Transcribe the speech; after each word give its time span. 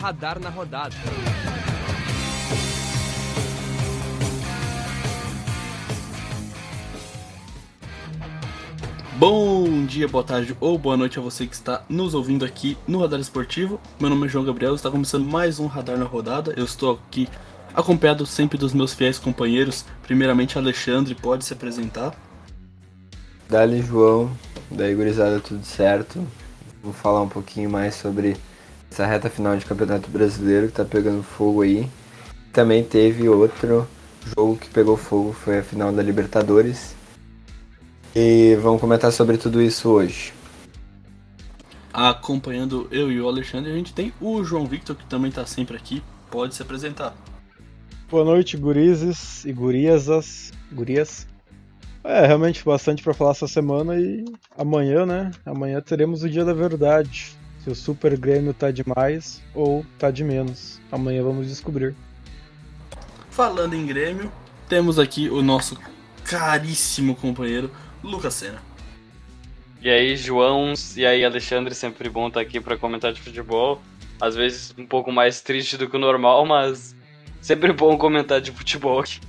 Radar 0.00 0.40
na 0.40 0.48
Rodada. 0.48 0.96
Bom 9.18 9.84
dia, 9.84 10.08
boa 10.08 10.24
tarde 10.24 10.56
ou 10.58 10.78
boa 10.78 10.96
noite 10.96 11.18
a 11.18 11.22
você 11.22 11.46
que 11.46 11.54
está 11.54 11.84
nos 11.86 12.14
ouvindo 12.14 12.46
aqui 12.46 12.78
no 12.88 13.00
Radar 13.00 13.20
Esportivo. 13.20 13.78
Meu 14.00 14.08
nome 14.08 14.24
é 14.24 14.28
João 14.30 14.42
Gabriel, 14.42 14.74
está 14.74 14.90
começando 14.90 15.26
mais 15.26 15.58
um 15.58 15.66
Radar 15.66 15.98
na 15.98 16.06
Rodada. 16.06 16.54
Eu 16.56 16.64
estou 16.64 16.98
aqui 17.06 17.28
acompanhado 17.74 18.24
sempre 18.24 18.56
dos 18.56 18.72
meus 18.72 18.94
fiéis 18.94 19.18
companheiros. 19.18 19.84
Primeiramente, 20.02 20.56
Alexandre, 20.56 21.14
pode 21.14 21.44
se 21.44 21.52
apresentar. 21.52 22.14
Dali 23.50 23.82
João, 23.82 24.30
daí 24.70 24.94
gurizada, 24.94 25.40
tudo 25.40 25.62
certo. 25.62 26.26
Vou 26.82 26.94
falar 26.94 27.20
um 27.20 27.28
pouquinho 27.28 27.68
mais 27.68 27.96
sobre 27.96 28.38
essa 28.90 29.06
reta 29.06 29.30
final 29.30 29.56
de 29.56 29.64
Campeonato 29.64 30.10
Brasileiro 30.10 30.66
que 30.66 30.72
tá 30.72 30.84
pegando 30.84 31.22
fogo 31.22 31.62
aí. 31.62 31.88
Também 32.52 32.82
teve 32.82 33.28
outro 33.28 33.86
jogo 34.36 34.56
que 34.56 34.68
pegou 34.68 34.96
fogo, 34.96 35.32
foi 35.32 35.58
a 35.58 35.62
final 35.62 35.92
da 35.92 36.02
Libertadores. 36.02 36.94
E 38.14 38.56
vamos 38.60 38.80
comentar 38.80 39.12
sobre 39.12 39.38
tudo 39.38 39.62
isso 39.62 39.88
hoje. 39.88 40.32
Acompanhando 41.92 42.88
eu 42.90 43.10
e 43.10 43.20
o 43.20 43.28
Alexandre, 43.28 43.70
a 43.70 43.74
gente 43.74 43.92
tem 43.92 44.12
o 44.20 44.42
João 44.42 44.66
Victor, 44.66 44.96
que 44.96 45.06
também 45.06 45.28
está 45.28 45.46
sempre 45.46 45.76
aqui. 45.76 46.02
Pode 46.30 46.54
se 46.54 46.62
apresentar. 46.62 47.14
Boa 48.10 48.24
noite, 48.24 48.56
gurizes 48.56 49.44
e 49.44 49.52
guriasas. 49.52 50.52
Gurias. 50.72 51.26
É, 52.02 52.26
realmente 52.26 52.64
bastante 52.64 53.02
para 53.02 53.14
falar 53.14 53.32
essa 53.32 53.46
semana 53.46 53.96
e 53.96 54.24
amanhã, 54.56 55.04
né? 55.04 55.30
Amanhã 55.44 55.80
teremos 55.80 56.22
o 56.22 56.28
dia 56.28 56.44
da 56.44 56.52
verdade. 56.52 57.36
Se 57.62 57.70
o 57.70 57.74
Super 57.74 58.18
Grêmio 58.18 58.54
tá 58.54 58.70
demais 58.70 59.42
ou 59.54 59.84
tá 59.98 60.10
de 60.10 60.24
menos. 60.24 60.80
Amanhã 60.90 61.22
vamos 61.22 61.46
descobrir. 61.46 61.94
Falando 63.30 63.74
em 63.74 63.84
Grêmio, 63.86 64.32
temos 64.68 64.98
aqui 64.98 65.28
o 65.28 65.42
nosso 65.42 65.78
caríssimo 66.24 67.14
companheiro 67.14 67.70
Lucas 68.02 68.34
Senna. 68.34 68.62
E 69.82 69.88
aí, 69.88 70.16
João, 70.16 70.72
e 70.96 71.04
aí, 71.06 71.24
Alexandre, 71.24 71.74
sempre 71.74 72.08
bom 72.08 72.28
estar 72.28 72.40
aqui 72.40 72.60
para 72.60 72.76
comentar 72.76 73.12
de 73.12 73.20
futebol. 73.20 73.80
Às 74.20 74.34
vezes 74.34 74.74
um 74.76 74.86
pouco 74.86 75.10
mais 75.10 75.40
triste 75.40 75.76
do 75.76 75.88
que 75.88 75.96
o 75.96 76.00
normal, 76.00 76.44
mas 76.46 76.94
sempre 77.40 77.72
bom 77.72 77.96
comentar 77.96 78.40
de 78.40 78.50
futebol 78.52 79.00
aqui. 79.00 79.20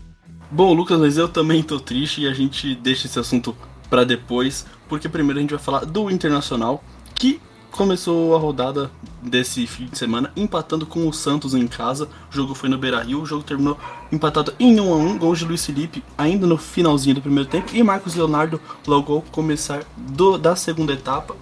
Bom, 0.49 0.73
Lucas, 0.73 0.99
mas 0.99 1.17
eu 1.17 1.29
também 1.29 1.63
tô 1.63 1.79
triste 1.79 2.21
e 2.21 2.27
a 2.27 2.33
gente 2.33 2.75
deixa 2.75 3.07
esse 3.07 3.17
assunto 3.17 3.55
para 3.89 4.03
depois, 4.03 4.66
porque 4.88 5.07
primeiro 5.07 5.39
a 5.39 5.41
gente 5.41 5.51
vai 5.51 5.59
falar 5.59 5.85
do 5.85 6.09
Internacional, 6.09 6.83
que 7.16 7.39
começou 7.72 8.36
a 8.36 8.39
rodada 8.39 8.91
desse 9.22 9.66
fim 9.66 9.86
de 9.86 9.97
semana 9.97 10.31
empatando 10.36 10.86
com 10.86 11.08
o 11.08 11.14
Santos 11.14 11.53
em 11.53 11.67
casa. 11.67 12.08
O 12.31 12.36
jogo 12.36 12.53
foi 12.53 12.69
no 12.69 12.78
Beira-Rio, 12.78 13.22
o 13.22 13.25
jogo 13.25 13.44
terminou 13.44 13.78
empatado 14.11 14.53
em 14.59 14.80
1 14.80 14.94
a 14.94 14.97
1, 14.97 15.17
gols 15.17 15.39
de 15.39 15.45
Luiz 15.45 15.66
Felipe 15.66 16.03
ainda 16.17 16.45
no 16.45 16.58
finalzinho 16.58 17.16
do 17.16 17.22
primeiro 17.22 17.50
tempo 17.50 17.72
e 17.73 17.81
Marcos 17.81 18.16
Leonardo 18.16 18.59
logo 18.86 19.13
ao 19.13 19.22
começar 19.22 19.83
do, 19.95 20.38
da 20.38 20.55
segunda 20.55 20.94
etapa. 20.94 21.36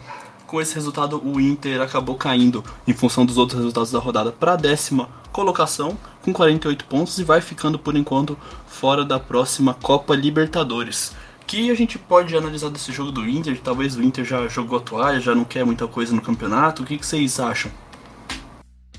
Com 0.45 0.59
esse 0.59 0.73
resultado, 0.73 1.21
o 1.23 1.39
Inter 1.39 1.81
acabou 1.81 2.15
caindo 2.15 2.63
em 2.87 2.93
função 2.93 3.25
dos 3.25 3.37
outros 3.37 3.59
resultados 3.59 3.91
da 3.91 3.99
rodada 3.99 4.31
para 4.31 4.53
a 4.53 4.55
décima 4.55 5.09
colocação 5.31 5.97
com 6.23 6.33
48 6.33 6.85
pontos 6.85 7.19
e 7.19 7.23
vai 7.23 7.39
ficando 7.39 7.77
por 7.77 7.95
enquanto 7.95 8.37
fora 8.67 9.05
da 9.05 9.19
próxima 9.19 9.73
Copa 9.75 10.15
Libertadores 10.15 11.13
que 11.49 11.71
a 11.71 11.73
gente 11.73 11.97
pode 11.97 12.37
analisar 12.37 12.69
desse 12.69 12.91
jogo 12.91 13.11
do 13.11 13.27
Inter? 13.27 13.59
Talvez 13.59 13.95
o 13.95 14.03
Inter 14.03 14.23
já 14.23 14.47
jogou 14.47 14.77
a 14.77 14.81
toalha, 14.81 15.19
já 15.19 15.33
não 15.33 15.43
quer 15.43 15.65
muita 15.65 15.87
coisa 15.87 16.13
no 16.13 16.21
campeonato. 16.21 16.83
O 16.83 16.85
que, 16.85 16.95
que 16.95 17.03
vocês 17.03 17.39
acham? 17.39 17.71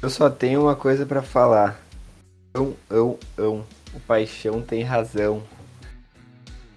Eu 0.02 0.10
só 0.10 0.28
tenho 0.28 0.62
uma 0.62 0.74
coisa 0.74 1.06
para 1.06 1.22
falar. 1.22 1.80
Eu, 2.52 2.76
eu, 2.90 3.20
eu. 3.36 3.64
O 3.94 4.00
Paixão 4.00 4.60
tem 4.60 4.82
razão. 4.82 5.44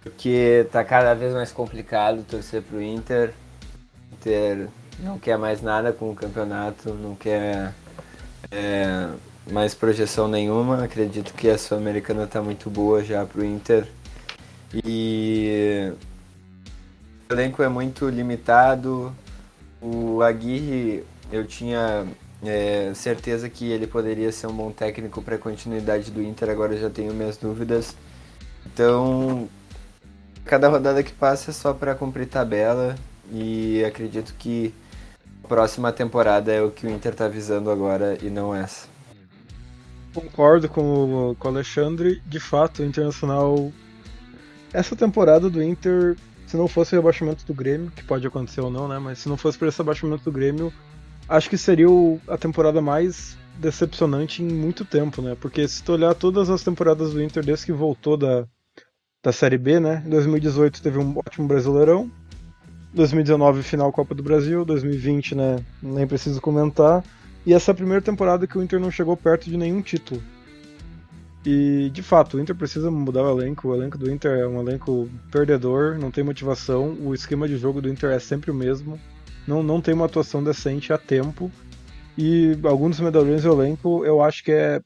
Porque 0.04 0.68
tá 0.72 0.84
cada 0.84 1.16
vez 1.16 1.34
mais 1.34 1.52
complicado 1.52 2.24
torcer 2.24 2.62
pro 2.62 2.80
Inter. 2.80 3.34
Inter 4.12 4.70
não 5.00 5.18
quer 5.18 5.40
mais 5.40 5.60
nada 5.60 5.92
com 5.92 6.12
o 6.12 6.16
campeonato, 6.16 6.94
não 6.94 7.16
quer 7.16 7.74
é, 8.52 9.10
mais 9.52 9.74
projeção 9.74 10.28
nenhuma. 10.28 10.84
Acredito 10.84 11.34
que 11.34 11.50
a 11.50 11.58
Sul-Americana 11.58 12.28
tá 12.28 12.44
muito 12.44 12.70
boa 12.70 13.04
já 13.04 13.26
pro 13.26 13.44
Inter. 13.44 13.88
E 14.74 15.94
o 17.30 17.34
elenco 17.34 17.62
é 17.62 17.70
muito 17.70 18.10
limitado. 18.10 19.14
O 19.82 20.22
Aguirre, 20.22 21.04
eu 21.32 21.46
tinha 21.46 22.06
é, 22.44 22.92
certeza 22.94 23.50
que 23.50 23.70
ele 23.70 23.86
poderia 23.86 24.32
ser 24.32 24.48
um 24.48 24.54
bom 24.54 24.72
técnico 24.72 25.22
para 25.22 25.36
a 25.36 25.40
continuidade 25.40 26.10
do 26.10 26.22
Inter, 26.22 26.50
agora 26.50 26.78
já 26.78 26.90
tenho 26.90 27.14
minhas 27.14 27.38
dúvidas. 27.38 27.96
Então, 28.66 29.48
cada 30.46 30.70
rodada 30.70 31.04
que 31.04 31.12
passa 31.12 31.52
é 31.52 31.54
só 31.54 31.74
para 31.74 31.96
cumprir 31.96 32.28
tabela 32.28 32.96
e 33.32 33.84
acredito 33.86 34.34
que 34.38 34.74
a 35.44 35.48
próxima 35.48 35.92
temporada 35.92 36.52
é 36.52 36.62
o 36.62 36.72
que 36.72 36.88
o 36.88 36.90
Inter 36.90 37.12
está 37.12 37.28
visando 37.28 37.70
agora 37.70 38.18
e 38.22 38.30
não 38.30 38.56
essa. 38.56 38.88
Concordo 40.14 40.70
com 40.70 41.36
com 41.38 41.48
o 41.48 41.52
Alexandre, 41.52 42.22
de 42.26 42.40
fato, 42.40 42.82
o 42.82 42.86
Internacional 42.86 43.72
essa 44.74 44.96
temporada 44.96 45.50
do 45.50 45.62
Inter, 45.62 46.18
se 46.48 46.58
não 46.58 46.68
fosse 46.68 46.94
o 46.94 46.98
rebaixamento 46.98 47.46
do 47.46 47.54
Grêmio, 47.54 47.92
que 47.92 48.04
pode 48.04 48.26
acontecer 48.26 48.62
ou 48.62 48.72
não, 48.72 48.88
né? 48.88 49.00
Mas 49.00 49.20
se 49.20 49.30
não 49.30 49.38
fosse 49.38 49.58
por 49.58 49.68
esse 49.68 49.78
rebaixamento 49.78 50.24
do 50.24 50.32
Grêmio, 50.32 50.74
acho 51.30 51.50
que 51.50 51.58
seria 51.58 51.88
a 52.28 52.38
temporada 52.38 52.82
mais 52.82 53.38
decepcionante 53.60 54.42
em 54.42 54.48
muito 54.48 54.84
tempo, 54.84 55.22
né? 55.22 55.38
Porque 55.40 55.68
se 55.68 55.84
tu 55.84 55.94
olhar 55.94 56.14
todas 56.16 56.50
as 56.50 56.64
temporadas 56.64 57.14
do 57.14 57.22
Inter 57.22 57.46
desde 57.46 57.68
que 57.68 57.72
voltou 57.72 58.18
da, 58.18 58.48
da 59.22 59.32
Série 59.32 59.58
B, 59.58 59.80
né? 59.80 60.04
Em 60.06 60.10
2018 60.10 60.82
teve 60.82 60.98
um 60.98 61.18
ótimo 61.18 61.48
Brasileirão. 61.48 62.12
2019 62.94 63.64
final 63.64 63.92
Copa 63.92 64.14
do 64.14 64.22
Brasil, 64.22 64.64
2020, 64.64 65.34
né, 65.34 65.66
nem 65.82 66.06
preciso 66.06 66.40
comentar. 66.40 67.04
E 67.46 67.54
essa 67.54 67.72
é 67.72 67.74
a 67.74 67.76
primeira 67.76 68.02
temporada 68.02 68.46
que 68.46 68.58
o 68.58 68.62
Inter 68.64 68.80
não 68.80 68.92
chegou 68.92 69.18
perto 69.18 69.50
de 69.50 69.58
nenhum 69.58 69.82
título. 69.82 70.22
E 71.46 71.90
de 71.90 72.02
fato, 72.02 72.38
o 72.38 72.40
Inter 72.40 72.56
precisa 72.56 72.90
mudar 72.90 73.24
o 73.24 73.30
elenco. 73.30 73.68
O 73.68 73.76
elenco 73.76 73.98
do 73.98 74.10
Inter 74.10 74.40
é 74.40 74.48
um 74.48 74.62
elenco 74.62 75.10
perdedor, 75.32 75.98
não 76.00 76.10
tem 76.10 76.24
motivação. 76.24 76.98
O 77.02 77.14
esquema 77.14 77.48
de 77.48 77.58
jogo 77.58 77.82
do 77.82 77.90
Inter 77.90 78.12
é 78.12 78.20
sempre 78.20 78.50
o 78.50 78.54
mesmo. 78.54 79.00
Não, 79.46 79.62
não 79.62 79.82
tem 79.82 79.94
uma 79.94 80.06
atuação 80.06 80.44
decente 80.44 80.94
a 80.94 80.98
tempo. 80.98 81.52
E 82.18 82.58
alguns 82.64 82.92
dos 82.92 83.00
medalhões 83.02 83.44
do 83.44 83.52
elenco 83.52 84.06
eu 84.06 84.22
acho 84.22 84.44
que 84.44 84.52
é. 84.52 84.82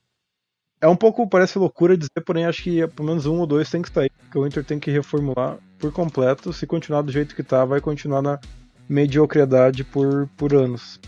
É 0.79 0.87
um 0.87 0.95
pouco, 0.95 1.27
parece 1.27 1.57
loucura 1.57 1.97
dizer, 1.97 2.21
porém 2.23 2.45
acho 2.45 2.63
que 2.63 2.87
pelo 2.89 3.07
menos 3.07 3.25
um 3.25 3.39
ou 3.39 3.47
dois 3.47 3.69
tem 3.69 3.81
que 3.81 3.91
sair. 3.91 4.11
Porque 4.19 4.37
o 4.37 4.45
Inter 4.45 4.63
tem 4.63 4.79
que 4.79 4.91
reformular 4.91 5.57
por 5.77 5.91
completo. 5.91 6.53
Se 6.53 6.65
continuar 6.65 7.01
do 7.01 7.11
jeito 7.11 7.35
que 7.35 7.43
tá, 7.43 7.65
vai 7.65 7.81
continuar 7.81 8.21
na 8.21 8.39
mediocridade 8.89 9.83
por, 9.83 10.27
por 10.37 10.53
anos. 10.55 10.99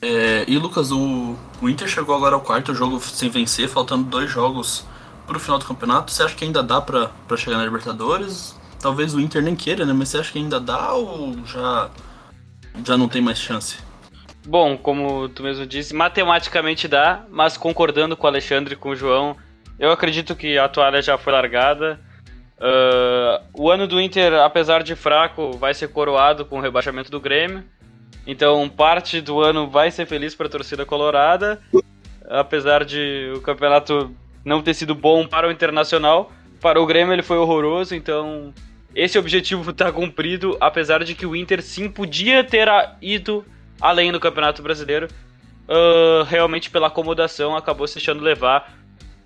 É, 0.00 0.44
e 0.46 0.58
Lucas, 0.58 0.92
o, 0.92 1.36
o 1.60 1.68
Inter 1.68 1.88
chegou 1.88 2.14
agora 2.14 2.34
ao 2.34 2.40
quarto 2.40 2.74
jogo 2.74 3.00
sem 3.00 3.28
vencer, 3.28 3.68
faltando 3.68 4.04
dois 4.04 4.30
jogos 4.30 4.86
pro 5.26 5.40
final 5.40 5.58
do 5.58 5.64
campeonato. 5.64 6.12
Você 6.12 6.22
acha 6.22 6.34
que 6.34 6.44
ainda 6.44 6.62
dá 6.62 6.80
pra 6.80 7.10
chegar 7.36 7.58
na 7.58 7.64
Libertadores? 7.64 8.56
Talvez 8.80 9.14
o 9.14 9.20
Inter 9.20 9.42
nem 9.42 9.56
queira, 9.56 9.84
né? 9.84 9.92
Mas 9.92 10.10
você 10.10 10.18
acha 10.18 10.32
que 10.32 10.38
ainda 10.38 10.60
dá 10.60 10.92
ou 10.92 11.34
já, 11.46 11.90
já 12.84 12.96
não 12.96 13.08
tem 13.08 13.22
mais 13.22 13.38
chance? 13.38 13.78
Bom, 14.46 14.76
como 14.76 15.28
tu 15.28 15.42
mesmo 15.42 15.66
disse, 15.66 15.92
matematicamente 15.92 16.86
dá, 16.86 17.24
mas 17.30 17.56
concordando 17.56 18.16
com 18.16 18.26
o 18.26 18.30
Alexandre 18.30 18.74
e 18.74 18.76
com 18.76 18.90
o 18.90 18.96
João, 18.96 19.36
eu 19.78 19.90
acredito 19.90 20.36
que 20.36 20.56
a 20.56 20.68
toalha 20.68 21.02
já 21.02 21.18
foi 21.18 21.32
largada. 21.32 21.98
Uh, 22.58 23.44
o 23.52 23.70
ano 23.70 23.88
do 23.88 24.00
Inter, 24.00 24.34
apesar 24.34 24.82
de 24.82 24.94
fraco, 24.94 25.52
vai 25.52 25.74
ser 25.74 25.88
coroado 25.88 26.44
com 26.44 26.58
o 26.58 26.60
rebaixamento 26.60 27.10
do 27.10 27.20
Grêmio. 27.20 27.64
Então, 28.26 28.68
parte 28.68 29.20
do 29.20 29.40
ano 29.40 29.68
vai 29.68 29.90
ser 29.90 30.04
feliz 30.06 30.34
para 30.34 30.46
a 30.46 30.50
torcida 30.50 30.84
colorada, 30.84 31.60
apesar 32.28 32.84
de 32.84 33.32
o 33.36 33.40
campeonato 33.40 34.14
não 34.44 34.62
ter 34.62 34.74
sido 34.74 34.94
bom 34.94 35.26
para 35.26 35.48
o 35.48 35.50
Internacional. 35.52 36.32
Para 36.60 36.80
o 36.80 36.86
Grêmio 36.86 37.12
ele 37.12 37.22
foi 37.22 37.36
horroroso, 37.36 37.94
então 37.94 38.52
esse 38.94 39.18
objetivo 39.18 39.70
está 39.70 39.90
cumprido, 39.92 40.56
apesar 40.60 41.04
de 41.04 41.14
que 41.14 41.26
o 41.26 41.36
Inter 41.36 41.62
sim 41.62 41.88
podia 41.88 42.42
ter 42.42 42.68
ido 43.00 43.44
além 43.80 44.10
do 44.10 44.18
Campeonato 44.18 44.62
Brasileiro. 44.62 45.08
Uh, 45.68 46.22
realmente 46.24 46.70
pela 46.70 46.86
acomodação 46.86 47.56
acabou 47.56 47.88
se 47.88 47.96
deixando 47.96 48.22
levar 48.22 48.72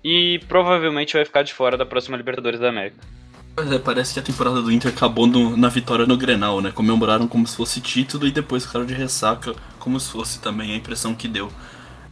e 0.03 0.39
provavelmente 0.47 1.13
vai 1.13 1.23
ficar 1.23 1.43
de 1.43 1.53
fora 1.53 1.77
da 1.77 1.85
próxima 1.85 2.17
Libertadores 2.17 2.59
da 2.59 2.69
América. 2.69 2.97
É, 3.57 3.77
parece 3.77 4.13
que 4.13 4.19
a 4.19 4.23
temporada 4.23 4.61
do 4.61 4.71
Inter 4.71 4.91
acabou 4.91 5.27
no, 5.27 5.57
na 5.57 5.67
vitória 5.67 6.05
no 6.05 6.15
Grenal, 6.15 6.61
né? 6.61 6.71
Comemoraram 6.71 7.27
como 7.27 7.45
se 7.45 7.55
fosse 7.55 7.81
título 7.81 8.25
e 8.25 8.31
depois 8.31 8.65
ficaram 8.65 8.85
de 8.85 8.93
ressaca, 8.93 9.53
como 9.77 9.99
se 9.99 10.09
fosse 10.09 10.39
também 10.39 10.71
a 10.73 10.77
impressão 10.77 11.13
que 11.13 11.27
deu. 11.27 11.51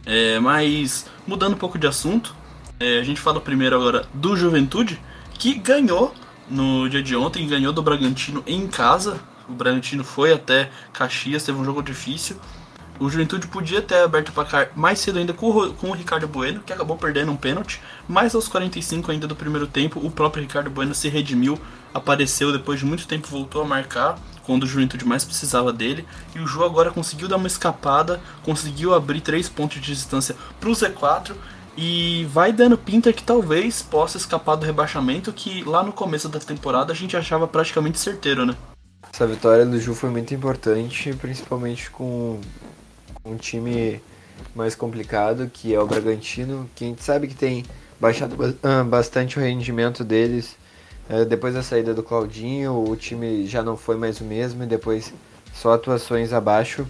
É, 0.04 0.38
mas, 0.38 1.06
mudando 1.26 1.54
um 1.54 1.58
pouco 1.58 1.78
de 1.78 1.86
assunto, 1.86 2.34
é, 2.78 2.98
a 2.98 3.02
gente 3.02 3.20
fala 3.20 3.40
primeiro 3.40 3.74
agora 3.76 4.06
do 4.12 4.36
Juventude, 4.36 5.00
que 5.34 5.54
ganhou 5.54 6.14
no 6.48 6.88
dia 6.88 7.02
de 7.02 7.16
ontem, 7.16 7.46
ganhou 7.48 7.72
do 7.72 7.82
Bragantino 7.82 8.42
em 8.46 8.66
casa. 8.66 9.18
O 9.48 9.52
Bragantino 9.52 10.04
foi 10.04 10.32
até 10.32 10.70
Caxias, 10.92 11.42
teve 11.42 11.58
um 11.58 11.64
jogo 11.64 11.82
difícil. 11.82 12.36
O 13.00 13.08
Juventude 13.08 13.46
podia 13.46 13.80
ter 13.80 13.96
aberto 13.96 14.28
o 14.28 14.32
placar 14.32 14.70
mais 14.76 14.98
cedo 15.00 15.18
ainda 15.18 15.32
com 15.32 15.48
o, 15.48 15.72
com 15.72 15.88
o 15.88 15.94
Ricardo 15.94 16.28
Bueno, 16.28 16.60
que 16.60 16.72
acabou 16.72 16.98
perdendo 16.98 17.32
um 17.32 17.36
pênalti, 17.36 17.80
mas 18.06 18.34
aos 18.34 18.46
45 18.46 19.10
ainda 19.10 19.26
do 19.26 19.34
primeiro 19.34 19.66
tempo, 19.66 19.98
o 20.04 20.10
próprio 20.10 20.42
Ricardo 20.42 20.68
Bueno 20.68 20.94
se 20.94 21.08
redimiu, 21.08 21.58
apareceu 21.94 22.52
depois 22.52 22.78
de 22.78 22.84
muito 22.84 23.08
tempo, 23.08 23.26
voltou 23.28 23.62
a 23.62 23.64
marcar 23.64 24.18
quando 24.44 24.64
o 24.64 24.66
Juventude 24.66 25.06
mais 25.06 25.24
precisava 25.24 25.72
dele, 25.72 26.04
e 26.34 26.40
o 26.40 26.46
Ju 26.46 26.62
agora 26.62 26.90
conseguiu 26.90 27.26
dar 27.26 27.36
uma 27.36 27.46
escapada, 27.46 28.20
conseguiu 28.42 28.94
abrir 28.94 29.22
3 29.22 29.48
pontos 29.48 29.80
de 29.80 29.94
distância 29.94 30.36
para 30.60 30.68
o 30.68 30.72
Z4 30.72 31.32
e 31.76 32.26
vai 32.30 32.52
dando 32.52 32.76
pinta 32.76 33.12
que 33.12 33.22
talvez 33.22 33.80
possa 33.80 34.18
escapar 34.18 34.56
do 34.56 34.66
rebaixamento 34.66 35.32
que 35.32 35.64
lá 35.64 35.82
no 35.82 35.92
começo 35.92 36.28
da 36.28 36.38
temporada 36.38 36.92
a 36.92 36.96
gente 36.96 37.16
achava 37.16 37.48
praticamente 37.48 37.98
certeiro, 37.98 38.44
né? 38.44 38.54
Essa 39.12 39.26
vitória 39.26 39.64
do 39.64 39.80
Ju 39.80 39.94
foi 39.94 40.10
muito 40.10 40.34
importante, 40.34 41.14
principalmente 41.14 41.90
com 41.90 42.40
um 43.24 43.36
time 43.36 44.00
mais 44.54 44.74
complicado, 44.74 45.50
que 45.52 45.74
é 45.74 45.80
o 45.80 45.86
Bragantino, 45.86 46.68
que 46.74 46.84
a 46.84 46.88
gente 46.88 47.02
sabe 47.02 47.28
que 47.28 47.34
tem 47.34 47.64
baixado 48.00 48.36
ah, 48.62 48.82
bastante 48.84 49.38
o 49.38 49.42
rendimento 49.42 50.02
deles. 50.04 50.56
É, 51.08 51.24
depois 51.24 51.54
da 51.54 51.62
saída 51.62 51.92
do 51.92 52.02
Claudinho, 52.02 52.88
o 52.88 52.96
time 52.96 53.46
já 53.46 53.62
não 53.62 53.76
foi 53.76 53.96
mais 53.96 54.20
o 54.20 54.24
mesmo 54.24 54.62
e 54.62 54.66
depois 54.66 55.12
só 55.52 55.74
atuações 55.74 56.32
abaixo. 56.32 56.86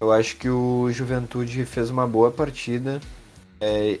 Eu 0.00 0.12
acho 0.12 0.36
que 0.36 0.48
o 0.48 0.90
Juventude 0.90 1.64
fez 1.64 1.90
uma 1.90 2.06
boa 2.06 2.30
partida, 2.30 3.00
é, 3.60 3.98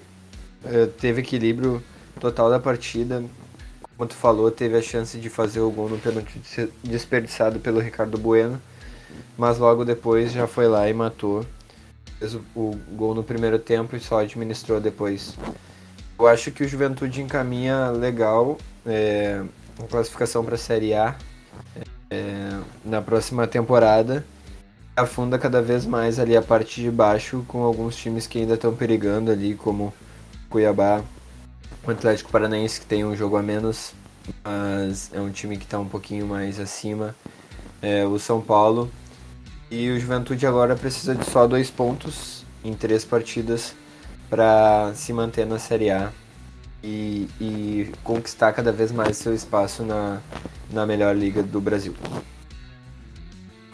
é, 0.64 0.86
teve 0.86 1.20
equilíbrio 1.20 1.82
total 2.20 2.50
da 2.50 2.58
partida. 2.58 3.22
Como 3.96 4.08
tu 4.08 4.14
falou, 4.14 4.50
teve 4.50 4.76
a 4.76 4.82
chance 4.82 5.16
de 5.18 5.30
fazer 5.30 5.60
o 5.60 5.70
gol 5.70 5.88
no 5.88 5.98
pênalti 5.98 6.40
desperdiçado 6.82 7.60
pelo 7.60 7.78
Ricardo 7.78 8.18
Bueno 8.18 8.60
mas 9.36 9.58
logo 9.58 9.84
depois 9.84 10.32
já 10.32 10.46
foi 10.46 10.68
lá 10.68 10.88
e 10.88 10.94
matou. 10.94 11.44
Fez 12.18 12.34
o, 12.34 12.42
o 12.54 12.78
gol 12.92 13.14
no 13.14 13.22
primeiro 13.22 13.58
tempo 13.58 13.96
e 13.96 14.00
só 14.00 14.20
administrou 14.20 14.80
depois. 14.80 15.36
Eu 16.18 16.28
acho 16.28 16.50
que 16.52 16.62
o 16.62 16.68
Juventude 16.68 17.20
encaminha 17.20 17.90
legal 17.90 18.56
é, 18.86 19.42
a 19.82 19.86
classificação 19.88 20.44
para 20.44 20.54
a 20.54 20.58
Série 20.58 20.94
A 20.94 21.16
é, 22.10 22.60
na 22.84 23.02
próxima 23.02 23.46
temporada. 23.46 24.24
Afunda 24.96 25.38
cada 25.38 25.60
vez 25.60 25.84
mais 25.84 26.20
ali 26.20 26.36
a 26.36 26.42
parte 26.42 26.80
de 26.80 26.90
baixo, 26.90 27.44
com 27.48 27.64
alguns 27.64 27.96
times 27.96 28.28
que 28.28 28.38
ainda 28.38 28.54
estão 28.54 28.74
perigando 28.74 29.30
ali, 29.30 29.54
como 29.54 29.92
Cuiabá, 30.48 31.02
o 31.84 31.90
Atlético 31.90 32.30
Paranaense, 32.30 32.80
que 32.80 32.86
tem 32.86 33.04
um 33.04 33.16
jogo 33.16 33.36
a 33.36 33.42
menos, 33.42 33.92
mas 34.44 35.10
é 35.12 35.20
um 35.20 35.30
time 35.30 35.56
que 35.56 35.64
está 35.64 35.80
um 35.80 35.88
pouquinho 35.88 36.26
mais 36.26 36.60
acima. 36.60 37.14
É, 37.82 38.06
o 38.06 38.18
São 38.20 38.40
Paulo 38.40 38.88
e 39.74 39.90
o 39.90 39.98
Juventude 39.98 40.46
agora 40.46 40.76
precisa 40.76 41.16
de 41.16 41.28
só 41.28 41.48
dois 41.48 41.68
pontos 41.68 42.44
em 42.64 42.74
três 42.74 43.04
partidas 43.04 43.74
para 44.30 44.92
se 44.94 45.12
manter 45.12 45.44
na 45.44 45.58
Série 45.58 45.90
A 45.90 46.12
e, 46.82 47.28
e, 47.40 47.92
conquistar 48.04 48.52
cada 48.52 48.70
vez 48.70 48.92
mais 48.92 49.16
seu 49.16 49.34
espaço 49.34 49.82
na, 49.82 50.20
na 50.70 50.86
melhor 50.86 51.16
liga 51.16 51.42
do 51.42 51.60
Brasil. 51.60 51.94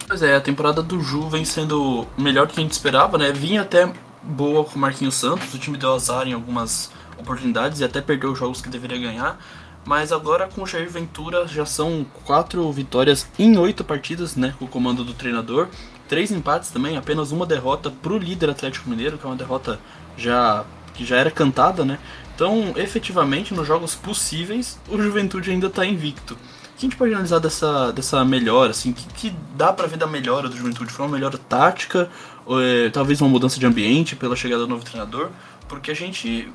Pois 0.09 0.23
é, 0.23 0.35
a 0.35 0.41
temporada 0.41 0.83
do 0.83 1.01
Ju 1.01 1.29
vem 1.29 1.45
sendo 1.45 2.07
melhor 2.17 2.47
do 2.47 2.55
que 2.55 2.61
a 2.61 2.63
gente 2.63 2.73
esperava, 2.73 3.19
né? 3.19 3.31
Vinha 3.31 3.61
até 3.61 3.93
boa 4.23 4.65
com 4.65 4.77
o 4.77 4.79
Marquinhos 4.79 5.17
Santos, 5.17 5.53
o 5.53 5.59
time 5.59 5.77
deu 5.77 5.95
azar 5.95 6.27
em 6.27 6.33
algumas 6.33 6.91
oportunidades 7.19 7.81
e 7.81 7.85
até 7.85 8.01
perdeu 8.01 8.33
os 8.33 8.39
jogos 8.39 8.63
que 8.63 8.71
deveria 8.71 8.99
ganhar. 8.99 9.39
Mas 9.85 10.13
agora 10.13 10.47
com 10.47 10.63
o 10.63 10.67
Jair 10.67 10.91
Ventura 10.91 11.47
já 11.49 11.65
são 11.65 12.07
quatro 12.25 12.71
vitórias 12.71 13.27
em 13.39 13.57
oito 13.59 13.83
partidas, 13.83 14.37
né? 14.37 14.55
Com 14.59 14.67
o 14.67 14.69
comando 14.69 15.05
do 15.05 15.15
treinador. 15.15 15.69
Três 16.09 16.31
empates 16.31 16.71
também, 16.71 16.97
apenas 16.97 17.33
uma 17.33 17.47
derrota 17.47 17.91
pro 17.91 18.19
líder 18.19 18.51
Atlético 18.51 18.91
Mineiro, 18.91 19.17
que 19.17 19.25
é 19.25 19.29
uma 19.29 19.37
derrota 19.37 19.79
já 20.17 20.65
que 20.93 21.05
já 21.05 21.17
era 21.17 21.31
cantada, 21.31 21.85
né? 21.85 21.99
Então, 22.35 22.73
efetivamente, 22.77 23.55
nos 23.55 23.67
jogos 23.67 23.95
possíveis, 23.95 24.79
o 24.89 25.01
Juventude 25.01 25.51
ainda 25.51 25.67
está 25.67 25.85
invicto. 25.85 26.35
O 26.35 26.37
que 26.37 26.87
a 26.87 26.89
gente 26.89 26.97
pode 26.97 27.13
analisar 27.13 27.39
dessa, 27.39 27.93
dessa 27.93 28.25
melhora, 28.25 28.71
assim, 28.71 28.93
que, 28.93 29.07
que 29.15 29.37
dá 29.55 29.73
para 29.73 29.87
ver 29.87 29.99
da 29.99 30.07
melhora 30.07 30.49
do 30.49 30.57
Juventude? 30.57 30.91
Foi 30.91 31.05
uma 31.05 31.13
melhora 31.13 31.37
tática, 31.37 32.11
ou, 32.47 32.61
é, 32.61 32.89
talvez 32.91 33.21
uma 33.21 33.29
mudança 33.29 33.61
de 33.61 33.67
ambiente 33.67 34.17
pela 34.17 34.35
chegada 34.35 34.63
do 34.63 34.69
novo 34.69 34.85
treinador? 34.85 35.31
Porque 35.69 35.91
a 35.91 35.95
gente 35.95 36.51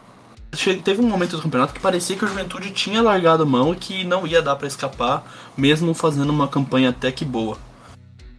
teve 0.84 1.02
um 1.02 1.07
momento 1.07 1.36
do 1.36 1.42
campeonato 1.42 1.74
que 1.74 1.80
parecia 1.80 2.16
que 2.16 2.25
o 2.25 2.28
Juventude 2.28 2.72
tinha 2.72 3.02
largado 3.02 3.46
mão 3.46 3.74
e 3.74 3.75
que 3.75 4.04
não 4.04 4.25
ia 4.25 4.42
dar 4.42 4.56
para 4.56 4.68
escapar, 4.68 5.24
mesmo 5.57 5.94
fazendo 5.94 6.30
uma 6.30 6.48
campanha 6.48 6.90
até 6.90 7.12
que 7.12 7.25
boa. 7.25 7.57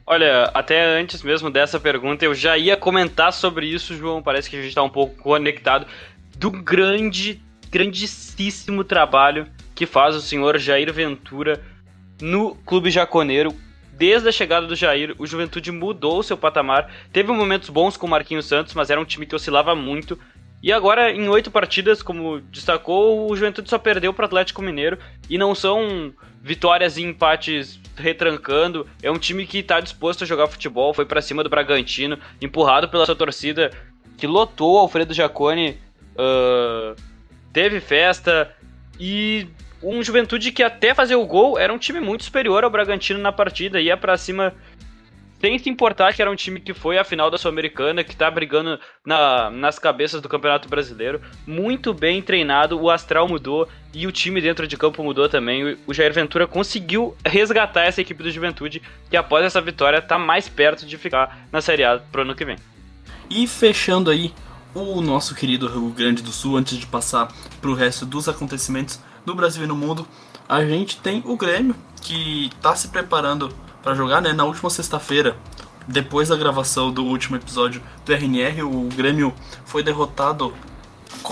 Olha, 0.06 0.50
até 0.54 0.98
antes 0.98 1.22
mesmo 1.22 1.50
dessa 1.50 1.80
pergunta, 1.80 2.24
eu 2.24 2.32
já 2.32 2.56
ia 2.56 2.76
comentar 2.76 3.32
sobre 3.32 3.66
isso, 3.66 3.96
João. 3.96 4.22
Parece 4.22 4.48
que 4.48 4.56
a 4.56 4.60
gente 4.60 4.68
está 4.68 4.82
um 4.82 4.88
pouco 4.88 5.16
conectado 5.20 5.86
do 6.36 6.50
grande, 6.50 7.42
grandíssimo 7.70 8.84
trabalho 8.84 9.48
que 9.74 9.84
faz 9.84 10.14
o 10.14 10.20
senhor 10.20 10.58
Jair 10.58 10.92
Ventura 10.92 11.60
no 12.20 12.54
Clube 12.54 12.90
Jaconeiro. 12.90 13.54
Desde 13.92 14.28
a 14.28 14.32
chegada 14.32 14.66
do 14.66 14.76
Jair, 14.76 15.14
o 15.18 15.26
Juventude 15.26 15.72
mudou 15.72 16.22
seu 16.22 16.36
patamar. 16.36 16.90
Teve 17.12 17.32
momentos 17.32 17.68
bons 17.68 17.96
com 17.96 18.06
o 18.06 18.10
Marquinhos 18.10 18.46
Santos, 18.46 18.74
mas 18.74 18.90
era 18.90 19.00
um 19.00 19.04
time 19.04 19.26
que 19.26 19.34
oscilava 19.34 19.74
muito. 19.74 20.18
E 20.62 20.72
agora, 20.72 21.12
em 21.12 21.28
oito 21.28 21.50
partidas, 21.50 22.02
como 22.02 22.40
destacou, 22.40 23.30
o 23.30 23.36
Juventude 23.36 23.68
só 23.68 23.78
perdeu 23.78 24.12
para 24.12 24.24
o 24.24 24.26
Atlético 24.26 24.62
Mineiro. 24.62 24.98
E 25.28 25.38
não 25.38 25.54
são 25.54 26.12
vitórias 26.42 26.96
e 26.96 27.02
empates 27.02 27.78
retrancando. 27.96 28.86
É 29.02 29.10
um 29.10 29.18
time 29.18 29.46
que 29.46 29.58
está 29.58 29.80
disposto 29.80 30.24
a 30.24 30.26
jogar 30.26 30.46
futebol. 30.48 30.94
Foi 30.94 31.04
para 31.04 31.20
cima 31.20 31.42
do 31.44 31.50
Bragantino, 31.50 32.18
empurrado 32.40 32.88
pela 32.88 33.06
sua 33.06 33.14
torcida, 33.14 33.70
que 34.16 34.26
lotou 34.26 34.74
o 34.74 34.78
Alfredo 34.78 35.14
Jacone. 35.14 35.78
Uh, 36.14 37.00
teve 37.52 37.80
festa. 37.80 38.54
E 38.98 39.46
um 39.82 40.02
Juventude 40.02 40.50
que 40.52 40.62
até 40.62 40.94
fazer 40.94 41.16
o 41.16 41.26
gol 41.26 41.58
era 41.58 41.72
um 41.72 41.78
time 41.78 42.00
muito 42.00 42.24
superior 42.24 42.64
ao 42.64 42.70
Bragantino 42.70 43.20
na 43.20 43.30
partida. 43.30 43.80
Ia 43.80 43.96
para 43.96 44.16
cima 44.16 44.54
sem 45.40 45.58
se 45.58 45.68
importar 45.68 46.14
que 46.14 46.22
era 46.22 46.30
um 46.30 46.36
time 46.36 46.60
que 46.60 46.72
foi 46.72 46.98
à 46.98 47.04
final 47.04 47.30
da 47.30 47.38
Sul-Americana, 47.38 48.02
que 48.02 48.16
tá 48.16 48.30
brigando 48.30 48.78
na, 49.04 49.50
nas 49.50 49.78
cabeças 49.78 50.20
do 50.20 50.28
Campeonato 50.28 50.68
Brasileiro. 50.68 51.20
Muito 51.46 51.92
bem 51.92 52.22
treinado, 52.22 52.80
o 52.80 52.90
astral 52.90 53.28
mudou 53.28 53.68
e 53.92 54.06
o 54.06 54.12
time 54.12 54.40
dentro 54.40 54.66
de 54.66 54.76
campo 54.76 55.02
mudou 55.02 55.28
também. 55.28 55.76
O 55.86 55.94
Jair 55.94 56.12
Ventura 56.12 56.46
conseguiu 56.46 57.16
resgatar 57.24 57.84
essa 57.84 58.00
equipe 58.00 58.22
do 58.22 58.30
Juventude, 58.30 58.82
que 59.10 59.16
após 59.16 59.44
essa 59.44 59.60
vitória 59.60 60.00
tá 60.00 60.18
mais 60.18 60.48
perto 60.48 60.87
de 60.87 60.96
ficar 60.96 61.46
na 61.52 61.61
Série 61.61 61.84
A 61.84 61.99
pro 61.99 62.22
ano 62.22 62.34
que 62.34 62.44
vem. 62.44 62.56
E 63.28 63.46
fechando 63.46 64.11
aí 64.11 64.32
o 64.75 65.00
nosso 65.00 65.34
querido 65.34 65.68
Rio 65.68 65.88
Grande 65.90 66.22
do 66.22 66.30
Sul, 66.30 66.56
antes 66.56 66.76
de 66.78 66.87
passar 66.87 67.28
pro 67.61 67.75
resto 67.75 68.04
dos 68.04 68.28
acontecimentos 68.28 69.00
do 69.25 69.34
Brasil 69.34 69.64
e 69.64 69.66
no 69.66 69.75
mundo, 69.75 70.06
a 70.49 70.64
gente 70.64 70.99
tem 70.99 71.22
o 71.25 71.37
Grêmio, 71.37 71.75
que 72.00 72.50
tá 72.62 72.76
se 72.76 72.88
preparando 72.88 73.52
para 73.87 73.95
jogar, 73.95 74.21
né? 74.21 74.33
Na 74.33 74.43
última 74.43 74.69
sexta-feira, 74.69 75.37
depois 75.87 76.28
da 76.28 76.37
gravação 76.37 76.90
do 76.90 77.05
último 77.05 77.37
episódio 77.37 77.81
do 78.05 78.12
RNR, 78.12 78.64
o 78.64 78.88
Grêmio 78.88 79.33
foi 79.64 79.81
derrotado 79.81 80.52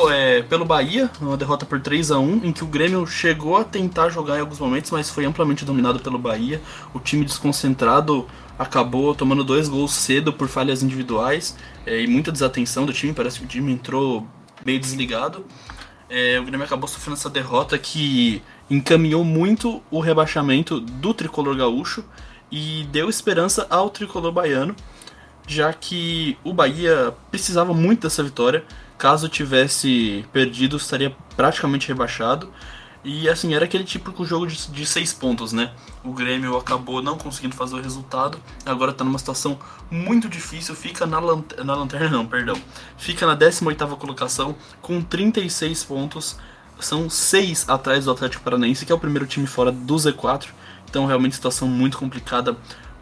é, 0.08 0.40
pelo 0.42 0.64
Bahia, 0.64 1.10
uma 1.20 1.36
derrota 1.36 1.66
por 1.66 1.80
3 1.80 2.12
a 2.12 2.18
1 2.20 2.42
em 2.44 2.52
que 2.52 2.62
o 2.62 2.66
Grêmio 2.68 3.04
chegou 3.08 3.56
a 3.56 3.64
tentar 3.64 4.08
jogar 4.08 4.36
em 4.36 4.40
alguns 4.40 4.60
momentos, 4.60 4.92
mas 4.92 5.10
foi 5.10 5.24
amplamente 5.24 5.64
dominado 5.64 5.98
pelo 5.98 6.16
Bahia. 6.16 6.62
O 6.94 7.00
time 7.00 7.24
desconcentrado 7.24 8.24
acabou 8.56 9.16
tomando 9.16 9.42
dois 9.42 9.68
gols 9.68 9.90
cedo 9.90 10.32
por 10.32 10.46
falhas 10.46 10.80
individuais 10.80 11.56
é, 11.84 12.02
e 12.02 12.06
muita 12.06 12.30
desatenção 12.30 12.86
do 12.86 12.92
time. 12.92 13.12
Parece 13.12 13.40
que 13.40 13.46
o 13.46 13.48
time 13.48 13.72
entrou 13.72 14.28
meio 14.64 14.78
desligado. 14.78 15.44
É, 16.08 16.38
o 16.38 16.44
Grêmio 16.44 16.64
acabou 16.64 16.86
sofrendo 16.86 17.18
essa 17.18 17.28
derrota 17.28 17.76
que 17.76 18.40
encaminhou 18.70 19.24
muito 19.24 19.82
o 19.90 19.98
rebaixamento 19.98 20.78
do 20.78 21.12
tricolor 21.12 21.56
gaúcho 21.56 22.04
e 22.50 22.86
deu 22.90 23.08
esperança 23.08 23.66
ao 23.70 23.90
tricolor 23.90 24.32
baiano, 24.32 24.74
já 25.46 25.72
que 25.72 26.38
o 26.44 26.52
Bahia 26.52 27.14
precisava 27.30 27.74
muito 27.74 28.02
dessa 28.02 28.22
vitória. 28.22 28.64
Caso 28.96 29.28
tivesse 29.28 30.24
perdido, 30.32 30.76
estaria 30.76 31.14
praticamente 31.36 31.88
rebaixado. 31.88 32.50
E 33.04 33.28
assim, 33.28 33.54
era 33.54 33.66
aquele 33.66 33.84
típico 33.84 34.24
jogo 34.24 34.46
de, 34.46 34.70
de 34.70 34.86
seis 34.86 35.12
pontos, 35.12 35.52
né? 35.52 35.72
O 36.02 36.12
Grêmio 36.12 36.56
acabou 36.56 37.02
não 37.02 37.18
conseguindo 37.18 37.54
fazer 37.54 37.74
o 37.74 37.82
resultado, 37.82 38.38
agora 38.64 38.92
está 38.92 39.04
numa 39.04 39.18
situação 39.18 39.58
muito 39.90 40.26
difícil, 40.26 40.74
fica 40.74 41.04
na, 41.04 41.20
na 41.20 41.74
lanterna, 41.74 42.08
não, 42.08 42.26
perdão. 42.26 42.56
Fica 42.96 43.26
na 43.26 43.34
18 43.34 43.86
colocação 43.98 44.56
com 44.80 45.02
36 45.02 45.84
pontos, 45.84 46.38
são 46.80 47.10
seis 47.10 47.68
atrás 47.68 48.06
do 48.06 48.10
Atlético 48.10 48.42
Paranaense, 48.42 48.86
que 48.86 48.92
é 48.92 48.94
o 48.94 48.98
primeiro 48.98 49.26
time 49.26 49.46
fora 49.46 49.70
do 49.70 49.94
Z4. 49.96 50.46
Então, 50.94 51.06
realmente, 51.06 51.34
situação 51.34 51.66
muito 51.66 51.98
complicada 51.98 52.56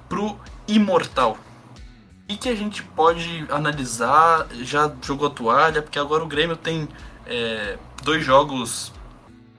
pro 0.09 0.35
Imortal. 0.67 1.37
E 2.27 2.39
que 2.39 2.49
a 2.49 2.55
gente 2.55 2.83
pode 2.83 3.45
analisar, 3.51 4.47
já 4.63 4.91
jogou 5.03 5.29
a 5.29 5.31
toalha, 5.31 5.83
porque 5.83 5.99
agora 5.99 6.25
o 6.25 6.27
Grêmio 6.27 6.57
tem 6.57 6.89
é, 7.27 7.77
dois 8.03 8.25
jogos 8.25 8.95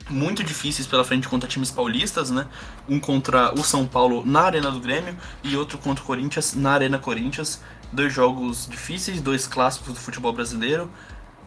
muito 0.10 0.44
difíceis 0.44 0.88
pela 0.88 1.04
frente 1.04 1.30
contra 1.30 1.48
times 1.48 1.70
paulistas, 1.70 2.32
né? 2.32 2.48
Um 2.90 3.00
contra 3.00 3.54
o 3.54 3.63
São 3.63 3.86
Paulo 3.86 4.24
na 4.25 4.42
Arena 4.42 4.72
do 4.72 4.80
Grêmio 4.80 5.16
e 5.44 5.56
outro 5.56 5.78
contra 5.78 6.04
o 6.04 6.08
Corinthians 6.08 6.56
na 6.56 6.72
Arena 6.72 6.98
Corinthians. 6.98 7.62
Dois 7.92 8.12
jogos 8.12 8.68
difíceis, 8.68 9.22
dois 9.22 9.46
clássicos 9.46 9.94
do 9.94 10.00
futebol 10.00 10.34
brasileiro. 10.34 10.90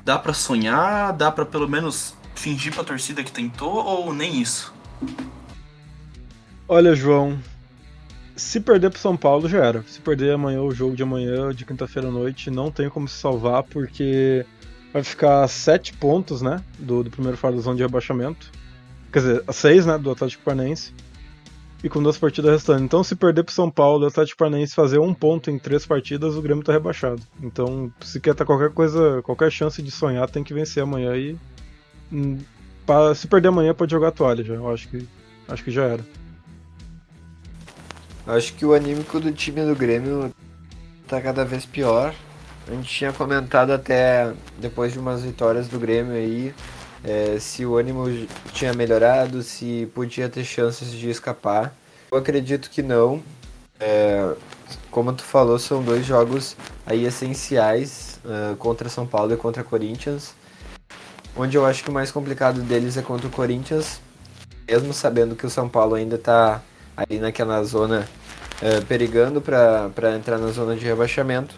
Dá 0.05 0.17
para 0.17 0.33
sonhar? 0.33 1.13
Dá 1.15 1.33
para 1.33 1.45
pelo 1.45 1.69
menos 1.69 2.15
fingir 2.37 2.73
pra 2.73 2.85
torcida 2.85 3.25
que 3.25 3.33
tentou 3.33 3.75
ou 3.85 4.15
nem 4.15 4.41
isso? 4.41 4.73
Olha, 6.69 6.97
João, 6.97 7.39
se 8.35 8.59
perder 8.59 8.91
pro 8.91 8.99
São 8.99 9.17
Paulo 9.17 9.49
já 9.49 9.65
era. 9.65 9.83
Se 9.85 10.01
perder 10.01 10.33
amanhã 10.33 10.61
o 10.63 10.73
jogo 10.73 10.97
de 10.97 11.03
amanhã, 11.03 11.55
de 11.55 11.65
quinta-feira 11.65 12.09
à 12.09 12.11
noite, 12.11 12.51
não 12.51 12.73
tem 12.73 12.91
como 12.91 13.07
se 13.07 13.17
salvar 13.17 13.63
porque 13.63 14.45
vai 14.93 15.05
ficar 15.05 15.47
sete 15.47 15.93
pontos, 15.93 16.43
né, 16.43 16.63
do, 16.79 17.05
do 17.05 17.11
primeiro 17.11 17.37
fora 17.37 17.55
da 17.55 17.63
zona 17.63 17.77
de 17.77 17.83
rebaixamento. 17.83 18.51
Quer 19.13 19.19
dizer, 19.21 19.45
seis, 19.53 19.87
né, 19.87 19.97
do 19.97 20.11
Atlético 20.11 20.43
Paranaense. 20.43 20.93
E 21.85 21.89
com 21.89 22.03
duas 22.03 22.19
partidas 22.19 22.51
restantes. 22.51 22.85
Então, 22.85 23.05
se 23.05 23.15
perder 23.15 23.45
pro 23.45 23.55
São 23.55 23.71
Paulo 23.71 24.03
e 24.03 24.07
o 24.07 24.09
Atlético 24.09 24.39
Paranaense 24.39 24.75
fazer 24.75 24.99
um 24.99 25.15
ponto 25.15 25.51
em 25.51 25.59
três 25.59 25.87
partidas, 25.87 26.35
o 26.35 26.43
Grêmio 26.43 26.65
tá 26.65 26.73
rebaixado. 26.73 27.23
Então, 27.41 27.93
se 28.01 28.19
quer 28.19 28.35
ter 28.35 28.45
qualquer 28.45 28.73
coisa, 28.73 29.23
qualquer 29.23 29.53
chance 29.53 29.81
de 29.81 29.91
sonhar, 29.91 30.29
tem 30.29 30.43
que 30.43 30.53
vencer 30.53 30.83
amanhã 30.83 31.15
e. 31.17 31.37
Hum, 32.11 32.39
pra, 32.85 33.15
se 33.15 33.29
perder 33.29 33.49
amanhã, 33.49 33.73
pode 33.73 33.93
jogar 33.93 34.09
a 34.09 34.13
toalha 34.13 34.43
já. 34.43 34.55
Eu 34.55 34.69
acho 34.73 34.89
que, 34.89 35.07
acho 35.49 35.63
que 35.63 35.71
já 35.71 35.85
era. 35.85 36.05
Acho 38.27 38.55
que 38.55 38.67
o 38.67 38.75
anímico 38.75 39.21
do 39.21 39.31
time 39.33 39.65
do 39.65 39.77
Grêmio 39.77 40.35
tá 41.07 41.21
cada 41.21 41.45
vez 41.45 41.65
pior. 41.65 42.15
A 42.67 42.71
gente 42.73 42.89
tinha 42.89 43.13
comentado 43.13 43.71
até 43.71 44.33
depois 44.59 44.93
de 44.93 44.99
umas 44.99 45.23
vitórias 45.23 45.69
do 45.69 45.79
Grêmio 45.79 46.15
aí 46.15 46.53
é, 47.05 47.39
se 47.39 47.65
o 47.65 47.77
ânimo 47.77 48.07
tinha 48.53 48.73
melhorado, 48.75 49.41
se 49.43 49.89
podia 49.95 50.29
ter 50.29 50.45
chances 50.45 50.91
de 50.91 51.09
escapar. 51.09 51.73
Eu 52.11 52.19
acredito 52.19 52.69
que 52.69 52.83
não. 52.83 53.23
É, 53.79 54.35
como 54.91 55.13
tu 55.13 55.23
falou, 55.23 55.57
são 55.59 55.83
dois 55.83 56.05
jogos 56.05 56.57
aí 56.85 57.05
essenciais 57.05 58.19
uh, 58.25 58.57
contra 58.57 58.89
São 58.89 59.07
Paulo 59.07 59.33
e 59.33 59.37
contra 59.37 59.63
Corinthians. 59.63 60.35
Onde 61.37 61.57
eu 61.57 61.65
acho 61.65 61.85
que 61.85 61.91
o 61.91 61.93
mais 61.93 62.11
complicado 62.11 62.61
deles 62.63 62.97
é 62.97 63.03
contra 63.03 63.29
o 63.29 63.31
Corinthians, 63.31 64.01
mesmo 64.67 64.93
sabendo 64.93 65.37
que 65.37 65.47
o 65.47 65.51
São 65.51 65.69
Paulo 65.69 65.95
ainda 65.95 66.17
está 66.17 66.63
aí 66.97 67.19
naquela 67.19 67.63
zona 67.63 68.09
uh, 68.63 68.85
perigando 68.87 69.41
para 69.41 70.17
entrar 70.17 70.39
na 70.39 70.49
zona 70.49 70.75
de 70.75 70.85
rebaixamento. 70.85 71.55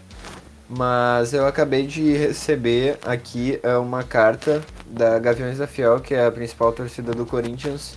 Mas 0.69 1.33
eu 1.33 1.47
acabei 1.47 1.87
de 1.87 2.13
receber 2.13 2.99
aqui 3.07 3.59
uh, 3.65 3.81
uma 3.81 4.03
carta 4.03 4.63
da 4.87 5.19
Gaviões 5.19 5.59
da 5.59 5.67
Fiel, 5.67 6.01
que 6.01 6.15
é 6.15 6.27
a 6.27 6.33
principal 6.33 6.73
torcida 6.73 7.13
do 7.13 7.25
Corinthians, 7.25 7.97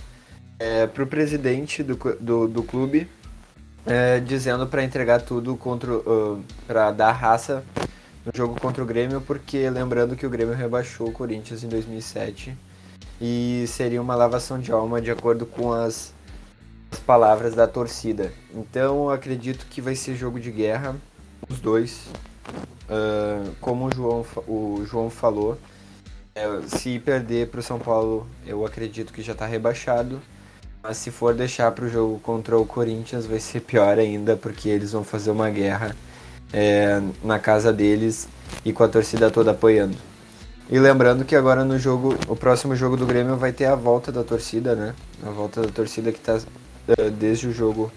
é, 0.58 0.86
para 0.86 1.02
o 1.02 1.06
presidente 1.06 1.82
do, 1.82 1.98
do, 2.20 2.48
do 2.48 2.62
clube, 2.62 3.08
é, 3.84 4.20
dizendo 4.20 4.66
para 4.66 4.84
entregar 4.84 5.20
tudo 5.20 5.56
contra 5.56 5.92
uh, 5.92 6.42
para 6.66 6.92
dar 6.92 7.12
raça 7.12 7.64
no 8.24 8.32
jogo 8.32 8.58
contra 8.60 8.82
o 8.82 8.86
Grêmio, 8.86 9.20
porque 9.20 9.68
lembrando 9.68 10.14
que 10.14 10.24
o 10.24 10.30
Grêmio 10.30 10.54
rebaixou 10.54 11.08
o 11.08 11.12
Corinthians 11.12 11.64
em 11.64 11.68
2007 11.68 12.56
e 13.20 13.64
seria 13.66 14.00
uma 14.00 14.14
lavação 14.14 14.58
de 14.60 14.70
alma 14.70 15.00
de 15.00 15.10
acordo 15.10 15.44
com 15.44 15.72
as 15.72 16.14
palavras 17.02 17.54
da 17.54 17.66
torcida. 17.66 18.32
Então 18.54 19.10
acredito 19.10 19.66
que 19.66 19.80
vai 19.80 19.94
ser 19.94 20.14
jogo 20.14 20.40
de 20.40 20.50
guerra, 20.50 20.96
os 21.48 21.60
dois. 21.60 22.06
Uh, 22.88 23.52
como 23.60 23.86
o 23.86 23.94
João, 23.94 24.26
o 24.46 24.84
João 24.86 25.10
falou, 25.10 25.58
é, 26.34 26.46
se 26.66 26.98
perder 26.98 27.48
para 27.48 27.60
o 27.60 27.62
São 27.62 27.78
Paulo, 27.78 28.26
eu 28.46 28.64
acredito 28.64 29.12
que 29.12 29.22
já 29.22 29.32
está 29.32 29.46
rebaixado. 29.46 30.20
Mas 30.82 30.96
se 30.96 31.10
for 31.10 31.32
deixar 31.32 31.70
para 31.70 31.84
o 31.84 31.88
jogo 31.88 32.18
contra 32.18 32.58
o 32.58 32.66
Corinthians, 32.66 33.24
vai 33.24 33.38
ser 33.38 33.60
pior 33.60 33.98
ainda, 33.98 34.36
porque 34.36 34.68
eles 34.68 34.92
vão 34.92 35.04
fazer 35.04 35.30
uma 35.30 35.48
guerra 35.48 35.94
é, 36.52 37.00
na 37.22 37.38
casa 37.38 37.72
deles 37.72 38.28
e 38.64 38.72
com 38.72 38.82
a 38.82 38.88
torcida 38.88 39.30
toda 39.30 39.52
apoiando. 39.52 39.96
E 40.68 40.78
lembrando 40.78 41.24
que 41.24 41.36
agora 41.36 41.64
no 41.64 41.78
jogo, 41.78 42.16
o 42.26 42.34
próximo 42.34 42.74
jogo 42.74 42.96
do 42.96 43.06
Grêmio 43.06 43.36
vai 43.36 43.52
ter 43.52 43.66
a 43.66 43.74
volta 43.74 44.10
da 44.10 44.24
torcida, 44.24 44.74
né? 44.74 44.94
A 45.24 45.30
volta 45.30 45.60
da 45.60 45.68
torcida 45.68 46.10
que 46.10 46.18
está 46.18 46.40
desde 47.18 47.48
o 47.48 47.52
jogo 47.52 47.92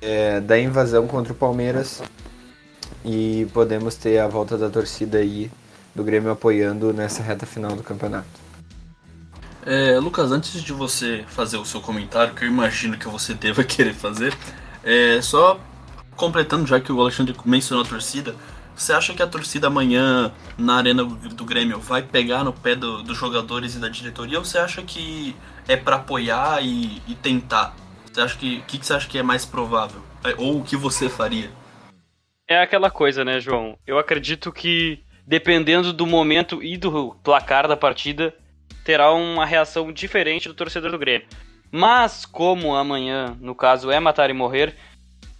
é, 0.00 0.40
da 0.40 0.58
invasão 0.58 1.06
contra 1.06 1.32
o 1.32 1.36
Palmeiras. 1.36 2.02
E 3.04 3.46
podemos 3.52 3.94
ter 3.94 4.18
a 4.18 4.28
volta 4.28 4.56
da 4.56 4.68
torcida 4.68 5.18
aí 5.18 5.50
do 5.94 6.04
Grêmio 6.04 6.30
apoiando 6.30 6.92
nessa 6.92 7.22
reta 7.22 7.46
final 7.46 7.74
do 7.74 7.82
campeonato. 7.82 8.26
É, 9.64 9.98
Lucas, 9.98 10.30
antes 10.30 10.62
de 10.62 10.72
você 10.72 11.24
fazer 11.26 11.56
o 11.56 11.64
seu 11.64 11.80
comentário, 11.80 12.34
que 12.34 12.44
eu 12.44 12.48
imagino 12.48 12.96
que 12.96 13.08
você 13.08 13.34
deva 13.34 13.62
querer 13.64 13.94
fazer, 13.94 14.36
é, 14.84 15.20
só 15.20 15.58
completando 16.14 16.66
já 16.66 16.80
que 16.80 16.92
o 16.92 17.00
Alexandre 17.00 17.34
mencionou 17.44 17.84
a 17.84 17.88
torcida, 17.88 18.34
você 18.76 18.92
acha 18.92 19.14
que 19.14 19.22
a 19.22 19.26
torcida 19.26 19.66
amanhã 19.66 20.32
na 20.58 20.76
arena 20.76 21.02
do 21.02 21.44
Grêmio 21.44 21.80
vai 21.80 22.02
pegar 22.02 22.44
no 22.44 22.52
pé 22.52 22.76
do, 22.76 23.02
dos 23.02 23.16
jogadores 23.16 23.74
e 23.74 23.78
da 23.78 23.88
diretoria 23.88 24.38
ou 24.38 24.44
você 24.44 24.58
acha 24.58 24.82
que 24.82 25.34
é 25.66 25.76
para 25.76 25.96
apoiar 25.96 26.62
e, 26.62 27.02
e, 27.08 27.14
tentar? 27.14 27.74
Acha 28.20 28.36
que 28.36 28.60
que, 28.62 28.78
que 28.78 28.86
você 28.86 28.94
acha 28.94 29.08
que 29.08 29.18
é 29.18 29.22
mais 29.22 29.44
provável? 29.44 30.00
É, 30.24 30.34
ou 30.38 30.60
o 30.60 30.64
que 30.64 30.76
você 30.76 31.08
faria? 31.08 31.50
É 32.48 32.60
aquela 32.60 32.90
coisa, 32.90 33.24
né, 33.24 33.40
João? 33.40 33.78
Eu 33.86 33.98
acredito 33.98 34.52
que 34.52 35.04
dependendo 35.26 35.92
do 35.92 36.06
momento 36.06 36.62
e 36.62 36.76
do 36.76 37.16
placar 37.24 37.66
da 37.66 37.76
partida, 37.76 38.32
terá 38.84 39.12
uma 39.12 39.44
reação 39.44 39.92
diferente 39.92 40.46
do 40.46 40.54
torcedor 40.54 40.92
do 40.92 40.98
Grêmio. 40.98 41.26
Mas, 41.72 42.24
como 42.24 42.76
amanhã, 42.76 43.36
no 43.40 43.54
caso, 43.54 43.90
é 43.90 43.98
matar 43.98 44.30
e 44.30 44.32
morrer, 44.32 44.76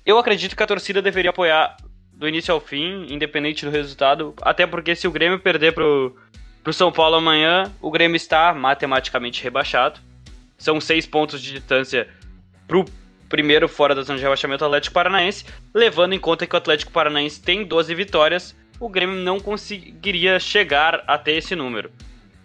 eu 0.04 0.18
acredito 0.18 0.56
que 0.56 0.62
a 0.62 0.66
torcida 0.66 1.00
deveria 1.00 1.30
apoiar 1.30 1.76
do 2.12 2.28
início 2.28 2.52
ao 2.52 2.60
fim, 2.60 3.06
independente 3.08 3.64
do 3.64 3.70
resultado. 3.70 4.34
Até 4.42 4.66
porque 4.66 4.96
se 4.96 5.06
o 5.06 5.12
Grêmio 5.12 5.38
perder 5.38 5.72
pro, 5.72 6.16
pro 6.64 6.72
São 6.72 6.90
Paulo 6.90 7.14
amanhã, 7.14 7.72
o 7.80 7.90
Grêmio 7.90 8.16
está 8.16 8.52
matematicamente 8.52 9.42
rebaixado. 9.42 10.00
São 10.58 10.80
seis 10.80 11.06
pontos 11.06 11.40
de 11.40 11.52
distância 11.52 12.08
pro 12.66 12.84
primeiro 13.28 13.68
fora 13.68 13.94
da 13.94 14.02
zona 14.02 14.18
de 14.18 14.22
rebaixamento 14.22 14.64
Atlético 14.64 14.94
Paranaense, 14.94 15.44
levando 15.74 16.12
em 16.12 16.18
conta 16.18 16.46
que 16.46 16.54
o 16.54 16.58
Atlético 16.58 16.92
Paranaense 16.92 17.40
tem 17.40 17.64
12 17.64 17.94
vitórias 17.94 18.54
o 18.78 18.88
Grêmio 18.88 19.16
não 19.16 19.40
conseguiria 19.40 20.38
chegar 20.38 21.02
até 21.06 21.32
esse 21.32 21.54
número. 21.56 21.90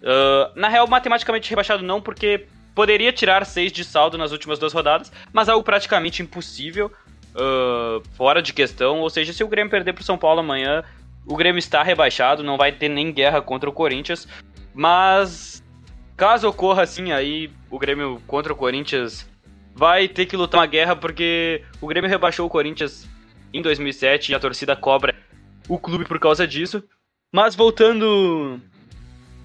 Uh, 0.02 0.58
na 0.58 0.68
real, 0.68 0.86
matematicamente 0.86 1.48
rebaixado 1.48 1.82
não, 1.82 2.00
porque 2.00 2.46
poderia 2.74 3.12
tirar 3.12 3.44
6 3.44 3.70
de 3.72 3.84
saldo 3.84 4.18
nas 4.18 4.32
últimas 4.32 4.58
duas 4.58 4.72
rodadas, 4.72 5.12
mas 5.32 5.48
algo 5.48 5.64
praticamente 5.64 6.22
impossível, 6.22 6.90
uh, 7.34 8.02
fora 8.16 8.42
de 8.42 8.52
questão. 8.52 9.00
Ou 9.00 9.10
seja, 9.10 9.32
se 9.32 9.44
o 9.44 9.48
Grêmio 9.48 9.70
perder 9.70 9.92
para 9.92 10.02
o 10.02 10.04
São 10.04 10.18
Paulo 10.18 10.40
amanhã, 10.40 10.82
o 11.26 11.36
Grêmio 11.36 11.58
está 11.58 11.82
rebaixado, 11.82 12.42
não 12.42 12.56
vai 12.56 12.72
ter 12.72 12.88
nem 12.88 13.12
guerra 13.12 13.40
contra 13.40 13.68
o 13.68 13.72
Corinthians. 13.72 14.26
Mas 14.74 15.62
caso 16.16 16.48
ocorra 16.48 16.82
assim, 16.82 17.12
aí 17.12 17.50
o 17.70 17.78
Grêmio 17.78 18.20
contra 18.26 18.52
o 18.52 18.56
Corinthians 18.56 19.28
vai 19.74 20.08
ter 20.08 20.26
que 20.26 20.36
lutar 20.36 20.60
uma 20.60 20.66
guerra, 20.66 20.94
porque 20.94 21.62
o 21.80 21.86
Grêmio 21.86 22.10
rebaixou 22.10 22.46
o 22.46 22.50
Corinthians 22.50 23.08
em 23.52 23.62
2007 23.62 24.32
e 24.32 24.34
a 24.34 24.40
torcida 24.40 24.76
cobra 24.76 25.14
o 25.68 25.78
clube 25.78 26.04
por 26.04 26.18
causa 26.18 26.46
disso. 26.46 26.82
Mas 27.32 27.54
voltando 27.54 28.60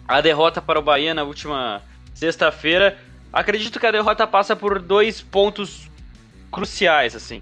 à 0.07 0.21
derrota 0.21 0.61
para 0.61 0.79
o 0.79 0.81
Bahia 0.81 1.13
na 1.13 1.23
última 1.23 1.81
sexta-feira, 2.13 2.97
acredito 3.31 3.79
que 3.79 3.85
a 3.85 3.91
derrota 3.91 4.27
passa 4.27 4.55
por 4.55 4.79
dois 4.79 5.21
pontos 5.21 5.89
cruciais 6.51 7.15
assim. 7.15 7.41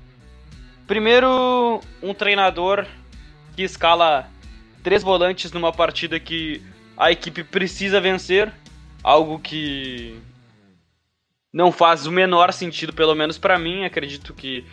Primeiro, 0.87 1.81
um 2.01 2.13
treinador 2.13 2.85
que 3.55 3.63
escala 3.63 4.29
três 4.83 5.01
volantes 5.01 5.51
numa 5.51 5.71
partida 5.71 6.19
que 6.19 6.61
a 6.95 7.11
equipe 7.11 7.43
precisa 7.43 7.99
vencer, 7.99 8.51
algo 9.03 9.39
que 9.39 10.19
não 11.55 11.71
faz 11.71 12.05
o 12.05 12.11
menor 12.11 12.51
sentido, 12.51 12.91
pelo 12.91 13.15
menos 13.15 13.37
para 13.37 13.57
mim. 13.57 13.85
Acredito 13.85 14.33
que 14.33 14.65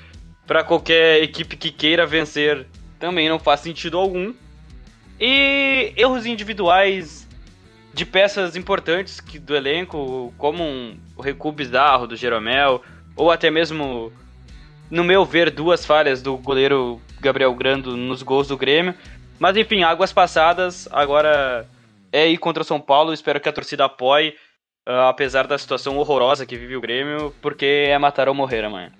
para 0.44 0.64
qualquer 0.64 1.22
equipe 1.22 1.56
que 1.56 1.70
queira 1.70 2.04
vencer 2.04 2.66
também 2.98 3.28
não 3.28 3.38
faz 3.38 3.60
sentido 3.60 3.96
algum. 3.96 4.34
E 5.20 5.92
erros 5.96 6.26
individuais 6.26 7.28
de 7.94 8.04
peças 8.04 8.56
importantes 8.56 9.20
que, 9.20 9.38
do 9.38 9.54
elenco, 9.54 10.34
como 10.36 10.64
um, 10.64 10.98
o 11.16 11.22
recuo 11.22 11.52
bizarro 11.52 12.08
do 12.08 12.16
Jeromel, 12.16 12.82
ou 13.14 13.30
até 13.30 13.48
mesmo, 13.48 14.12
no 14.90 15.04
meu 15.04 15.24
ver, 15.24 15.52
duas 15.52 15.86
falhas 15.86 16.20
do 16.20 16.36
goleiro 16.36 17.00
Gabriel 17.20 17.54
Grando 17.54 17.96
nos 17.96 18.24
gols 18.24 18.48
do 18.48 18.56
Grêmio. 18.56 18.92
Mas 19.38 19.56
enfim, 19.56 19.84
águas 19.84 20.12
passadas, 20.12 20.88
agora 20.90 21.64
é 22.10 22.28
ir 22.28 22.38
contra 22.38 22.64
o 22.64 22.66
São 22.66 22.80
Paulo, 22.80 23.12
espero 23.12 23.40
que 23.40 23.48
a 23.48 23.52
torcida 23.52 23.84
apoie, 23.84 24.34
uh, 24.88 25.08
apesar 25.08 25.46
da 25.46 25.58
situação 25.58 25.96
horrorosa 25.96 26.46
que 26.46 26.56
vive 26.56 26.76
o 26.76 26.80
Grêmio, 26.80 27.34
porque 27.40 27.86
é 27.88 27.98
matar 27.98 28.28
ou 28.28 28.34
morrer 28.34 28.64
amanhã. 28.64 28.90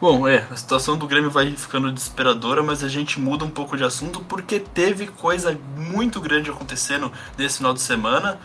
Bom, 0.00 0.26
é, 0.26 0.46
a 0.50 0.56
situação 0.56 0.96
do 0.96 1.06
Grêmio 1.06 1.30
vai 1.30 1.50
ficando 1.52 1.92
desesperadora, 1.92 2.62
mas 2.62 2.82
a 2.82 2.88
gente 2.88 3.20
muda 3.20 3.44
um 3.44 3.50
pouco 3.50 3.76
de 3.76 3.84
assunto 3.84 4.20
porque 4.20 4.58
teve 4.58 5.06
coisa 5.06 5.58
muito 5.76 6.20
grande 6.22 6.50
acontecendo 6.50 7.12
nesse 7.36 7.58
final 7.58 7.74
de 7.74 7.82
semana. 7.82 8.38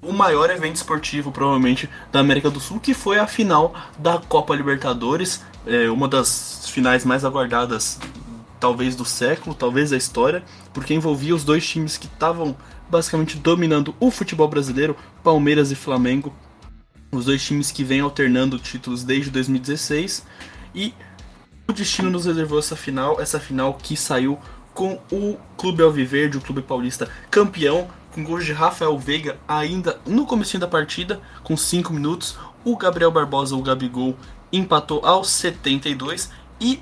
o 0.00 0.12
maior 0.12 0.48
evento 0.48 0.76
esportivo, 0.76 1.30
provavelmente, 1.30 1.90
da 2.10 2.20
América 2.20 2.48
do 2.48 2.58
Sul, 2.58 2.80
que 2.80 2.94
foi 2.94 3.18
a 3.18 3.26
final 3.26 3.74
da 3.98 4.18
Copa 4.18 4.54
Libertadores, 4.54 5.44
é, 5.66 5.90
uma 5.90 6.08
das 6.08 6.70
finais 6.70 7.04
mais 7.04 7.22
aguardadas, 7.22 7.98
talvez 8.58 8.96
do 8.96 9.04
século, 9.04 9.54
talvez 9.54 9.90
da 9.90 9.96
história, 9.96 10.42
porque 10.72 10.94
envolvia 10.94 11.34
os 11.34 11.44
dois 11.44 11.68
times 11.68 11.98
que 11.98 12.06
estavam 12.06 12.56
basicamente 12.90 13.38
dominando 13.38 13.94
o 14.00 14.10
futebol 14.10 14.48
brasileiro, 14.48 14.96
Palmeiras 15.22 15.70
e 15.70 15.74
Flamengo, 15.74 16.34
os 17.12 17.24
dois 17.24 17.42
times 17.42 17.70
que 17.70 17.84
vêm 17.84 18.00
alternando 18.00 18.58
títulos 18.58 19.04
desde 19.04 19.30
2016 19.30 20.24
e 20.74 20.94
o 21.68 21.72
destino 21.72 22.10
nos 22.10 22.26
reservou 22.26 22.58
essa 22.58 22.76
final, 22.76 23.20
essa 23.20 23.38
final 23.38 23.74
que 23.74 23.96
saiu 23.96 24.38
com 24.74 25.00
o 25.10 25.36
Clube 25.56 25.82
Alviverde, 25.82 26.38
o 26.38 26.40
Clube 26.40 26.62
Paulista 26.62 27.08
campeão, 27.30 27.88
com 28.12 28.24
gols 28.24 28.44
de 28.44 28.52
Rafael 28.52 28.98
Veiga 28.98 29.38
ainda 29.46 30.00
no 30.06 30.26
começo 30.26 30.58
da 30.58 30.66
partida, 30.66 31.20
com 31.44 31.56
5 31.56 31.92
minutos, 31.92 32.36
o 32.64 32.76
Gabriel 32.76 33.10
Barbosa, 33.10 33.54
o 33.54 33.62
Gabigol, 33.62 34.16
empatou 34.52 35.04
aos 35.04 35.30
72 35.30 36.30
e 36.60 36.80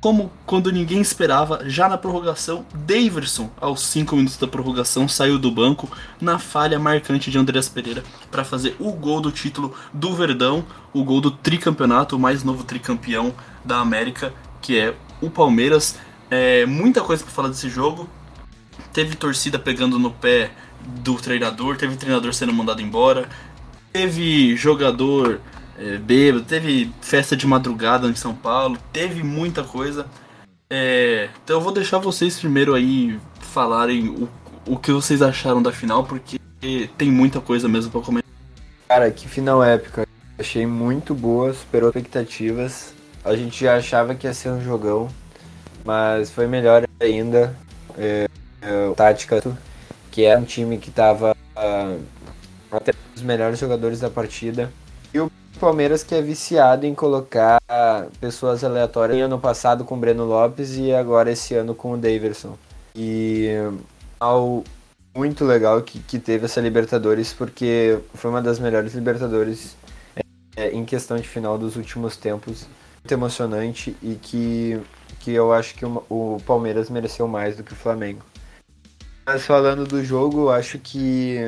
como 0.00 0.32
quando 0.46 0.72
ninguém 0.72 1.00
esperava, 1.00 1.68
já 1.68 1.88
na 1.88 1.98
prorrogação, 1.98 2.64
Daverson, 2.74 3.50
aos 3.60 3.82
5 3.82 4.16
minutos 4.16 4.38
da 4.38 4.48
prorrogação, 4.48 5.06
saiu 5.06 5.38
do 5.38 5.50
banco 5.50 5.90
na 6.20 6.38
falha 6.38 6.78
marcante 6.78 7.30
de 7.30 7.36
Andreas 7.36 7.68
Pereira 7.68 8.02
para 8.30 8.42
fazer 8.42 8.74
o 8.80 8.92
gol 8.92 9.20
do 9.20 9.30
título 9.30 9.74
do 9.92 10.14
Verdão, 10.14 10.64
o 10.94 11.04
gol 11.04 11.20
do 11.20 11.30
tricampeonato, 11.30 12.16
o 12.16 12.18
mais 12.18 12.42
novo 12.42 12.64
tricampeão 12.64 13.34
da 13.62 13.78
América, 13.78 14.32
que 14.62 14.78
é 14.78 14.94
o 15.20 15.28
Palmeiras. 15.28 15.98
É, 16.30 16.64
muita 16.64 17.02
coisa 17.02 17.22
para 17.22 17.32
falar 17.32 17.48
desse 17.48 17.68
jogo. 17.68 18.08
Teve 18.94 19.14
torcida 19.14 19.58
pegando 19.58 19.98
no 19.98 20.10
pé 20.10 20.50
do 20.80 21.16
treinador, 21.16 21.76
teve 21.76 21.96
treinador 21.96 22.32
sendo 22.32 22.54
mandado 22.54 22.80
embora, 22.80 23.28
teve 23.92 24.56
jogador 24.56 25.40
é, 25.80 25.96
bêbado, 25.96 26.44
teve 26.44 26.92
festa 27.00 27.34
de 27.34 27.46
madrugada 27.46 28.06
em 28.06 28.14
São 28.14 28.34
Paulo, 28.34 28.76
teve 28.92 29.22
muita 29.22 29.64
coisa. 29.64 30.06
É, 30.68 31.30
então 31.42 31.56
eu 31.56 31.60
vou 31.60 31.72
deixar 31.72 31.98
vocês 31.98 32.38
primeiro 32.38 32.74
aí 32.74 33.18
falarem 33.40 34.08
o, 34.08 34.28
o 34.66 34.76
que 34.76 34.92
vocês 34.92 35.22
acharam 35.22 35.62
da 35.62 35.72
final, 35.72 36.04
porque 36.04 36.38
tem 36.98 37.10
muita 37.10 37.40
coisa 37.40 37.66
mesmo 37.66 37.90
pra 37.90 38.02
comentar. 38.02 38.30
Cara, 38.86 39.10
que 39.10 39.26
final 39.26 39.64
épica. 39.64 40.06
Achei 40.38 40.66
muito 40.66 41.14
boa, 41.14 41.52
superou 41.52 41.88
expectativas. 41.88 42.94
A 43.24 43.34
gente 43.34 43.64
já 43.64 43.76
achava 43.76 44.14
que 44.14 44.26
ia 44.26 44.34
ser 44.34 44.50
um 44.50 44.62
jogão, 44.62 45.08
mas 45.84 46.30
foi 46.30 46.46
melhor 46.46 46.86
ainda. 47.00 47.56
É, 47.96 48.26
é, 48.62 48.92
tática, 48.94 49.42
que 50.10 50.24
é 50.24 50.36
um 50.36 50.44
time 50.44 50.78
que 50.78 50.90
tava 50.90 51.34
uh, 51.56 52.00
até 52.70 52.92
os 53.14 53.22
melhores 53.22 53.58
jogadores 53.58 54.00
da 54.00 54.10
partida. 54.10 54.70
Palmeiras 55.60 56.02
que 56.02 56.14
é 56.14 56.22
viciado 56.22 56.86
em 56.86 56.94
colocar 56.94 57.60
pessoas 58.18 58.64
aleatórias 58.64 59.20
ano 59.20 59.38
passado 59.38 59.84
com 59.84 59.94
o 59.94 59.98
Breno 59.98 60.24
Lopes 60.24 60.76
e 60.76 60.92
agora 60.92 61.30
esse 61.30 61.54
ano 61.54 61.74
com 61.74 61.92
o 61.92 61.98
Daverson. 61.98 62.56
E 62.96 63.48
ao 64.18 64.64
muito 65.14 65.44
legal 65.44 65.82
que, 65.82 66.00
que 66.00 66.18
teve 66.18 66.46
essa 66.46 66.60
Libertadores, 66.60 67.32
porque 67.32 67.98
foi 68.14 68.30
uma 68.30 68.40
das 68.40 68.58
melhores 68.58 68.94
Libertadores 68.94 69.76
é, 70.56 70.70
em 70.70 70.84
questão 70.84 71.16
de 71.18 71.28
final 71.28 71.58
dos 71.58 71.76
últimos 71.76 72.16
tempos. 72.16 72.66
Muito 72.96 73.12
emocionante 73.12 73.96
e 74.02 74.14
que, 74.14 74.80
que 75.20 75.32
eu 75.32 75.52
acho 75.52 75.74
que 75.74 75.84
o, 75.84 76.02
o 76.08 76.38
Palmeiras 76.46 76.88
mereceu 76.90 77.26
mais 77.28 77.56
do 77.56 77.62
que 77.62 77.72
o 77.72 77.76
Flamengo. 77.76 78.22
Mas 79.26 79.44
falando 79.44 79.86
do 79.86 80.04
jogo, 80.04 80.40
eu 80.40 80.50
acho 80.50 80.78
que 80.78 81.38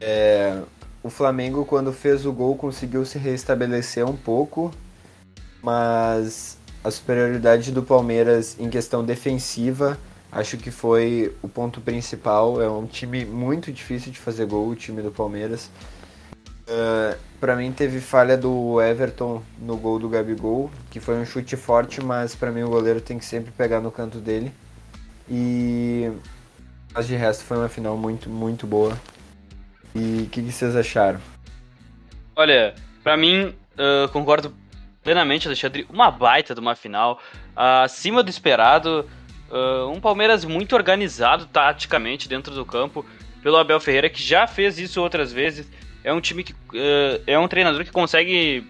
é, 0.00 0.60
o 1.04 1.10
Flamengo, 1.10 1.66
quando 1.66 1.92
fez 1.92 2.24
o 2.24 2.32
gol, 2.32 2.56
conseguiu 2.56 3.04
se 3.04 3.18
restabelecer 3.18 4.06
um 4.06 4.16
pouco, 4.16 4.72
mas 5.62 6.56
a 6.82 6.90
superioridade 6.90 7.70
do 7.70 7.82
Palmeiras 7.82 8.56
em 8.58 8.70
questão 8.70 9.04
defensiva 9.04 9.98
acho 10.32 10.56
que 10.56 10.70
foi 10.70 11.36
o 11.42 11.48
ponto 11.48 11.78
principal. 11.82 12.60
É 12.60 12.68
um 12.70 12.86
time 12.86 13.22
muito 13.26 13.70
difícil 13.70 14.10
de 14.10 14.18
fazer 14.18 14.46
gol, 14.46 14.70
o 14.70 14.74
time 14.74 15.02
do 15.02 15.12
Palmeiras. 15.12 15.70
Uh, 16.66 17.14
para 17.38 17.54
mim 17.54 17.70
teve 17.70 18.00
falha 18.00 18.38
do 18.38 18.80
Everton 18.80 19.42
no 19.60 19.76
gol 19.76 19.98
do 19.98 20.08
Gabigol, 20.08 20.70
que 20.90 21.00
foi 21.00 21.16
um 21.16 21.26
chute 21.26 21.54
forte, 21.54 22.02
mas 22.02 22.34
para 22.34 22.50
mim 22.50 22.62
o 22.62 22.70
goleiro 22.70 23.02
tem 23.02 23.18
que 23.18 23.26
sempre 23.26 23.52
pegar 23.52 23.82
no 23.82 23.92
canto 23.92 24.18
dele. 24.18 24.50
E 25.28 26.10
mas 26.94 27.06
de 27.06 27.14
resto 27.14 27.44
foi 27.44 27.58
uma 27.58 27.68
final 27.68 27.94
muito, 27.98 28.30
muito 28.30 28.66
boa. 28.66 28.98
E 29.94 30.22
o 30.22 30.26
que, 30.28 30.42
que, 30.42 30.52
vocês 30.52 30.74
acharam? 30.74 31.20
Olha, 32.34 32.74
para 33.02 33.16
mim, 33.16 33.54
uh, 33.74 34.08
concordo 34.12 34.52
plenamente, 35.02 35.46
Alexandre. 35.46 35.86
Uma 35.88 36.10
baita 36.10 36.54
de 36.54 36.60
uma 36.60 36.74
final. 36.74 37.20
Uh, 37.56 37.84
acima 37.84 38.22
do 38.22 38.28
esperado. 38.28 39.08
Uh, 39.48 39.88
um 39.90 40.00
Palmeiras 40.00 40.44
muito 40.44 40.74
organizado 40.74 41.46
taticamente 41.46 42.28
dentro 42.28 42.52
do 42.52 42.64
campo 42.64 43.06
pelo 43.40 43.56
Abel 43.56 43.78
Ferreira, 43.78 44.10
que 44.10 44.20
já 44.20 44.46
fez 44.48 44.78
isso 44.78 45.00
outras 45.00 45.32
vezes. 45.32 45.70
É 46.02 46.12
um 46.12 46.20
time 46.20 46.42
que. 46.42 46.54
é 47.26 47.38
um 47.38 47.46
treinador 47.46 47.84
que 47.84 47.92
consegue 47.92 48.66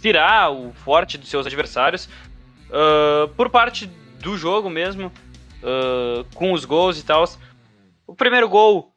tirar 0.00 0.50
o 0.50 0.72
forte 0.72 1.16
dos 1.16 1.28
seus 1.28 1.46
adversários. 1.46 2.08
por 3.36 3.50
parte 3.50 3.86
do 4.20 4.36
jogo 4.36 4.68
mesmo, 4.68 5.12
com 6.34 6.52
os 6.52 6.64
gols 6.64 6.98
e 6.98 7.04
tal. 7.04 7.24
O 8.06 8.14
primeiro 8.14 8.48
gol 8.48 8.89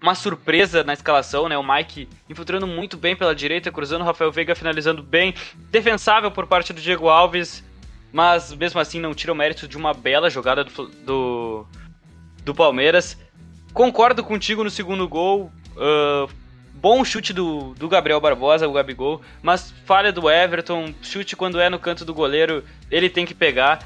uma 0.00 0.14
surpresa 0.14 0.84
na 0.84 0.92
escalação, 0.92 1.48
né? 1.48 1.58
O 1.58 1.62
Mike 1.62 2.08
infiltrando 2.28 2.66
muito 2.66 2.96
bem 2.96 3.16
pela 3.16 3.34
direita, 3.34 3.72
cruzando 3.72 4.02
o 4.02 4.04
Rafael 4.04 4.30
Veiga, 4.30 4.54
finalizando 4.54 5.02
bem. 5.02 5.34
Defensável 5.70 6.30
por 6.30 6.46
parte 6.46 6.72
do 6.72 6.80
Diego 6.80 7.08
Alves, 7.08 7.64
mas 8.12 8.52
mesmo 8.54 8.80
assim 8.80 9.00
não 9.00 9.14
tira 9.14 9.32
o 9.32 9.36
mérito 9.36 9.66
de 9.66 9.76
uma 9.76 9.92
bela 9.92 10.30
jogada 10.30 10.64
do, 10.64 10.86
do, 10.86 11.66
do 12.44 12.54
Palmeiras. 12.54 13.18
Concordo 13.72 14.22
contigo 14.22 14.62
no 14.62 14.70
segundo 14.70 15.08
gol. 15.08 15.52
Uh, 15.76 16.30
bom 16.74 17.04
chute 17.04 17.32
do, 17.32 17.74
do 17.74 17.88
Gabriel 17.88 18.20
Barbosa, 18.20 18.68
o 18.68 18.72
Gabigol, 18.72 19.20
mas 19.42 19.72
falha 19.84 20.12
do 20.12 20.30
Everton. 20.30 20.94
Chute 21.02 21.34
quando 21.34 21.60
é 21.60 21.68
no 21.68 21.78
canto 21.78 22.04
do 22.04 22.14
goleiro, 22.14 22.64
ele 22.88 23.10
tem 23.10 23.26
que 23.26 23.34
pegar. 23.34 23.84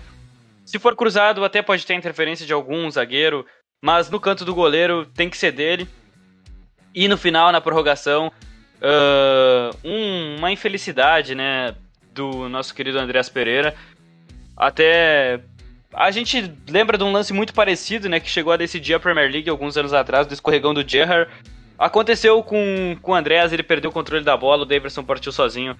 Se 0.64 0.79
for 0.79 0.94
cruzado, 0.94 1.42
até 1.44 1.62
pode 1.62 1.87
ter 1.87 1.94
interferência 1.94 2.46
de 2.46 2.53
algum 2.53 2.88
zagueiro, 2.90 3.46
mas 3.83 4.11
no 4.11 4.20
canto 4.20 4.44
do 4.44 4.55
goleiro 4.55 5.07
tem 5.07 5.29
que 5.29 5.37
ser 5.37 5.53
dele. 5.53 5.88
E 6.94 7.09
no 7.09 7.16
final, 7.16 7.50
na 7.52 7.61
prorrogação, 7.61 8.31
uh, 8.83 9.76
um, 9.85 10.37
uma 10.37 10.52
infelicidade, 10.52 11.35
né, 11.35 11.74
do 12.12 12.48
nosso 12.48 12.74
querido 12.74 12.98
Andreas 12.98 13.28
Pereira. 13.28 13.74
Até 14.57 15.40
a 15.94 16.11
gente 16.11 16.52
lembra 16.68 16.96
de 16.96 17.05
um 17.05 17.12
lance 17.12 17.33
muito 17.33 17.52
parecido, 17.52 18.09
né, 18.09 18.18
que 18.18 18.28
chegou 18.28 18.52
a 18.52 18.57
decidir 18.57 18.94
a 18.94 19.00
Premier 19.00 19.31
League 19.31 19.50
alguns 19.50 19.76
anos 19.76 19.92
atrás, 19.92 20.26
do 20.26 20.35
escorregão 20.35 20.72
do 20.72 20.87
Gerrard. 20.87 21.31
Aconteceu 21.78 22.42
com, 22.42 22.96
com 23.00 23.12
o 23.12 23.14
Andreas, 23.14 23.52
ele 23.52 23.62
perdeu 23.62 23.90
o 23.90 23.92
controle 23.92 24.24
da 24.24 24.37
bola, 24.37 24.62
o 24.62 24.66
Davidson 24.66 25.02
partiu 25.02 25.33
sozinho 25.33 25.76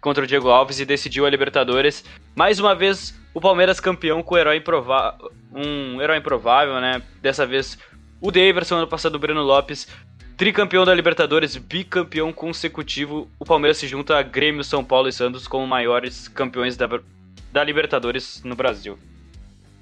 contra 0.00 0.22
o 0.22 0.26
Diego 0.26 0.50
Alves 0.50 0.78
e 0.78 0.84
decidiu 0.84 1.26
a 1.26 1.30
Libertadores. 1.30 2.04
Mais 2.34 2.60
uma 2.60 2.74
vez, 2.74 3.18
o 3.32 3.40
Palmeiras 3.40 3.80
campeão 3.80 4.22
com 4.22 4.34
o 4.34 4.38
herói 4.38 4.56
improvável, 4.58 5.32
um 5.52 6.00
herói 6.00 6.18
improvável, 6.18 6.80
né? 6.80 7.02
Dessa 7.20 7.46
vez 7.46 7.78
o 8.20 8.30
Davidson, 8.30 8.76
ano 8.76 8.86
passado 8.86 9.14
o 9.14 9.18
Breno 9.18 9.42
Lopes. 9.42 9.88
Tricampeão 10.36 10.84
da 10.84 10.94
Libertadores, 10.94 11.56
bicampeão 11.56 12.30
consecutivo, 12.30 13.26
o 13.38 13.44
Palmeiras 13.44 13.78
se 13.78 13.88
junta 13.88 14.18
a 14.18 14.22
Grêmio, 14.22 14.62
São 14.62 14.84
Paulo 14.84 15.08
e 15.08 15.12
Santos 15.12 15.48
como 15.48 15.66
maiores 15.66 16.28
campeões 16.28 16.76
da, 16.76 16.86
da 17.50 17.64
Libertadores 17.64 18.42
no 18.44 18.54
Brasil. 18.54 18.98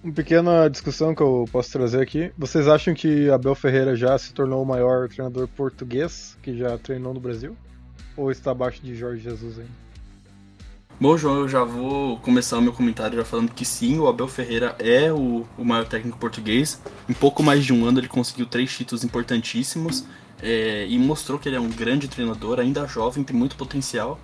Uma 0.05 0.13
pequena 0.13 0.69
discussão 0.71 1.13
que 1.13 1.23
eu 1.23 1.45
posso 1.51 1.73
trazer 1.73 2.01
aqui. 2.01 2.31
Vocês 2.39 2.69
acham 2.69 2.95
que 2.95 3.29
Abel 3.31 3.57
Ferreira 3.57 3.97
já 3.97 4.17
se 4.17 4.33
tornou 4.33 4.63
o 4.63 4.67
maior 4.67 5.09
treinador 5.09 5.49
português 5.49 6.39
que 6.41 6.57
já 6.57 6.79
treinou 6.79 7.13
no 7.13 7.19
Brasil? 7.19 7.57
Ou 8.17 8.31
está 8.31 8.53
abaixo 8.53 8.81
de 8.81 8.95
Jorge 8.95 9.25
Jesus 9.25 9.59
ainda? 9.59 9.85
Bom, 11.01 11.19
João, 11.19 11.41
eu 11.41 11.49
já 11.49 11.65
vou 11.65 12.17
começar 12.19 12.59
o 12.59 12.63
meu 12.63 12.73
comentário 12.73 13.17
já 13.19 13.25
falando 13.25 13.51
que 13.51 13.65
sim, 13.65 13.99
o 13.99 14.07
Abel 14.07 14.29
Ferreira 14.29 14.77
é 14.79 15.13
o, 15.13 15.45
o 15.59 15.65
maior 15.65 15.85
técnico 15.85 16.17
português. 16.17 16.81
Em 17.09 17.13
pouco 17.13 17.43
mais 17.43 17.65
de 17.65 17.73
um 17.73 17.85
ano 17.85 17.99
ele 17.99 18.07
conseguiu 18.07 18.47
três 18.47 18.73
títulos 18.73 19.03
importantíssimos 19.03 20.05
é, 20.45 20.87
e 20.87 20.99
mostrou 20.99 21.39
que 21.39 21.49
ele 21.49 21.57
é 21.57 21.61
um 21.61 21.71
grande 21.71 22.07
treinador, 22.07 22.61
ainda 22.61 22.87
jovem, 22.87 23.25
tem 23.25 23.35
muito 23.35 23.57
potencial. 23.57 24.21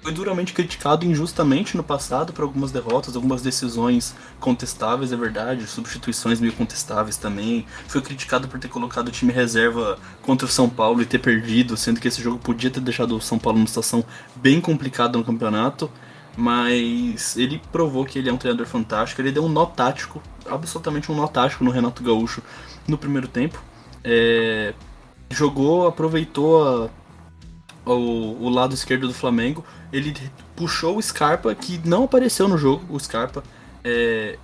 Foi 0.00 0.10
duramente 0.10 0.52
criticado 0.52 1.06
injustamente 1.06 1.76
no 1.76 1.84
passado 1.84 2.32
por 2.32 2.42
algumas 2.42 2.72
derrotas, 2.72 3.14
algumas 3.14 3.42
decisões 3.42 4.16
contestáveis, 4.40 5.12
é 5.12 5.16
verdade, 5.16 5.64
substituições 5.66 6.40
meio 6.40 6.54
contestáveis 6.54 7.18
também. 7.18 7.66
Foi 7.86 8.00
criticado 8.00 8.48
por 8.48 8.58
ter 8.58 8.68
colocado 8.68 9.08
o 9.08 9.10
time 9.12 9.30
reserva 9.30 9.98
contra 10.22 10.46
o 10.46 10.50
São 10.50 10.68
Paulo 10.68 11.02
e 11.02 11.06
ter 11.06 11.18
perdido, 11.18 11.76
sendo 11.76 12.00
que 12.00 12.08
esse 12.08 12.20
jogo 12.20 12.38
podia 12.38 12.70
ter 12.70 12.80
deixado 12.80 13.14
o 13.14 13.20
São 13.20 13.38
Paulo 13.38 13.58
numa 13.58 13.68
situação 13.68 14.02
bem 14.34 14.60
complicada 14.60 15.18
no 15.18 15.22
campeonato. 15.22 15.88
Mas 16.34 17.36
ele 17.36 17.60
provou 17.70 18.06
que 18.06 18.18
ele 18.18 18.30
é 18.30 18.32
um 18.32 18.38
treinador 18.38 18.66
fantástico. 18.66 19.20
Ele 19.20 19.30
deu 19.30 19.44
um 19.44 19.50
nó 19.50 19.66
tático, 19.66 20.20
absolutamente 20.50 21.12
um 21.12 21.14
nó 21.14 21.26
tático 21.26 21.62
no 21.62 21.70
Renato 21.70 22.02
Gaúcho 22.02 22.42
no 22.88 22.96
primeiro 22.96 23.28
tempo. 23.28 23.62
É, 24.02 24.74
jogou, 25.32 25.86
aproveitou 25.86 26.62
a, 26.64 26.90
o, 27.90 28.44
o 28.44 28.48
lado 28.48 28.74
esquerdo 28.74 29.08
do 29.08 29.14
Flamengo. 29.14 29.64
Ele 29.92 30.14
puxou 30.54 30.96
o 30.96 31.02
Scarpa, 31.02 31.54
que 31.54 31.80
não 31.84 32.04
apareceu 32.04 32.48
no 32.48 32.56
jogo, 32.56 32.84
o 32.88 32.98
Scarpa. 32.98 33.42
É, 33.84 34.38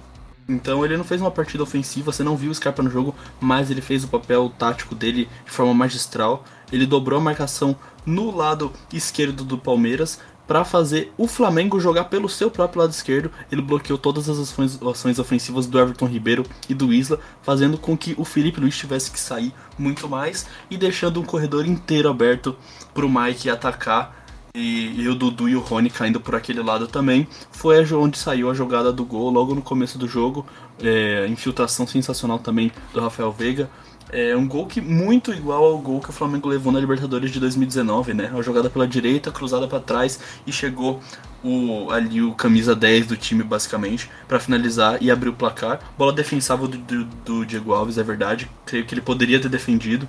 então 0.48 0.85
ele 0.85 0.96
não 0.96 1.05
fez 1.05 1.20
uma 1.20 1.31
partida 1.31 1.62
ofensiva, 1.62 2.11
você 2.11 2.22
não 2.22 2.37
viu 2.37 2.51
o 2.51 2.55
Scarpa 2.55 2.83
no 2.83 2.90
jogo, 2.90 3.14
mas 3.38 3.70
ele 3.70 3.83
fez 3.83 4.03
o 4.03 4.09
papel 4.09 4.51
tático 4.59 4.94
dele 4.94 5.29
de 5.44 5.51
forma 5.51 5.74
magistral. 5.74 6.42
Ele 6.72 6.87
dobrou 6.87 7.18
a 7.18 7.22
marcação 7.22 7.77
no 8.05 8.35
lado 8.35 8.72
esquerdo 8.92 9.44
do 9.44 9.59
Palmeiras 9.59 10.18
para 10.48 10.64
fazer 10.64 11.12
o 11.18 11.28
Flamengo 11.28 11.78
jogar 11.78 12.04
pelo 12.04 12.26
seu 12.26 12.50
próprio 12.50 12.80
lado 12.80 12.90
esquerdo. 12.90 13.30
Ele 13.52 13.61
bloqueou 13.61 13.98
todas 13.98 14.30
as 14.30 14.38
ações, 14.38 15.18
ofensivas 15.18 15.66
do 15.66 15.78
Everton 15.78 16.06
Ribeiro 16.06 16.42
e 16.70 16.74
do 16.74 16.92
Isla, 16.92 17.20
fazendo 17.42 17.76
com 17.76 17.96
que 17.96 18.14
o 18.16 18.24
Felipe 18.24 18.58
Luiz 18.58 18.76
tivesse 18.76 19.11
que 19.11 19.20
sair 19.20 19.52
muito 19.78 20.08
mais 20.08 20.46
e 20.70 20.78
deixando 20.78 21.20
um 21.20 21.24
corredor 21.24 21.66
inteiro 21.66 22.08
aberto 22.08 22.56
para 22.94 23.04
o 23.04 23.11
Mike 23.11 23.50
atacar. 23.50 24.16
E, 24.54 25.02
e, 25.02 25.06
o 25.06 25.14
Dudu 25.14 25.48
e 25.48 25.54
o 25.54 25.61
Rony 25.61 25.90
caindo 25.90 26.18
por 26.18 26.34
aquele 26.34 26.62
lado 26.62 26.88
também. 26.88 27.28
Foi 27.52 27.78
onde 27.92 28.18
saiu 28.18 28.50
a 28.50 28.54
jogada 28.54 28.90
do 28.90 29.04
gol 29.04 29.30
logo 29.30 29.54
no 29.54 29.61
começo 29.61 29.98
do 29.98 30.08
jogo. 30.08 30.46
É, 30.82 31.26
infiltração 31.28 31.87
sensacional 31.87 32.38
também 32.38 32.72
do 32.92 33.00
Rafael 33.00 33.30
Veiga. 33.30 33.70
É 34.11 34.35
um 34.35 34.49
gol 34.49 34.66
que 34.66 34.81
muito 34.81 35.33
igual 35.33 35.64
ao 35.64 35.79
gol 35.79 36.01
que 36.01 36.09
o 36.09 36.12
Flamengo 36.12 36.49
levou 36.49 36.73
na 36.73 36.81
Libertadores 36.81 37.31
de 37.31 37.38
2019, 37.38 38.14
né? 38.14 38.31
Uma 38.33 38.42
jogada 38.42 38.71
pela 38.71 38.88
direita, 38.88 39.31
cruzada 39.31 39.68
para 39.68 39.81
trás 39.81 40.18
e 40.47 40.53
chegou 40.53 41.01
o 41.44 41.90
ali 41.90 42.23
o 42.23 42.33
camisa 42.33 42.75
10 42.75 43.07
do 43.07 43.16
time 43.16 43.42
basicamente 43.42 44.11
para 44.27 44.40
finalizar 44.40 45.03
e 45.03 45.11
abrir 45.11 45.29
o 45.29 45.35
placar. 45.35 45.81
Bola 45.97 46.12
defensável 46.12 46.66
do, 46.66 46.79
do, 46.79 47.05
do, 47.05 47.47
Diego 47.47 47.75
Alves, 47.75 47.99
é 47.99 48.03
verdade. 48.03 48.51
Creio 48.64 48.87
que 48.87 48.94
ele 48.94 49.03
poderia 49.03 49.40
ter 49.40 49.49
defendido. 49.49 50.09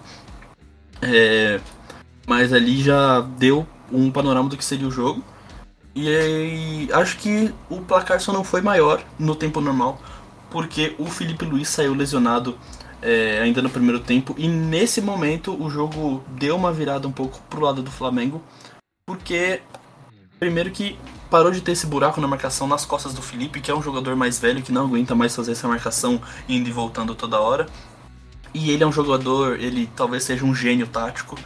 É, 1.01 1.59
mas 2.25 2.53
ali 2.53 2.81
já 2.81 3.21
deu 3.21 3.67
um 3.91 4.09
panorama 4.11 4.49
do 4.49 4.55
que 4.57 4.63
seria 4.63 4.87
o 4.87 4.91
jogo. 4.91 5.23
E 5.93 6.07
aí, 6.07 6.89
acho 6.93 7.17
que 7.17 7.53
o 7.69 7.81
placar 7.81 8.21
só 8.21 8.31
não 8.31 8.43
foi 8.43 8.61
maior 8.61 9.03
no 9.17 9.35
tempo 9.35 9.59
normal, 9.59 10.01
porque 10.49 10.95
o 10.97 11.05
Felipe 11.05 11.43
Luiz 11.43 11.67
saiu 11.67 11.93
lesionado 11.93 12.57
é, 13.01 13.39
ainda 13.39 13.61
no 13.61 13.69
primeiro 13.69 13.99
tempo. 13.99 14.35
E 14.37 14.47
nesse 14.47 15.01
momento 15.01 15.55
o 15.61 15.69
jogo 15.69 16.23
deu 16.29 16.55
uma 16.55 16.71
virada 16.71 17.07
um 17.07 17.11
pouco 17.11 17.41
pro 17.49 17.61
lado 17.61 17.81
do 17.81 17.91
Flamengo. 17.91 18.41
Porque, 19.05 19.61
primeiro 20.39 20.71
que 20.71 20.97
parou 21.29 21.51
de 21.51 21.61
ter 21.61 21.73
esse 21.73 21.85
buraco 21.85 22.19
na 22.19 22.27
marcação 22.27 22.67
nas 22.67 22.85
costas 22.85 23.13
do 23.13 23.21
Felipe, 23.21 23.61
que 23.61 23.71
é 23.71 23.75
um 23.75 23.81
jogador 23.81 24.15
mais 24.15 24.39
velho 24.39 24.61
que 24.61 24.71
não 24.71 24.85
aguenta 24.85 25.15
mais 25.15 25.35
fazer 25.35 25.51
essa 25.51 25.67
marcação 25.67 26.21
indo 26.47 26.67
e 26.67 26.71
voltando 26.71 27.15
toda 27.15 27.39
hora. 27.39 27.67
E 28.53 28.71
ele 28.71 28.83
é 28.83 28.87
um 28.87 28.91
jogador, 28.91 29.59
ele 29.59 29.89
talvez 29.95 30.23
seja 30.23 30.43
um 30.43 30.55
gênio 30.55 30.87
tático. 30.87 31.37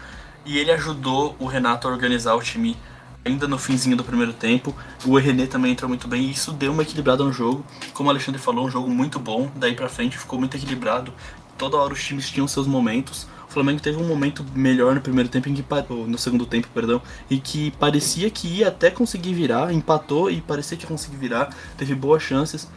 E 0.45 0.57
ele 0.57 0.71
ajudou 0.71 1.35
o 1.39 1.45
Renato 1.45 1.87
a 1.87 1.91
organizar 1.91 2.35
o 2.35 2.41
time 2.41 2.77
ainda 3.25 3.47
no 3.47 3.57
finzinho 3.57 3.95
do 3.95 4.03
primeiro 4.03 4.33
tempo. 4.33 4.75
O 5.05 5.17
René 5.17 5.45
também 5.45 5.71
entrou 5.71 5.87
muito 5.87 6.07
bem 6.07 6.23
e 6.23 6.31
isso 6.31 6.51
deu 6.51 6.71
uma 6.71 6.83
equilibrada 6.83 7.23
no 7.23 7.31
jogo. 7.31 7.65
Como 7.93 8.09
o 8.09 8.11
Alexandre 8.11 8.39
falou, 8.39 8.65
um 8.65 8.69
jogo 8.69 8.89
muito 8.89 9.19
bom. 9.19 9.49
Daí 9.55 9.73
pra 9.73 9.89
frente 9.89 10.17
ficou 10.17 10.39
muito 10.39 10.57
equilibrado 10.57 11.13
toda 11.57 11.77
hora 11.77 11.93
os 11.93 12.03
times 12.03 12.29
tinham 12.29 12.47
seus 12.47 12.67
momentos. 12.67 13.27
O 13.47 13.51
Flamengo 13.53 13.79
teve 13.81 13.97
um 13.97 14.07
momento 14.07 14.43
melhor 14.55 14.95
no 14.95 15.01
primeiro 15.01 15.29
tempo, 15.29 15.47
em 15.47 15.53
que, 15.53 15.63
no 16.07 16.17
segundo 16.17 16.45
tempo, 16.45 16.67
perdão, 16.73 17.01
e 17.29 17.37
que 17.37 17.71
parecia 17.71 18.29
que 18.29 18.47
ia 18.47 18.69
até 18.69 18.89
conseguir 18.89 19.33
virar, 19.33 19.71
empatou 19.71 20.31
e 20.31 20.41
parecia 20.41 20.75
que 20.75 20.83
ia 20.83 20.89
conseguir 20.89 21.17
virar, 21.17 21.55
teve 21.77 21.93
boas 21.93 22.23
chances, 22.23 22.67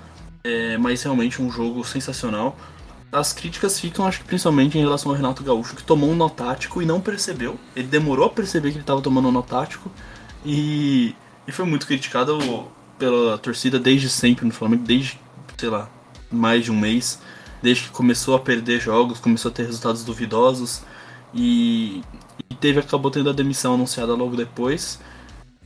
é, 0.45 0.77
mas 0.77 1.03
realmente 1.03 1.41
um 1.41 1.51
jogo 1.51 1.83
sensacional. 1.85 2.57
As 3.11 3.33
críticas 3.33 3.81
ficam, 3.81 4.07
acho 4.07 4.21
que 4.21 4.27
principalmente 4.27 4.77
em 4.77 4.83
relação 4.83 5.11
ao 5.11 5.17
Renato 5.17 5.43
Gaúcho, 5.43 5.75
que 5.75 5.83
tomou 5.83 6.11
um 6.11 6.15
nó 6.15 6.29
tático 6.29 6.83
e 6.83 6.85
não 6.85 7.01
percebeu. 7.01 7.59
Ele 7.75 7.87
demorou 7.87 8.27
a 8.27 8.31
perceber 8.31 8.69
que 8.71 8.77
ele 8.77 8.83
estava 8.83 9.01
tomando 9.01 9.29
um 9.29 9.33
nó 9.33 9.43
tático 9.43 9.91
e, 10.45 11.15
e 11.49 11.53
foi 11.53 11.65
muito 11.65 11.87
criticado 11.87 12.39
pela 12.99 13.39
torcida 13.39 13.79
desde 13.79 14.11
sempre 14.11 14.45
no 14.45 14.53
Flamengo, 14.53 14.85
desde, 14.85 15.19
sei 15.57 15.71
lá, 15.71 15.89
mais 16.31 16.65
de 16.65 16.71
um 16.71 16.79
mês 16.79 17.19
desde 17.63 17.85
que 17.85 17.91
começou 17.91 18.35
a 18.35 18.41
perder 18.41 18.81
jogos, 18.81 19.19
começou 19.19 19.51
a 19.51 19.55
ter 19.55 19.65
resultados 19.65 20.05
duvidosos 20.05 20.83
e, 21.35 22.03
e 22.51 22.55
teve 22.55 22.81
acabou 22.81 23.11
tendo 23.11 23.31
a 23.31 23.33
demissão 23.33 23.75
anunciada 23.75 24.15
logo 24.15 24.37
depois. 24.37 25.01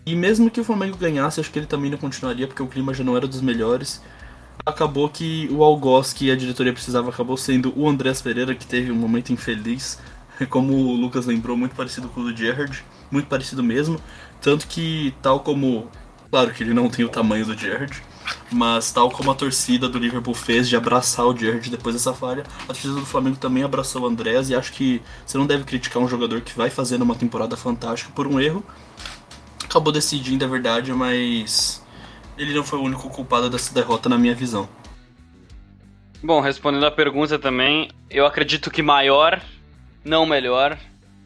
E 0.04 0.16
mesmo 0.16 0.50
que 0.50 0.60
o 0.60 0.64
Flamengo 0.64 0.96
ganhasse, 0.96 1.40
acho 1.40 1.50
que 1.50 1.58
ele 1.58 1.66
também 1.66 1.90
não 1.90 1.98
continuaria 1.98 2.46
porque 2.46 2.62
o 2.62 2.66
clima 2.66 2.94
já 2.94 3.04
não 3.04 3.16
era 3.16 3.26
dos 3.26 3.40
melhores. 3.40 4.02
Acabou 4.64 5.08
que 5.08 5.48
o 5.50 5.62
algoz 5.62 6.12
que 6.12 6.30
a 6.30 6.36
diretoria 6.36 6.72
precisava 6.72 7.10
acabou 7.10 7.36
sendo 7.36 7.72
o 7.78 7.88
Andrés 7.88 8.20
Pereira, 8.20 8.54
que 8.54 8.66
teve 8.66 8.90
um 8.90 8.96
momento 8.96 9.32
infeliz, 9.32 9.98
como 10.48 10.74
o 10.74 10.94
Lucas 10.96 11.26
lembrou, 11.26 11.56
muito 11.56 11.74
parecido 11.74 12.08
com 12.08 12.20
o 12.20 12.24
do 12.24 12.36
Gerrard, 12.36 12.84
muito 13.10 13.28
parecido 13.28 13.62
mesmo. 13.62 14.00
Tanto 14.40 14.66
que, 14.66 15.14
tal 15.22 15.40
como. 15.40 15.90
Claro 16.30 16.52
que 16.52 16.62
ele 16.62 16.72
não 16.72 16.88
tem 16.88 17.04
o 17.04 17.08
tamanho 17.08 17.44
do 17.44 17.56
Gerrard, 17.56 18.02
mas 18.50 18.92
tal 18.92 19.10
como 19.10 19.30
a 19.30 19.34
torcida 19.34 19.88
do 19.88 19.98
Liverpool 19.98 20.34
fez 20.34 20.68
de 20.68 20.76
abraçar 20.76 21.26
o 21.26 21.36
Gerrard 21.36 21.70
depois 21.70 21.94
dessa 21.94 22.12
falha, 22.12 22.44
a 22.64 22.66
torcida 22.66 22.94
do 22.94 23.06
Flamengo 23.06 23.36
também 23.36 23.62
abraçou 23.62 24.02
o 24.02 24.06
Andrés 24.06 24.50
e 24.50 24.54
acho 24.54 24.72
que 24.72 25.00
você 25.24 25.38
não 25.38 25.46
deve 25.46 25.64
criticar 25.64 26.02
um 26.02 26.08
jogador 26.08 26.40
que 26.40 26.56
vai 26.56 26.70
fazendo 26.70 27.02
uma 27.02 27.14
temporada 27.14 27.56
fantástica 27.56 28.12
por 28.14 28.26
um 28.26 28.40
erro. 28.40 28.64
Acabou 29.64 29.92
decidindo, 29.92 30.44
é 30.44 30.48
verdade, 30.48 30.92
mas 30.92 31.84
ele 32.36 32.54
não 32.54 32.64
foi 32.64 32.78
o 32.78 32.82
único 32.82 33.08
culpado 33.08 33.48
dessa 33.48 33.72
derrota 33.72 34.08
na 34.08 34.18
minha 34.18 34.34
visão. 34.34 34.68
Bom, 36.22 36.40
respondendo 36.40 36.84
a 36.84 36.90
pergunta 36.90 37.38
também, 37.38 37.90
eu 38.10 38.26
acredito 38.26 38.70
que 38.70 38.82
maior, 38.82 39.40
não 40.04 40.26
melhor. 40.26 40.76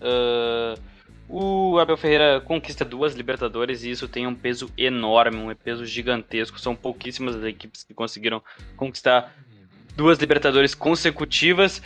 Uh 0.01 0.94
o 1.29 1.79
Abel 1.79 1.97
Ferreira 1.97 2.41
conquista 2.41 2.85
duas 2.85 3.15
Libertadores 3.15 3.83
e 3.83 3.91
isso 3.91 4.07
tem 4.07 4.27
um 4.27 4.35
peso 4.35 4.71
enorme, 4.77 5.37
um 5.37 5.55
peso 5.55 5.87
gigantesco. 5.87 6.61
São 6.61 6.77
pouquíssimas 6.77 7.37
as 7.37 7.45
equipes 7.45 7.83
que 7.83 7.95
conseguiram 7.95 8.43
conquistar 8.77 9.33
duas 9.97 10.19
Libertadores 10.19 10.75
consecutivas. 10.75 11.83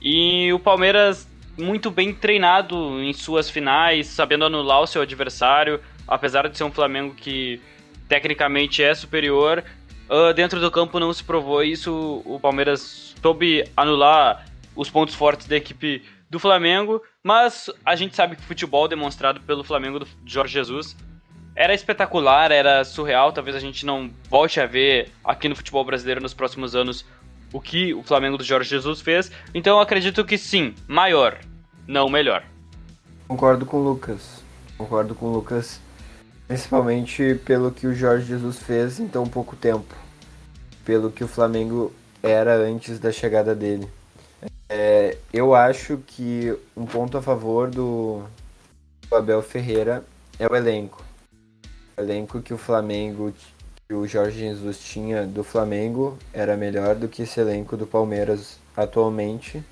E 0.00 0.52
o 0.52 0.58
Palmeiras, 0.58 1.26
muito 1.58 1.90
bem 1.90 2.14
treinado 2.14 3.00
em 3.02 3.12
suas 3.12 3.50
finais, 3.50 4.06
sabendo 4.06 4.44
anular 4.44 4.80
o 4.80 4.86
seu 4.86 5.02
adversário, 5.02 5.80
apesar 6.06 6.48
de 6.48 6.56
ser 6.56 6.64
um 6.64 6.72
Flamengo 6.72 7.14
que 7.14 7.60
tecnicamente 8.08 8.82
é 8.82 8.94
superior. 8.94 9.64
Uh, 10.08 10.32
dentro 10.32 10.60
do 10.60 10.70
campo 10.70 11.00
não 11.00 11.12
se 11.12 11.24
provou 11.24 11.64
isso. 11.64 12.22
O 12.24 12.38
Palmeiras 12.38 13.14
soube 13.20 13.64
anular 13.76 14.46
os 14.76 14.88
pontos 14.88 15.14
fortes 15.14 15.48
da 15.48 15.56
equipe 15.56 16.02
do 16.28 16.38
Flamengo, 16.38 17.02
mas 17.26 17.68
a 17.84 17.96
gente 17.96 18.14
sabe 18.14 18.36
que 18.36 18.42
o 18.42 18.44
futebol 18.44 18.86
demonstrado 18.86 19.40
pelo 19.40 19.64
Flamengo 19.64 19.98
do 19.98 20.06
Jorge 20.24 20.52
Jesus 20.52 20.96
era 21.56 21.74
espetacular, 21.74 22.52
era 22.52 22.84
surreal. 22.84 23.32
Talvez 23.32 23.56
a 23.56 23.58
gente 23.58 23.84
não 23.84 24.08
volte 24.30 24.60
a 24.60 24.66
ver 24.66 25.10
aqui 25.24 25.48
no 25.48 25.56
futebol 25.56 25.84
brasileiro 25.84 26.20
nos 26.20 26.32
próximos 26.32 26.76
anos 26.76 27.04
o 27.52 27.60
que 27.60 27.92
o 27.92 28.04
Flamengo 28.04 28.38
do 28.38 28.44
Jorge 28.44 28.70
Jesus 28.70 29.00
fez. 29.00 29.32
Então 29.52 29.80
acredito 29.80 30.24
que 30.24 30.38
sim, 30.38 30.72
maior, 30.86 31.40
não 31.84 32.08
melhor. 32.08 32.44
Concordo 33.26 33.66
com 33.66 33.78
o 33.78 33.82
Lucas. 33.82 34.40
Concordo 34.78 35.12
com 35.12 35.26
o 35.26 35.32
Lucas, 35.32 35.80
principalmente 36.46 37.40
pelo 37.44 37.72
que 37.72 37.88
o 37.88 37.92
Jorge 37.92 38.26
Jesus 38.26 38.60
fez 38.60 39.00
em 39.00 39.08
tão 39.08 39.26
pouco 39.26 39.56
tempo, 39.56 39.96
pelo 40.84 41.10
que 41.10 41.24
o 41.24 41.28
Flamengo 41.28 41.92
era 42.22 42.54
antes 42.54 43.00
da 43.00 43.10
chegada 43.10 43.52
dele. 43.52 43.88
É, 44.68 45.16
eu 45.32 45.54
acho 45.54 45.98
que 45.98 46.56
um 46.76 46.84
ponto 46.84 47.16
a 47.16 47.22
favor 47.22 47.70
do, 47.70 48.24
do 49.08 49.16
Abel 49.16 49.42
Ferreira 49.42 50.04
é 50.38 50.46
o 50.46 50.56
elenco. 50.56 51.04
O 51.96 52.00
elenco 52.00 52.42
que 52.42 52.52
o 52.52 52.58
Flamengo, 52.58 53.32
que 53.88 53.94
o 53.94 54.06
Jorge 54.06 54.40
Jesus 54.40 54.80
tinha 54.80 55.24
do 55.24 55.44
Flamengo 55.44 56.18
era 56.32 56.56
melhor 56.56 56.96
do 56.96 57.08
que 57.08 57.22
esse 57.22 57.38
elenco 57.40 57.76
do 57.76 57.86
Palmeiras 57.86 58.58
atualmente. 58.76 59.62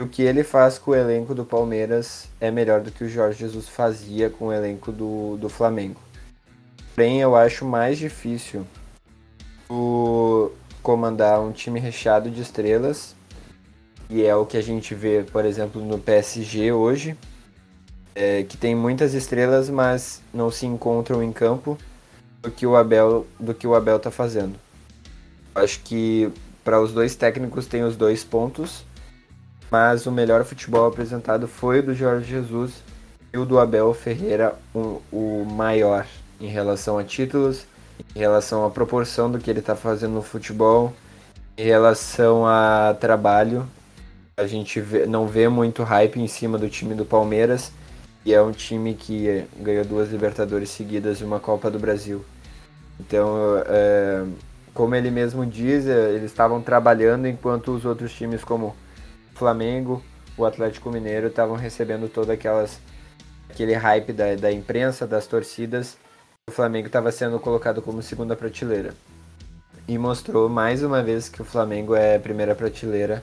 O 0.00 0.06
que 0.06 0.22
ele 0.22 0.42
faz 0.42 0.78
com 0.78 0.90
o 0.90 0.94
elenco 0.94 1.34
do 1.34 1.44
Palmeiras 1.44 2.28
é 2.40 2.50
melhor 2.50 2.80
do 2.80 2.90
que 2.90 3.04
o 3.04 3.08
Jorge 3.08 3.38
Jesus 3.38 3.68
fazia 3.68 4.28
com 4.28 4.46
o 4.46 4.52
elenco 4.52 4.90
do, 4.90 5.36
do 5.36 5.48
Flamengo. 5.48 6.00
Porém, 6.94 7.20
eu 7.20 7.36
acho 7.36 7.64
mais 7.64 7.98
difícil 7.98 8.66
o 9.68 10.50
comandar 10.82 11.40
um 11.40 11.52
time 11.52 11.78
recheado 11.78 12.30
de 12.30 12.40
estrelas 12.40 13.14
e 14.08 14.24
é 14.24 14.34
o 14.34 14.46
que 14.46 14.56
a 14.56 14.62
gente 14.62 14.94
vê, 14.94 15.24
por 15.24 15.44
exemplo, 15.44 15.84
no 15.84 15.98
PSG 15.98 16.72
hoje, 16.72 17.16
é, 18.14 18.44
que 18.44 18.56
tem 18.56 18.74
muitas 18.74 19.14
estrelas, 19.14 19.68
mas 19.68 20.22
não 20.32 20.50
se 20.50 20.66
encontram 20.66 21.22
em 21.22 21.32
campo 21.32 21.76
do 22.42 22.50
que 22.50 22.66
o 22.66 22.76
Abel 22.76 23.26
do 23.38 23.52
que 23.52 23.66
o 23.66 23.74
Abel 23.74 23.96
está 23.96 24.10
fazendo. 24.10 24.54
Acho 25.54 25.80
que 25.80 26.32
para 26.64 26.80
os 26.80 26.92
dois 26.92 27.14
técnicos 27.14 27.66
tem 27.66 27.82
os 27.82 27.96
dois 27.96 28.22
pontos, 28.22 28.84
mas 29.70 30.06
o 30.06 30.12
melhor 30.12 30.44
futebol 30.44 30.86
apresentado 30.86 31.48
foi 31.48 31.80
o 31.80 31.82
do 31.82 31.94
Jorge 31.94 32.28
Jesus 32.30 32.72
e 33.32 33.38
o 33.38 33.44
do 33.44 33.58
Abel 33.58 33.92
Ferreira 33.92 34.54
um, 34.74 34.98
o 35.12 35.44
maior 35.44 36.06
em 36.40 36.46
relação 36.46 36.98
a 36.98 37.04
títulos, 37.04 37.66
em 38.14 38.18
relação 38.18 38.64
à 38.64 38.70
proporção 38.70 39.30
do 39.30 39.38
que 39.38 39.50
ele 39.50 39.60
está 39.60 39.74
fazendo 39.74 40.14
no 40.14 40.22
futebol, 40.22 40.92
em 41.56 41.64
relação 41.64 42.46
a 42.46 42.94
trabalho 42.98 43.66
a 44.36 44.46
gente 44.46 44.80
vê, 44.80 45.06
não 45.06 45.26
vê 45.26 45.48
muito 45.48 45.82
hype 45.82 46.20
em 46.20 46.28
cima 46.28 46.58
do 46.58 46.68
time 46.68 46.94
do 46.94 47.06
Palmeiras 47.06 47.72
e 48.22 48.34
é 48.34 48.42
um 48.42 48.52
time 48.52 48.92
que 48.94 49.46
ganhou 49.58 49.84
duas 49.84 50.10
Libertadores 50.10 50.68
seguidas 50.68 51.20
e 51.20 51.24
uma 51.24 51.40
Copa 51.40 51.70
do 51.70 51.78
Brasil. 51.78 52.22
Então, 53.00 53.34
é, 53.66 54.24
como 54.74 54.94
ele 54.94 55.10
mesmo 55.10 55.46
diz, 55.46 55.86
é, 55.86 56.10
eles 56.10 56.30
estavam 56.30 56.60
trabalhando 56.60 57.26
enquanto 57.26 57.74
os 57.74 57.86
outros 57.86 58.12
times 58.12 58.44
como 58.44 58.76
Flamengo, 59.34 60.02
o 60.36 60.44
Atlético 60.44 60.90
Mineiro 60.90 61.28
estavam 61.28 61.56
recebendo 61.56 62.06
todo 62.06 62.30
aquelas 62.30 62.78
aquele 63.48 63.72
hype 63.72 64.12
da, 64.12 64.34
da 64.34 64.52
imprensa, 64.52 65.06
das 65.06 65.26
torcidas. 65.26 65.96
O 66.46 66.52
Flamengo 66.52 66.88
estava 66.88 67.10
sendo 67.10 67.40
colocado 67.40 67.80
como 67.80 68.02
segunda 68.02 68.36
prateleira. 68.36 68.92
E 69.88 69.96
mostrou 69.96 70.46
mais 70.48 70.82
uma 70.82 71.02
vez 71.02 71.26
que 71.26 71.40
o 71.40 71.44
Flamengo 71.44 71.94
é 71.94 72.18
primeira 72.18 72.54
prateleira 72.54 73.22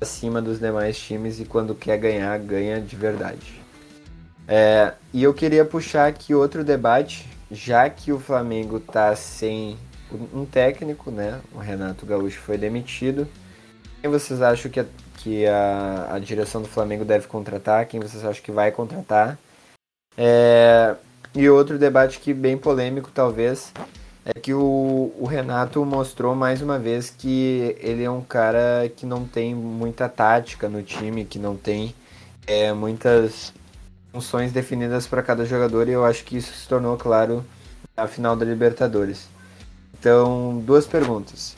acima 0.00 0.40
dos 0.40 0.58
demais 0.58 0.98
times 0.98 1.40
e 1.40 1.44
quando 1.44 1.74
quer 1.74 1.98
ganhar, 1.98 2.38
ganha 2.38 2.80
de 2.80 2.96
verdade. 2.96 3.62
É, 4.46 4.92
e 5.12 5.22
eu 5.22 5.32
queria 5.32 5.64
puxar 5.64 6.06
aqui 6.06 6.34
outro 6.34 6.62
debate, 6.62 7.28
já 7.50 7.88
que 7.88 8.12
o 8.12 8.20
Flamengo 8.20 8.76
está 8.76 9.14
sem 9.16 9.78
um 10.32 10.44
técnico, 10.44 11.10
né? 11.10 11.40
O 11.52 11.58
Renato 11.58 12.06
Gaúcho 12.06 12.40
foi 12.40 12.58
demitido. 12.58 13.26
Quem 14.00 14.10
vocês 14.10 14.42
acham 14.42 14.70
que 14.70 14.80
a, 14.80 14.86
que 15.16 15.46
a, 15.46 16.08
a 16.12 16.18
direção 16.18 16.60
do 16.60 16.68
Flamengo 16.68 17.04
deve 17.04 17.26
contratar? 17.26 17.86
Quem 17.86 18.00
vocês 18.00 18.24
acham 18.24 18.42
que 18.42 18.52
vai 18.52 18.70
contratar? 18.70 19.38
É, 20.16 20.94
e 21.34 21.48
outro 21.48 21.78
debate 21.78 22.20
que 22.20 22.32
bem 22.32 22.56
polêmico, 22.56 23.10
talvez, 23.12 23.72
é 24.24 24.32
que 24.32 24.54
o, 24.54 25.12
o, 25.18 25.26
Renato 25.26 25.84
mostrou 25.84 26.34
mais 26.34 26.62
uma 26.62 26.78
vez 26.78 27.10
que 27.10 27.76
ele 27.78 28.02
é 28.02 28.10
um 28.10 28.22
cara 28.22 28.90
que 28.96 29.04
não 29.04 29.26
tem 29.26 29.54
muita 29.54 30.08
tática 30.08 30.68
no 30.68 30.82
time, 30.82 31.26
que 31.26 31.38
não 31.38 31.56
tem 31.56 31.94
é, 32.46 32.72
muitas 32.72 33.52
funções 34.10 34.50
definidas 34.50 35.06
para 35.06 35.22
cada 35.22 35.44
jogador, 35.44 35.88
e 35.88 35.92
eu 35.92 36.04
acho 36.04 36.24
que 36.24 36.36
isso 36.38 36.54
se 36.54 36.66
tornou 36.66 36.96
claro 36.96 37.44
na 37.94 38.06
final 38.06 38.34
da 38.34 38.46
Libertadores. 38.46 39.28
Então, 39.98 40.58
duas 40.64 40.86
perguntas. 40.86 41.56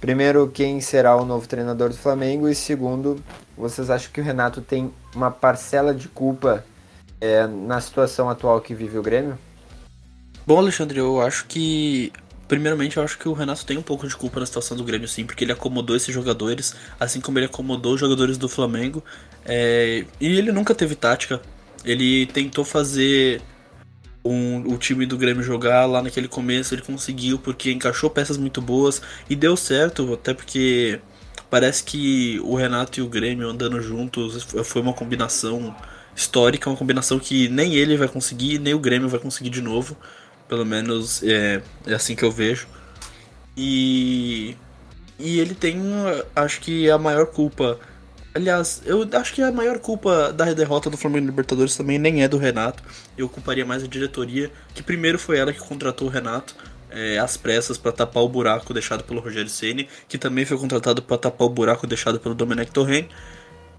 Primeiro, 0.00 0.48
quem 0.48 0.80
será 0.80 1.16
o 1.16 1.24
novo 1.24 1.46
treinador 1.46 1.90
do 1.90 1.96
Flamengo? 1.96 2.48
E 2.48 2.54
segundo, 2.54 3.22
vocês 3.56 3.88
acham 3.88 4.12
que 4.12 4.20
o 4.20 4.24
Renato 4.24 4.60
tem 4.60 4.92
uma 5.14 5.30
parcela 5.30 5.94
de 5.94 6.08
culpa 6.08 6.64
é, 7.20 7.46
na 7.46 7.80
situação 7.80 8.28
atual 8.28 8.60
que 8.60 8.74
vive 8.74 8.98
o 8.98 9.02
Grêmio? 9.02 9.38
Bom, 10.46 10.58
Alexandre, 10.58 10.98
eu 10.98 11.20
acho 11.20 11.46
que. 11.46 12.12
Primeiramente, 12.46 12.98
eu 12.98 13.02
acho 13.02 13.18
que 13.18 13.26
o 13.26 13.32
Renato 13.32 13.64
tem 13.64 13.78
um 13.78 13.82
pouco 13.82 14.06
de 14.06 14.14
culpa 14.14 14.38
na 14.38 14.44
situação 14.44 14.76
do 14.76 14.84
Grêmio, 14.84 15.08
sim, 15.08 15.24
porque 15.24 15.44
ele 15.44 15.52
acomodou 15.52 15.96
esses 15.96 16.14
jogadores, 16.14 16.74
assim 17.00 17.18
como 17.20 17.38
ele 17.38 17.46
acomodou 17.46 17.94
os 17.94 18.00
jogadores 18.00 18.36
do 18.36 18.48
Flamengo. 18.48 19.02
É... 19.46 20.04
E 20.20 20.38
ele 20.38 20.52
nunca 20.52 20.74
teve 20.74 20.94
tática. 20.94 21.40
Ele 21.84 22.26
tentou 22.26 22.64
fazer 22.64 23.40
um, 24.24 24.72
o 24.72 24.78
time 24.78 25.06
do 25.06 25.18
Grêmio 25.18 25.42
jogar 25.42 25.86
lá 25.86 26.02
naquele 26.02 26.28
começo, 26.28 26.74
ele 26.74 26.82
conseguiu 26.82 27.38
porque 27.38 27.70
encaixou 27.72 28.08
peças 28.10 28.38
muito 28.38 28.60
boas 28.62 29.02
e 29.28 29.36
deu 29.36 29.56
certo, 29.56 30.14
até 30.14 30.32
porque 30.32 31.00
parece 31.50 31.84
que 31.84 32.40
o 32.42 32.54
Renato 32.56 32.98
e 32.98 33.02
o 33.02 33.08
Grêmio 33.08 33.48
andando 33.48 33.80
juntos 33.80 34.42
foi 34.64 34.80
uma 34.82 34.94
combinação 34.94 35.74
histórica, 36.16 36.70
uma 36.70 36.76
combinação 36.76 37.18
que 37.18 37.48
nem 37.48 37.74
ele 37.74 37.96
vai 37.96 38.08
conseguir, 38.08 38.58
nem 38.58 38.72
o 38.72 38.78
Grêmio 38.78 39.08
vai 39.08 39.20
conseguir 39.20 39.50
de 39.50 39.60
novo. 39.60 39.96
Pelo 40.48 40.64
menos 40.64 41.22
é, 41.22 41.62
é 41.86 41.94
assim 41.94 42.14
que 42.14 42.24
eu 42.24 42.30
vejo. 42.30 42.66
E, 43.56 44.56
e 45.18 45.38
ele 45.38 45.54
tem, 45.54 45.80
acho 46.34 46.60
que, 46.60 46.90
a 46.90 46.98
maior 46.98 47.26
culpa. 47.26 47.78
Aliás, 48.34 48.82
eu 48.84 49.08
acho 49.12 49.32
que 49.32 49.42
a 49.42 49.52
maior 49.52 49.78
culpa 49.78 50.32
da 50.32 50.52
derrota 50.52 50.90
do 50.90 50.96
Flamengo 50.96 51.26
Libertadores 51.26 51.76
também 51.76 51.98
nem 51.98 52.22
é 52.22 52.28
do 52.28 52.36
Renato. 52.36 52.82
Eu 53.16 53.28
culparia 53.28 53.64
mais 53.64 53.84
a 53.84 53.86
diretoria, 53.86 54.50
que 54.74 54.82
primeiro 54.82 55.18
foi 55.18 55.38
ela 55.38 55.52
que 55.52 55.60
contratou 55.60 56.08
o 56.08 56.10
Renato 56.10 56.54
é, 56.90 57.18
às 57.18 57.36
pressas 57.36 57.78
para 57.78 57.92
tapar 57.92 58.22
o 58.22 58.28
buraco 58.28 58.74
deixado 58.74 59.04
pelo 59.04 59.20
Rogério 59.20 59.48
Ceni, 59.48 59.88
que 60.08 60.18
também 60.18 60.44
foi 60.44 60.58
contratado 60.58 61.00
para 61.00 61.16
tapar 61.16 61.46
o 61.46 61.50
buraco 61.50 61.86
deixado 61.86 62.18
pelo 62.18 62.34
Domenech 62.34 62.72
Torren 62.72 63.08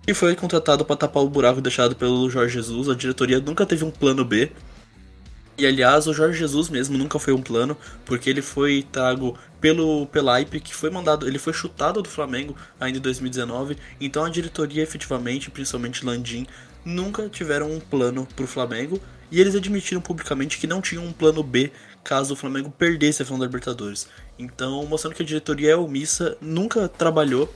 e 0.07 0.13
foi 0.13 0.35
contratado 0.35 0.85
para 0.85 0.95
tapar 0.95 1.23
o 1.23 1.29
buraco 1.29 1.61
deixado 1.61 1.95
pelo 1.95 2.29
Jorge 2.29 2.53
Jesus. 2.53 2.89
A 2.89 2.93
diretoria 2.93 3.39
nunca 3.39 3.65
teve 3.65 3.83
um 3.83 3.91
plano 3.91 4.23
B. 4.23 4.51
E 5.57 5.65
aliás, 5.65 6.05
o 6.07 6.13
Jorge 6.13 6.37
Jesus 6.37 6.69
mesmo 6.69 6.97
nunca 6.97 7.17
foi 7.17 7.33
um 7.33 7.41
plano, 7.41 7.77
porque 8.03 8.29
ele 8.29 8.41
foi 8.41 8.85
trago 8.91 9.37
pelo 9.61 10.05
Pelaipe, 10.07 10.59
que 10.59 10.75
foi 10.75 10.89
mandado, 10.89 11.27
ele 11.27 11.39
foi 11.39 11.53
chutado 11.53 12.01
do 12.01 12.09
Flamengo 12.09 12.55
ainda 12.79 12.97
em 12.97 13.01
2019. 13.01 13.77
Então 13.99 14.25
a 14.25 14.29
diretoria 14.29 14.83
efetivamente, 14.83 15.49
principalmente 15.49 16.05
Landim, 16.05 16.45
nunca 16.83 17.29
tiveram 17.29 17.71
um 17.71 17.79
plano 17.79 18.27
para 18.35 18.43
o 18.43 18.47
Flamengo. 18.47 18.99
E 19.31 19.41
eles 19.41 19.55
admitiram 19.55 20.01
publicamente 20.01 20.59
que 20.59 20.67
não 20.67 20.81
tinham 20.81 21.03
um 21.03 21.11
plano 21.11 21.41
B 21.41 21.71
caso 22.03 22.33
o 22.33 22.37
Flamengo 22.37 22.69
perdesse 22.69 23.23
a 23.23 23.25
final 23.25 23.39
da 23.39 23.45
Libertadores. 23.47 24.07
Então, 24.37 24.85
mostrando 24.85 25.15
que 25.15 25.23
a 25.23 25.25
diretoria 25.25 25.71
é 25.71 25.75
omissa, 25.75 26.37
nunca 26.39 26.87
trabalhou 26.87 27.51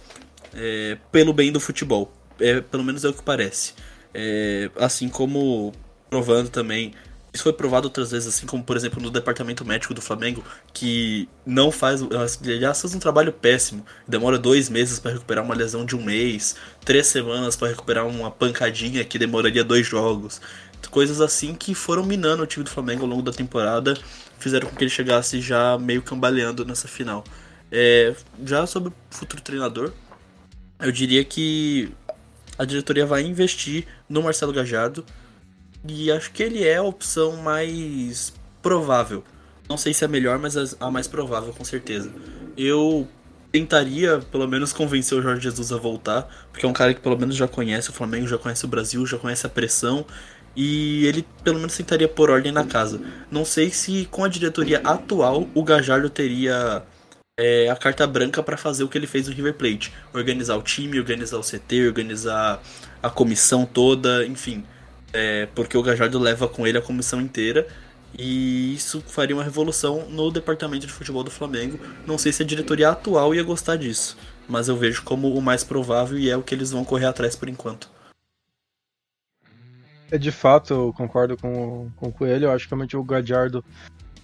é, 0.53 0.97
pelo 1.11 1.31
bem 1.31 1.51
do 1.51 1.59
futebol 1.59 2.11
é, 2.39 2.61
pelo 2.61 2.83
menos 2.83 3.03
é 3.03 3.09
o 3.09 3.13
que 3.13 3.21
parece. 3.21 3.73
É, 4.13 4.69
assim 4.77 5.09
como 5.09 5.73
provando 6.09 6.49
também. 6.49 6.93
Isso 7.31 7.43
foi 7.43 7.53
provado 7.53 7.87
outras 7.87 8.09
vezes, 8.11 8.27
assim 8.27 8.47
como, 8.47 8.63
por 8.63 8.75
exemplo, 8.75 9.01
no 9.01 9.11
departamento 9.11 9.63
médico 9.63 9.93
do 9.93 10.01
Flamengo, 10.01 10.43
que 10.73 11.29
não 11.45 11.71
faz. 11.71 12.01
Aliás, 12.01 12.81
faz 12.81 12.95
um 12.95 12.99
trabalho 12.99 13.31
péssimo. 13.31 13.85
Demora 14.07 14.37
dois 14.37 14.67
meses 14.67 14.99
para 14.99 15.11
recuperar 15.11 15.43
uma 15.43 15.53
lesão 15.53 15.85
de 15.85 15.95
um 15.95 16.03
mês, 16.03 16.55
três 16.83 17.05
semanas 17.07 17.55
para 17.55 17.67
recuperar 17.67 18.07
uma 18.07 18.31
pancadinha 18.31 19.05
que 19.05 19.19
demoraria 19.19 19.63
dois 19.63 19.85
jogos. 19.85 20.41
Coisas 20.89 21.21
assim 21.21 21.53
que 21.53 21.75
foram 21.75 22.03
minando 22.03 22.41
o 22.41 22.47
time 22.47 22.63
do 22.63 22.71
Flamengo 22.71 23.03
ao 23.03 23.09
longo 23.09 23.21
da 23.21 23.31
temporada, 23.31 23.95
fizeram 24.39 24.67
com 24.67 24.75
que 24.75 24.83
ele 24.83 24.89
chegasse 24.89 25.39
já 25.39 25.77
meio 25.77 26.01
cambaleando 26.01 26.65
nessa 26.65 26.87
final. 26.87 27.23
É, 27.71 28.15
já 28.43 28.65
sobre 28.65 28.89
o 28.89 28.93
futuro 29.11 29.41
treinador, 29.43 29.91
eu 30.79 30.91
diria 30.91 31.23
que 31.23 31.91
a 32.57 32.65
diretoria 32.65 33.05
vai 33.05 33.21
investir 33.21 33.85
no 34.09 34.23
Marcelo 34.23 34.51
Gajardo 34.51 35.05
e 35.87 36.11
acho 36.11 36.31
que 36.31 36.43
ele 36.43 36.63
é 36.63 36.77
a 36.77 36.83
opção 36.83 37.37
mais 37.37 38.33
provável. 38.61 39.23
Não 39.67 39.77
sei 39.77 39.93
se 39.93 40.03
é 40.03 40.07
a 40.07 40.09
melhor, 40.09 40.39
mas 40.39 40.75
a 40.79 40.91
mais 40.91 41.07
provável, 41.07 41.53
com 41.53 41.63
certeza. 41.63 42.11
Eu 42.57 43.07
tentaria, 43.51 44.19
pelo 44.31 44.47
menos, 44.47 44.73
convencer 44.73 45.17
o 45.17 45.21
Jorge 45.21 45.41
Jesus 45.41 45.71
a 45.71 45.77
voltar, 45.77 46.27
porque 46.51 46.65
é 46.65 46.69
um 46.69 46.73
cara 46.73 46.93
que 46.93 47.01
pelo 47.01 47.17
menos 47.17 47.35
já 47.35 47.47
conhece 47.47 47.89
o 47.89 47.93
Flamengo, 47.93 48.27
já 48.27 48.37
conhece 48.37 48.65
o 48.65 48.67
Brasil, 48.67 49.05
já 49.05 49.17
conhece 49.17 49.45
a 49.45 49.49
pressão, 49.49 50.05
e 50.55 51.05
ele 51.05 51.25
pelo 51.43 51.57
menos 51.57 51.75
tentaria 51.75 52.07
pôr 52.07 52.29
ordem 52.29 52.51
na 52.51 52.65
casa. 52.65 52.99
Não 53.31 53.45
sei 53.45 53.69
se 53.69 54.07
com 54.11 54.23
a 54.23 54.27
diretoria 54.27 54.79
atual 54.83 55.47
o 55.53 55.63
Gajardo 55.63 56.09
teria 56.09 56.83
é, 57.39 57.69
a 57.69 57.75
carta 57.75 58.05
branca 58.05 58.43
para 58.43 58.57
fazer 58.57 58.83
o 58.83 58.89
que 58.89 58.97
ele 58.97 59.07
fez 59.07 59.27
no 59.27 59.33
River 59.33 59.53
Plate: 59.53 59.93
organizar 60.13 60.57
o 60.57 60.61
time, 60.61 60.99
organizar 60.99 61.37
o 61.37 61.43
CT, 61.43 61.87
organizar 61.87 62.61
a 63.01 63.09
comissão 63.09 63.65
toda, 63.65 64.25
enfim. 64.25 64.63
É, 65.11 65.47
porque 65.55 65.77
o 65.77 65.81
Gajardo 65.81 66.19
leva 66.19 66.47
com 66.47 66.67
ele 66.67 66.77
a 66.77 66.81
comissão 66.81 67.19
inteira 67.19 67.67
e 68.17 68.73
isso 68.73 69.01
faria 69.01 69.35
uma 69.35 69.43
revolução 69.43 70.07
no 70.09 70.31
departamento 70.31 70.85
de 70.85 70.93
futebol 70.93 71.23
do 71.23 71.31
Flamengo. 71.31 71.79
Não 72.05 72.17
sei 72.17 72.31
se 72.31 72.43
a 72.43 72.45
diretoria 72.45 72.89
atual 72.89 73.33
ia 73.33 73.43
gostar 73.43 73.75
disso, 73.75 74.17
mas 74.47 74.67
eu 74.67 74.77
vejo 74.77 75.03
como 75.03 75.33
o 75.33 75.41
mais 75.41 75.63
provável 75.63 76.17
e 76.17 76.29
é 76.29 76.37
o 76.37 76.43
que 76.43 76.53
eles 76.53 76.71
vão 76.71 76.85
correr 76.85 77.05
atrás 77.05 77.35
por 77.35 77.49
enquanto. 77.49 77.89
É 80.11 80.17
de 80.17 80.31
fato, 80.31 80.73
eu 80.73 80.93
concordo 80.93 81.37
com, 81.37 81.91
com 81.95 82.07
o 82.07 82.11
Coelho. 82.11 82.45
Eu 82.45 82.51
acho 82.51 82.65
que 82.65 82.71
realmente 82.71 82.97
o 82.97 83.03
Gajardo 83.03 83.63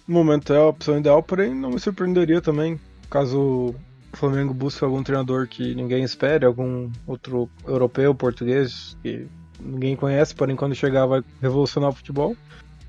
no 0.06 0.14
momento 0.14 0.52
é 0.52 0.56
a 0.56 0.66
opção 0.66 0.98
ideal, 0.98 1.22
porém 1.22 1.54
não 1.54 1.70
me 1.70 1.80
surpreenderia 1.80 2.40
também 2.40 2.80
caso 3.08 3.74
o 4.12 4.16
Flamengo 4.16 4.54
busque 4.54 4.82
algum 4.82 5.02
treinador 5.02 5.46
que 5.46 5.74
ninguém 5.74 6.02
espere, 6.02 6.44
algum 6.44 6.90
outro 7.06 7.50
europeu, 7.66 8.14
português, 8.14 8.96
que 9.02 9.26
ninguém 9.60 9.96
conhece, 9.96 10.34
porém 10.34 10.56
quando 10.56 10.74
chegar 10.74 11.06
vai 11.06 11.22
revolucionar 11.40 11.90
o 11.90 11.94
futebol. 11.94 12.36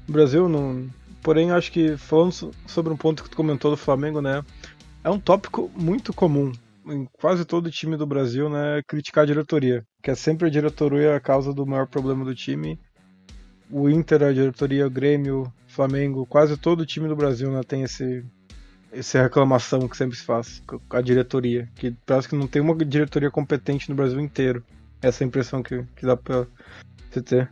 O 0.07 0.11
Brasil 0.11 0.47
não. 0.47 0.87
Porém, 1.21 1.51
acho 1.51 1.71
que 1.71 1.97
falando 1.97 2.53
sobre 2.65 2.93
um 2.93 2.97
ponto 2.97 3.23
que 3.23 3.29
tu 3.29 3.35
comentou 3.35 3.71
do 3.71 3.77
Flamengo, 3.77 4.21
né? 4.21 4.43
É 5.03 5.09
um 5.09 5.19
tópico 5.19 5.69
muito 5.75 6.13
comum 6.13 6.51
em 6.87 7.05
quase 7.19 7.43
todo 7.43 7.71
time 7.71 7.97
do 7.97 8.05
Brasil, 8.05 8.49
né? 8.49 8.81
Criticar 8.87 9.23
a 9.23 9.27
diretoria. 9.27 9.85
Que 10.01 10.11
é 10.11 10.15
sempre 10.15 10.47
a 10.47 10.51
diretoria 10.51 11.15
a 11.15 11.19
causa 11.19 11.53
do 11.53 11.65
maior 11.65 11.87
problema 11.87 12.23
do 12.23 12.33
time. 12.33 12.79
O 13.69 13.89
Inter, 13.89 14.23
a 14.23 14.31
diretoria, 14.31 14.87
o 14.87 14.89
Grêmio, 14.89 15.51
Flamengo, 15.67 16.25
quase 16.25 16.57
todo 16.57 16.85
time 16.85 17.07
do 17.07 17.15
Brasil 17.15 17.51
né, 17.51 17.61
tem 17.61 17.83
esse, 17.83 18.25
essa 18.91 19.21
reclamação 19.21 19.87
que 19.87 19.95
sempre 19.95 20.17
se 20.17 20.23
faz 20.23 20.63
com 20.65 20.79
a 20.89 21.01
diretoria, 21.01 21.69
que 21.75 21.91
parece 22.05 22.29
que 22.29 22.35
não 22.35 22.47
tem 22.47 22.61
uma 22.61 22.73
diretoria 22.73 23.29
competente 23.29 23.89
no 23.89 23.95
Brasil 23.95 24.19
inteiro. 24.19 24.63
Essa 25.01 25.23
impressão 25.23 25.61
que, 25.61 25.83
que 25.95 26.05
dá 26.05 26.17
pra 26.17 26.47
você 27.09 27.21
ter. 27.21 27.49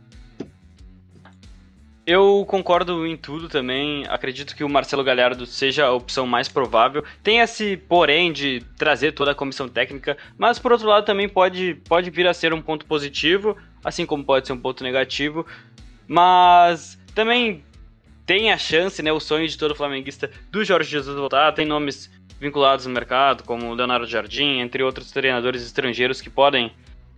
Eu 2.06 2.44
concordo 2.46 3.04
em 3.04 3.16
tudo 3.16 3.48
também. 3.48 4.04
Acredito 4.08 4.54
que 4.54 4.62
o 4.62 4.68
Marcelo 4.68 5.02
Galhardo 5.02 5.44
seja 5.44 5.86
a 5.86 5.92
opção 5.92 6.24
mais 6.24 6.48
provável. 6.48 7.04
Tem 7.20 7.40
esse 7.40 7.76
porém 7.76 8.32
de 8.32 8.62
trazer 8.78 9.10
toda 9.10 9.32
a 9.32 9.34
comissão 9.34 9.68
técnica, 9.68 10.16
mas 10.38 10.56
por 10.56 10.70
outro 10.70 10.86
lado 10.86 11.04
também 11.04 11.28
pode, 11.28 11.74
pode 11.88 12.08
vir 12.10 12.28
a 12.28 12.32
ser 12.32 12.54
um 12.54 12.62
ponto 12.62 12.86
positivo, 12.86 13.56
assim 13.84 14.06
como 14.06 14.24
pode 14.24 14.46
ser 14.46 14.52
um 14.52 14.60
ponto 14.60 14.84
negativo. 14.84 15.44
Mas 16.06 16.96
também 17.12 17.64
tem 18.24 18.52
a 18.52 18.58
chance, 18.58 19.02
né, 19.02 19.10
o 19.10 19.18
sonho 19.18 19.48
de 19.48 19.58
todo 19.58 19.74
flamenguista 19.74 20.30
do 20.52 20.64
Jorge 20.64 20.88
Jesus 20.88 21.16
voltar. 21.16 21.50
Tem 21.52 21.66
nomes 21.66 22.08
vinculados 22.38 22.86
no 22.86 22.92
mercado, 22.92 23.42
como 23.42 23.74
Leonardo 23.74 24.06
Jardim, 24.06 24.60
entre 24.60 24.80
outros 24.80 25.10
treinadores 25.10 25.60
estrangeiros 25.62 26.20
que 26.20 26.30
podem 26.30 26.72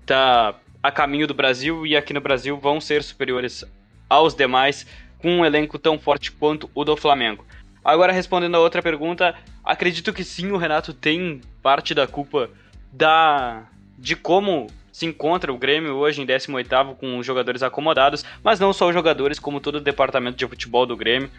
estar 0.09 0.53
tá 0.55 0.59
a 0.83 0.91
caminho 0.91 1.27
do 1.27 1.35
Brasil 1.35 1.87
e 1.87 1.97
aqui 1.97 2.15
no 2.15 2.21
Brasil 2.21 2.57
vão 2.57 2.81
ser 2.81 3.03
superiores 3.03 3.65
aos 4.09 4.35
demais 4.35 4.87
com 5.19 5.39
um 5.39 5.45
elenco 5.45 5.79
tão 5.79 5.99
forte 5.99 6.33
quanto 6.33 6.71
o 6.75 6.85
do 6.85 6.97
Flamengo. 6.97 7.45
Agora, 7.85 8.13
respondendo 8.13 8.55
a 8.55 8.61
outra 8.61 8.83
pergunta, 8.83 9.35
acredito 9.65 10.13
que 10.13 10.25
sim, 10.25 10.51
o 10.51 10.57
Renato 10.57 10.93
tem 10.93 11.41
parte 11.63 11.95
da 11.95 12.07
culpa 12.07 12.51
da 12.93 13.65
de 13.99 14.15
como 14.15 14.69
se 14.93 15.07
encontra 15.07 15.53
o 15.53 15.59
Grêmio 15.59 15.95
hoje 15.95 16.23
em 16.23 16.27
18º 16.27 16.97
com 16.97 17.19
os 17.19 17.27
jogadores 17.27 17.63
acomodados, 17.63 18.25
mas 18.43 18.59
não 18.59 18.73
só 18.73 18.89
os 18.89 18.95
jogadores, 18.95 19.39
como 19.39 19.61
todo 19.61 19.77
o 19.77 19.81
departamento 19.81 20.37
de 20.37 20.47
futebol 20.47 20.87
do 20.87 20.97
Grêmio. 20.97 21.31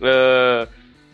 Uh, 0.00 0.68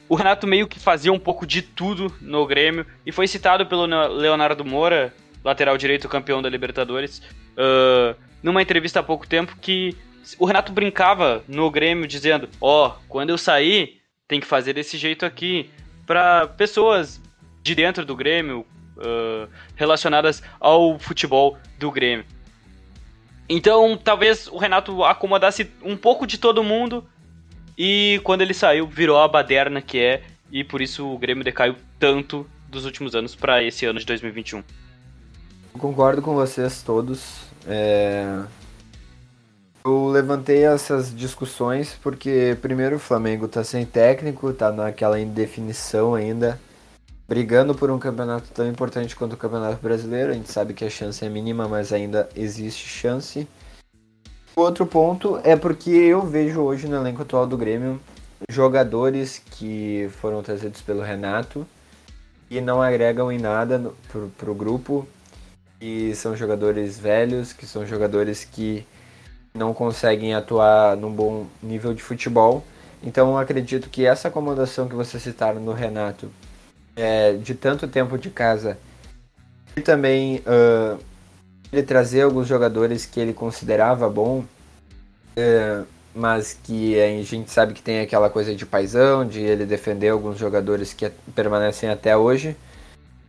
o 0.08 0.14
Renato 0.14 0.46
meio 0.46 0.68
que 0.68 0.78
fazia 0.78 1.12
um 1.12 1.18
pouco 1.18 1.46
de 1.46 1.62
tudo 1.62 2.12
no 2.20 2.46
Grêmio 2.46 2.86
e 3.04 3.12
foi 3.12 3.26
citado 3.26 3.66
pelo 3.66 3.86
Leonardo 3.86 4.64
Moura, 4.64 5.14
lateral 5.44 5.76
direito 5.76 6.08
campeão 6.08 6.40
da 6.40 6.48
Libertadores, 6.48 7.18
uh, 7.18 8.16
numa 8.42 8.62
entrevista 8.62 9.00
há 9.00 9.02
pouco 9.02 9.26
tempo 9.26 9.56
que 9.60 9.96
o 10.38 10.46
Renato 10.46 10.72
brincava 10.72 11.44
no 11.46 11.70
Grêmio 11.70 12.08
dizendo: 12.08 12.48
Ó, 12.60 12.88
oh, 12.88 12.92
quando 13.08 13.30
eu 13.30 13.38
sair, 13.38 14.00
tem 14.26 14.40
que 14.40 14.46
fazer 14.46 14.72
desse 14.72 14.96
jeito 14.96 15.26
aqui. 15.26 15.70
Para 16.06 16.46
pessoas 16.48 17.20
de 17.62 17.74
dentro 17.74 18.04
do 18.04 18.14
Grêmio, 18.14 18.66
uh, 18.96 19.48
relacionadas 19.74 20.42
ao 20.60 20.98
futebol 20.98 21.58
do 21.78 21.90
Grêmio. 21.90 22.24
Então, 23.48 23.96
talvez 23.96 24.46
o 24.48 24.56
Renato 24.56 25.04
acomodasse 25.04 25.70
um 25.82 25.96
pouco 25.96 26.26
de 26.26 26.38
todo 26.38 26.64
mundo 26.64 27.06
e 27.76 28.20
quando 28.24 28.40
ele 28.40 28.54
saiu, 28.54 28.86
virou 28.86 29.18
a 29.18 29.28
baderna 29.28 29.82
que 29.82 29.98
é, 29.98 30.22
e 30.50 30.64
por 30.64 30.80
isso 30.80 31.06
o 31.06 31.18
Grêmio 31.18 31.44
decaiu 31.44 31.76
tanto 31.98 32.48
dos 32.68 32.84
últimos 32.84 33.14
anos 33.14 33.34
para 33.34 33.62
esse 33.62 33.84
ano 33.84 33.98
de 33.98 34.06
2021. 34.06 34.62
Concordo 35.78 36.22
com 36.22 36.34
vocês 36.34 36.82
todos. 36.82 37.42
É... 37.66 38.42
Eu 39.84 40.08
levantei 40.08 40.64
essas 40.64 41.14
discussões 41.14 41.94
porque, 42.02 42.56
primeiro, 42.62 42.96
o 42.96 42.98
Flamengo 42.98 43.46
tá 43.46 43.62
sem 43.62 43.84
técnico, 43.84 44.52
tá 44.52 44.72
naquela 44.72 45.20
indefinição 45.20 46.14
ainda, 46.14 46.58
brigando 47.28 47.74
por 47.74 47.90
um 47.90 47.98
campeonato 47.98 48.48
tão 48.54 48.66
importante 48.66 49.14
quanto 49.14 49.34
o 49.34 49.36
Campeonato 49.36 49.82
Brasileiro. 49.82 50.30
A 50.30 50.34
gente 50.34 50.50
sabe 50.50 50.72
que 50.72 50.84
a 50.84 50.90
chance 50.90 51.22
é 51.22 51.28
mínima, 51.28 51.68
mas 51.68 51.92
ainda 51.92 52.28
existe 52.34 52.88
chance. 52.88 53.46
O 54.56 54.60
outro 54.62 54.86
ponto 54.86 55.38
é 55.44 55.54
porque 55.54 55.90
eu 55.90 56.22
vejo 56.22 56.60
hoje 56.60 56.88
no 56.88 56.96
elenco 56.96 57.22
atual 57.22 57.46
do 57.46 57.58
Grêmio 57.58 58.00
jogadores 58.48 59.42
que 59.50 60.08
foram 60.20 60.42
trazidos 60.42 60.80
pelo 60.80 61.02
Renato 61.02 61.66
e 62.50 62.60
não 62.60 62.80
agregam 62.80 63.32
em 63.32 63.38
nada 63.38 63.92
pro, 64.10 64.28
pro 64.38 64.54
grupo. 64.54 65.06
E 65.86 66.14
são 66.14 66.34
jogadores 66.34 66.98
velhos, 66.98 67.52
que 67.52 67.66
são 67.66 67.84
jogadores 67.84 68.42
que 68.42 68.86
não 69.52 69.74
conseguem 69.74 70.34
atuar 70.34 70.96
num 70.96 71.12
bom 71.12 71.46
nível 71.62 71.92
de 71.92 72.02
futebol. 72.02 72.64
Então 73.02 73.32
eu 73.32 73.36
acredito 73.36 73.90
que 73.90 74.06
essa 74.06 74.28
acomodação 74.28 74.88
que 74.88 74.94
vocês 74.94 75.22
citaram 75.22 75.60
no 75.60 75.74
Renato, 75.74 76.30
é, 76.96 77.34
de 77.34 77.54
tanto 77.54 77.86
tempo 77.86 78.16
de 78.16 78.30
casa, 78.30 78.78
e 79.76 79.82
também 79.82 80.38
uh, 80.46 80.98
ele 81.70 81.82
trazer 81.82 82.22
alguns 82.22 82.48
jogadores 82.48 83.04
que 83.04 83.20
ele 83.20 83.34
considerava 83.34 84.08
bom, 84.08 84.38
uh, 84.38 85.86
mas 86.14 86.58
que 86.64 86.98
a 86.98 87.22
gente 87.22 87.50
sabe 87.50 87.74
que 87.74 87.82
tem 87.82 88.00
aquela 88.00 88.30
coisa 88.30 88.54
de 88.54 88.64
paisão, 88.64 89.26
de 89.26 89.42
ele 89.42 89.66
defender 89.66 90.08
alguns 90.08 90.38
jogadores 90.38 90.94
que 90.94 91.10
permanecem 91.34 91.90
até 91.90 92.16
hoje, 92.16 92.56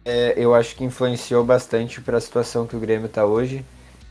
é, 0.06 0.34
eu 0.38 0.54
acho 0.54 0.76
que 0.76 0.84
influenciou 0.84 1.44
bastante 1.44 2.00
para 2.00 2.18
a 2.18 2.22
situação 2.22 2.68
que 2.68 2.76
o 2.76 2.80
Grêmio 2.80 3.08
está 3.08 3.26
hoje 3.26 3.66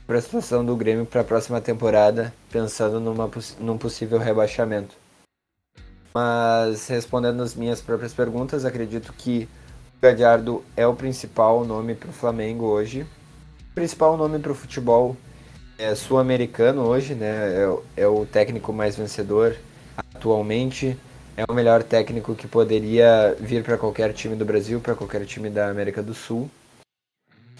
para 0.06 0.18
a 0.18 0.22
situação 0.22 0.64
do 0.64 0.76
Grêmio 0.76 1.06
para 1.06 1.22
a 1.22 1.24
próxima 1.24 1.60
temporada, 1.60 2.32
pensando 2.50 3.00
numa, 3.00 3.30
num 3.58 3.78
possível 3.78 4.18
rebaixamento. 4.18 4.94
Mas 6.12 6.86
respondendo 6.88 7.42
as 7.42 7.54
minhas 7.54 7.80
próprias 7.80 8.12
perguntas, 8.12 8.64
acredito 8.64 9.12
que 9.16 9.48
o 9.96 10.02
Gadiardo 10.02 10.62
é 10.76 10.86
o 10.86 10.94
principal 10.94 11.64
nome 11.64 11.94
para 11.94 12.10
o 12.10 12.12
Flamengo 12.12 12.66
hoje. 12.66 13.06
Principal 13.74 14.16
nome 14.16 14.38
para 14.38 14.52
o 14.52 14.54
futebol 14.54 15.16
é 15.78 15.94
sul-americano 15.94 16.82
hoje, 16.82 17.14
né? 17.14 17.64
É, 17.96 18.02
é 18.02 18.06
o 18.06 18.26
técnico 18.26 18.72
mais 18.72 18.96
vencedor 18.96 19.56
atualmente. 20.14 20.96
É 21.36 21.44
o 21.48 21.54
melhor 21.54 21.82
técnico 21.82 22.34
que 22.34 22.46
poderia 22.46 23.36
vir 23.40 23.64
para 23.64 23.76
qualquer 23.76 24.12
time 24.12 24.36
do 24.36 24.44
Brasil, 24.44 24.80
para 24.80 24.94
qualquer 24.94 25.24
time 25.26 25.50
da 25.50 25.68
América 25.68 26.02
do 26.02 26.14
Sul. 26.14 26.48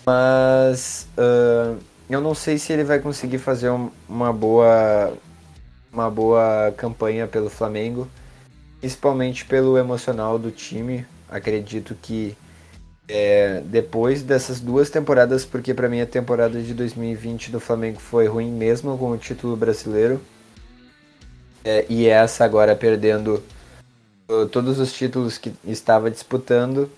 Mas 0.07 1.09
uh, 1.19 1.77
eu 2.09 2.21
não 2.21 2.35
sei 2.35 2.57
se 2.59 2.73
ele 2.73 2.85
vai 2.85 3.01
conseguir 3.01 3.39
fazer 3.39 3.71
uma 4.09 4.33
boa 4.33 5.13
uma 5.93 6.11
boa 6.11 6.75
campanha 6.77 7.27
pelo 7.27 7.49
Flamengo, 7.49 8.09
principalmente 8.81 9.45
pelo 9.45 9.79
emocional 9.79 10.39
do 10.39 10.51
time. 10.51 11.07
Acredito 11.29 11.97
que 12.01 12.37
é, 13.09 13.61
depois 13.65 14.23
dessas 14.23 14.61
duas 14.61 14.91
temporadas, 14.91 15.45
porque 15.45 15.73
para 15.73 15.89
mim 15.89 16.01
a 16.01 16.07
temporada 16.07 16.61
de 16.61 16.75
2020 16.75 17.51
do 17.51 17.61
Flamengo 17.61 18.01
foi 18.01 18.27
ruim 18.27 18.51
mesmo 18.51 18.97
com 18.99 19.11
o 19.11 19.17
título 19.19 19.57
brasileiro, 19.57 20.21
é, 21.65 21.87
e 21.89 22.07
essa 22.07 22.45
agora 22.45 22.75
perdendo 22.75 23.43
todos 24.51 24.79
os 24.79 24.93
títulos 24.93 25.39
que 25.39 25.55
estava 25.65 26.11
disputando, 26.11 26.91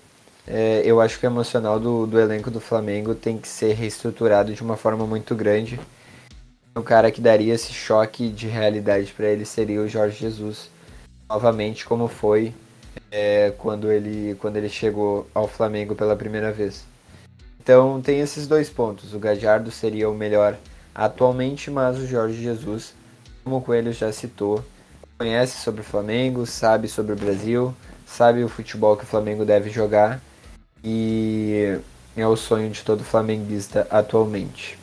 é, 0.45 0.81
eu 0.85 1.01
acho 1.01 1.19
que 1.19 1.25
o 1.25 1.29
emocional 1.29 1.79
do, 1.79 2.07
do 2.07 2.19
elenco 2.19 2.49
do 2.49 2.61
Flamengo 2.61 3.13
tem 3.13 3.37
que 3.37 3.47
ser 3.47 3.73
reestruturado 3.73 4.53
de 4.53 4.61
uma 4.61 4.77
forma 4.77 5.05
muito 5.05 5.35
grande. 5.35 5.79
O 6.73 6.81
cara 6.81 7.11
que 7.11 7.19
daria 7.19 7.53
esse 7.53 7.73
choque 7.73 8.29
de 8.29 8.47
realidade 8.47 9.11
para 9.11 9.27
ele 9.27 9.45
seria 9.45 9.81
o 9.81 9.87
Jorge 9.87 10.17
Jesus, 10.17 10.69
novamente 11.29 11.85
como 11.85 12.07
foi 12.07 12.53
é, 13.11 13.51
quando, 13.57 13.91
ele, 13.91 14.35
quando 14.35 14.57
ele 14.57 14.69
chegou 14.69 15.27
ao 15.33 15.47
Flamengo 15.47 15.95
pela 15.95 16.15
primeira 16.15 16.51
vez. 16.51 16.85
Então 17.59 17.99
tem 18.01 18.21
esses 18.21 18.47
dois 18.47 18.69
pontos. 18.69 19.13
O 19.13 19.19
Gajardo 19.19 19.69
seria 19.69 20.09
o 20.09 20.13
melhor 20.13 20.57
atualmente, 20.95 21.69
mas 21.69 21.97
o 21.97 22.07
Jorge 22.07 22.41
Jesus, 22.41 22.93
como 23.43 23.57
o 23.57 23.61
Coelho 23.61 23.91
já 23.91 24.11
citou, 24.13 24.63
conhece 25.17 25.61
sobre 25.61 25.81
o 25.81 25.83
Flamengo, 25.83 26.45
sabe 26.45 26.87
sobre 26.87 27.13
o 27.13 27.15
Brasil, 27.15 27.75
sabe 28.05 28.43
o 28.43 28.49
futebol 28.49 28.95
que 28.95 29.03
o 29.03 29.07
Flamengo 29.07 29.43
deve 29.43 29.69
jogar 29.69 30.21
e 30.83 31.79
é 32.15 32.27
o 32.27 32.35
sonho 32.35 32.69
de 32.69 32.83
todo 32.83 33.03
flamenguista 33.03 33.87
atualmente. 33.89 34.77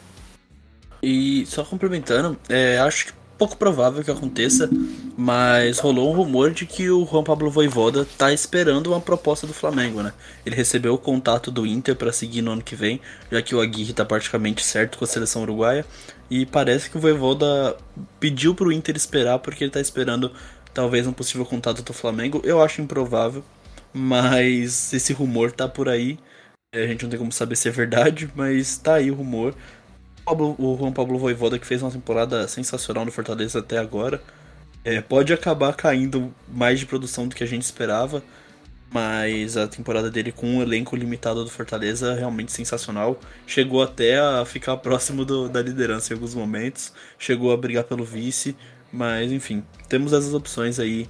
E 1.03 1.44
só 1.47 1.64
complementando, 1.64 2.38
é, 2.49 2.79
acho 2.79 3.07
que 3.07 3.12
pouco 3.37 3.57
provável 3.57 4.03
que 4.03 4.11
aconteça, 4.11 4.70
mas 5.16 5.79
rolou 5.79 6.11
um 6.11 6.16
rumor 6.16 6.53
de 6.53 6.64
que 6.66 6.88
o 6.88 7.05
Juan 7.05 7.25
Pablo 7.25 7.51
Voivoda 7.51 8.07
tá 8.16 8.33
esperando 8.33 8.88
uma 8.88 9.01
proposta 9.01 9.47
do 9.47 9.53
Flamengo, 9.53 10.03
né? 10.03 10.12
Ele 10.47 10.55
recebeu 10.55 10.94
o 10.94 10.99
contato 10.99 11.51
do 11.51 11.66
Inter 11.66 11.97
para 11.97 12.12
seguir 12.12 12.42
no 12.42 12.53
ano 12.53 12.62
que 12.62 12.77
vem, 12.77 13.01
já 13.31 13.42
que 13.42 13.55
o 13.55 13.61
Aguirre 13.61 13.92
tá 13.92 14.05
praticamente 14.05 14.64
certo 14.64 14.99
com 14.99 15.05
a 15.05 15.09
seleção 15.09 15.42
uruguaia, 15.42 15.85
e 16.30 16.46
parece 16.46 16.90
que 16.90 16.96
o 16.96 17.00
Voivoda 17.00 17.76
pediu 18.18 18.54
pro 18.54 18.72
Inter 18.72 18.96
esperar 18.96 19.38
porque 19.38 19.64
ele 19.64 19.70
tá 19.70 19.80
esperando 19.80 20.32
talvez 20.72 21.06
um 21.06 21.12
possível 21.12 21.46
contato 21.46 21.82
do 21.82 21.92
Flamengo. 21.92 22.40
Eu 22.44 22.60
acho 22.62 22.82
improvável, 22.82 23.44
mas 23.92 24.92
esse 24.92 25.12
rumor 25.12 25.52
tá 25.52 25.68
por 25.68 25.88
aí. 25.88 26.18
É, 26.74 26.84
a 26.84 26.87
gente 26.87 27.02
não 27.04 27.10
tem 27.10 27.18
como 27.18 27.32
saber 27.32 27.56
se 27.56 27.68
é 27.68 27.70
verdade, 27.70 28.30
mas 28.34 28.76
tá 28.76 28.94
aí 28.94 29.10
o 29.10 29.14
rumor. 29.14 29.54
O 30.26 30.76
Juan 30.78 30.92
Pablo 30.92 31.18
Voivoda, 31.18 31.58
que 31.58 31.66
fez 31.66 31.82
uma 31.82 31.90
temporada 31.90 32.48
sensacional 32.48 33.04
no 33.04 33.12
Fortaleza 33.12 33.59
até 33.59 33.78
agora, 33.78 34.22
é, 34.84 35.01
pode 35.01 35.32
acabar 35.32 35.74
caindo 35.74 36.34
mais 36.49 36.80
de 36.80 36.86
produção 36.86 37.28
do 37.28 37.34
que 37.34 37.44
a 37.44 37.46
gente 37.46 37.62
esperava, 37.62 38.22
mas 38.95 39.57
a 39.57 39.66
temporada 39.66 40.09
dele 40.09 40.30
com 40.30 40.47
um 40.47 40.62
elenco 40.62 40.95
limitado 40.95 41.42
do 41.42 41.51
Fortaleza 41.51 42.12
é 42.12 42.18
realmente 42.20 42.53
sensacional. 42.53 43.18
Chegou 43.45 43.82
até 43.82 44.20
a 44.20 44.45
ficar 44.45 44.76
próximo 44.78 45.24
do, 45.24 45.49
da 45.49 45.61
liderança 45.61 46.12
em 46.12 46.14
alguns 46.14 46.32
momentos, 46.32 46.92
chegou 47.18 47.53
a 47.53 47.57
brigar 47.57 47.82
pelo 47.82 48.05
vice, 48.05 48.57
mas 48.92 49.32
enfim, 49.32 49.64
temos 49.88 50.12
essas 50.12 50.32
opções 50.32 50.78
aí. 50.78 51.09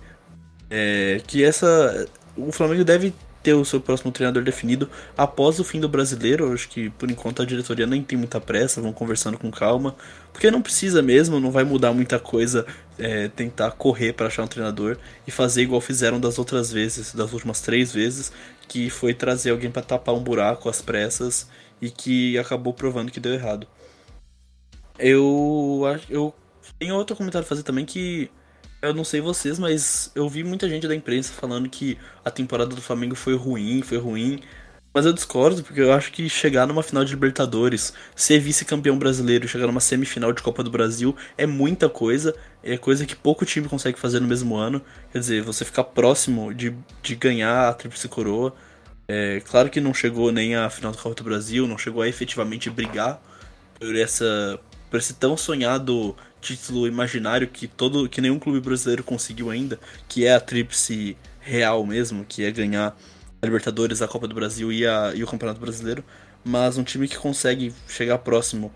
É, 0.70 1.20
que 1.26 1.44
essa 1.44 2.08
o 2.34 2.50
Flamengo 2.50 2.84
deve 2.84 3.12
ter 3.42 3.52
o 3.52 3.64
seu 3.64 3.78
próximo 3.78 4.10
treinador 4.10 4.42
definido 4.42 4.88
após 5.16 5.60
o 5.60 5.64
fim 5.64 5.78
do 5.78 5.88
brasileiro. 5.88 6.50
Acho 6.54 6.66
que 6.70 6.88
por 6.88 7.10
enquanto 7.10 7.42
a 7.42 7.44
diretoria 7.44 7.86
nem 7.86 8.02
tem 8.02 8.16
muita 8.16 8.40
pressa, 8.40 8.80
vão 8.80 8.94
conversando 8.94 9.36
com 9.36 9.50
calma, 9.50 9.94
porque 10.32 10.50
não 10.50 10.62
precisa 10.62 11.02
mesmo, 11.02 11.38
não 11.38 11.50
vai 11.50 11.64
mudar 11.64 11.92
muita 11.92 12.18
coisa 12.18 12.64
é, 12.98 13.28
tentar 13.28 13.72
correr 13.72 14.12
para 14.12 14.26
achar 14.26 14.42
um 14.42 14.46
treinador 14.46 14.96
e 15.26 15.30
fazer 15.30 15.62
igual 15.62 15.80
fizeram 15.80 16.20
das 16.20 16.38
outras 16.38 16.70
vezes, 16.72 17.14
das 17.14 17.32
últimas 17.32 17.60
três 17.60 17.92
vezes, 17.92 18.32
que 18.68 18.90
foi 18.90 19.14
trazer 19.14 19.50
alguém 19.50 19.70
para 19.70 19.82
tapar 19.82 20.14
um 20.14 20.22
buraco 20.22 20.68
às 20.68 20.80
pressas 20.80 21.48
e 21.80 21.90
que 21.90 22.38
acabou 22.38 22.72
provando 22.72 23.10
que 23.10 23.20
deu 23.20 23.34
errado. 23.34 23.66
Eu 24.98 25.82
eu 26.08 26.34
tenho 26.78 26.94
outro 26.94 27.16
comentário 27.16 27.44
a 27.44 27.48
fazer 27.48 27.62
também 27.62 27.84
que 27.84 28.30
eu 28.80 28.94
não 28.94 29.04
sei 29.04 29.20
vocês, 29.20 29.58
mas 29.58 30.10
eu 30.14 30.28
vi 30.28 30.44
muita 30.44 30.68
gente 30.68 30.86
da 30.86 30.94
imprensa 30.94 31.32
falando 31.32 31.68
que 31.68 31.98
a 32.24 32.30
temporada 32.30 32.74
do 32.74 32.82
Flamengo 32.82 33.14
foi 33.14 33.34
ruim, 33.34 33.82
foi 33.82 33.98
ruim. 33.98 34.42
Mas 34.94 35.04
eu 35.06 35.12
discordo, 35.12 35.64
porque 35.64 35.80
eu 35.80 35.92
acho 35.92 36.12
que 36.12 36.28
chegar 36.28 36.68
numa 36.68 36.80
final 36.80 37.04
de 37.04 37.12
Libertadores, 37.12 37.92
ser 38.14 38.38
vice-campeão 38.38 38.96
brasileiro, 38.96 39.48
chegar 39.48 39.66
numa 39.66 39.80
semifinal 39.80 40.32
de 40.32 40.40
Copa 40.40 40.62
do 40.62 40.70
Brasil 40.70 41.16
é 41.36 41.46
muita 41.46 41.88
coisa. 41.88 42.32
É 42.62 42.78
coisa 42.78 43.04
que 43.04 43.16
pouco 43.16 43.44
time 43.44 43.68
consegue 43.68 43.98
fazer 43.98 44.20
no 44.20 44.28
mesmo 44.28 44.54
ano. 44.54 44.80
Quer 45.10 45.18
dizer, 45.18 45.42
você 45.42 45.64
ficar 45.64 45.82
próximo 45.82 46.54
de, 46.54 46.72
de 47.02 47.16
ganhar 47.16 47.68
a 47.68 47.74
Tríplice 47.74 48.06
Coroa. 48.06 48.54
É, 49.08 49.42
claro 49.44 49.68
que 49.68 49.80
não 49.80 49.92
chegou 49.92 50.30
nem 50.30 50.54
à 50.54 50.70
final 50.70 50.92
da 50.92 50.98
Copa 50.98 51.16
do 51.16 51.24
Brasil, 51.24 51.66
não 51.66 51.76
chegou 51.76 52.00
a 52.00 52.08
efetivamente 52.08 52.70
brigar 52.70 53.20
por 53.78 53.96
essa 53.96 54.58
por 54.88 54.98
esse 54.98 55.14
tão 55.14 55.36
sonhado 55.36 56.16
título 56.40 56.86
imaginário 56.86 57.48
que 57.48 57.66
todo 57.66 58.08
que 58.08 58.20
nenhum 58.20 58.38
clube 58.38 58.60
brasileiro 58.60 59.02
conseguiu 59.02 59.50
ainda, 59.50 59.78
que 60.08 60.24
é 60.24 60.34
a 60.34 60.40
tríplice 60.40 61.16
real 61.40 61.84
mesmo, 61.84 62.24
que 62.24 62.44
é 62.44 62.50
ganhar 62.52 62.96
a 63.44 63.46
Libertadores, 63.46 64.02
a 64.02 64.08
Copa 64.08 64.26
do 64.26 64.34
Brasil 64.34 64.72
e, 64.72 64.86
a, 64.86 65.12
e 65.14 65.22
o 65.22 65.26
Campeonato 65.26 65.60
Brasileiro, 65.60 66.02
mas 66.44 66.76
um 66.76 66.82
time 66.82 67.06
que 67.06 67.16
consegue 67.16 67.72
chegar 67.86 68.18
próximo 68.18 68.72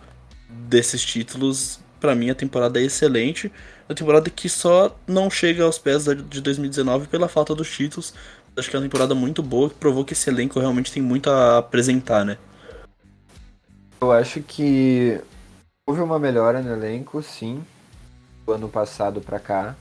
desses 0.48 1.04
títulos, 1.04 1.80
para 1.98 2.14
mim 2.14 2.30
a 2.30 2.34
temporada 2.34 2.80
é 2.80 2.84
excelente. 2.84 3.50
A 3.88 3.94
temporada 3.94 4.28
que 4.30 4.48
só 4.48 4.96
não 5.06 5.30
chega 5.30 5.64
aos 5.64 5.78
pés 5.78 6.04
de 6.04 6.40
2019 6.40 7.08
pela 7.08 7.28
falta 7.28 7.54
dos 7.54 7.70
títulos. 7.70 8.14
Acho 8.56 8.68
que 8.68 8.76
é 8.76 8.78
uma 8.78 8.84
temporada 8.84 9.14
muito 9.14 9.42
boa 9.42 9.70
que 9.70 9.76
provou 9.76 10.04
que 10.04 10.12
esse 10.12 10.28
elenco 10.28 10.60
realmente 10.60 10.92
tem 10.92 11.02
muito 11.02 11.30
a 11.30 11.58
apresentar, 11.58 12.24
né? 12.24 12.36
Eu 14.00 14.12
acho 14.12 14.42
que 14.42 15.20
houve 15.86 16.00
uma 16.00 16.18
melhora 16.18 16.60
no 16.60 16.72
elenco, 16.72 17.22
sim, 17.22 17.64
do 18.44 18.52
ano 18.52 18.68
passado 18.68 19.20
para 19.20 19.40
cá. 19.40 19.76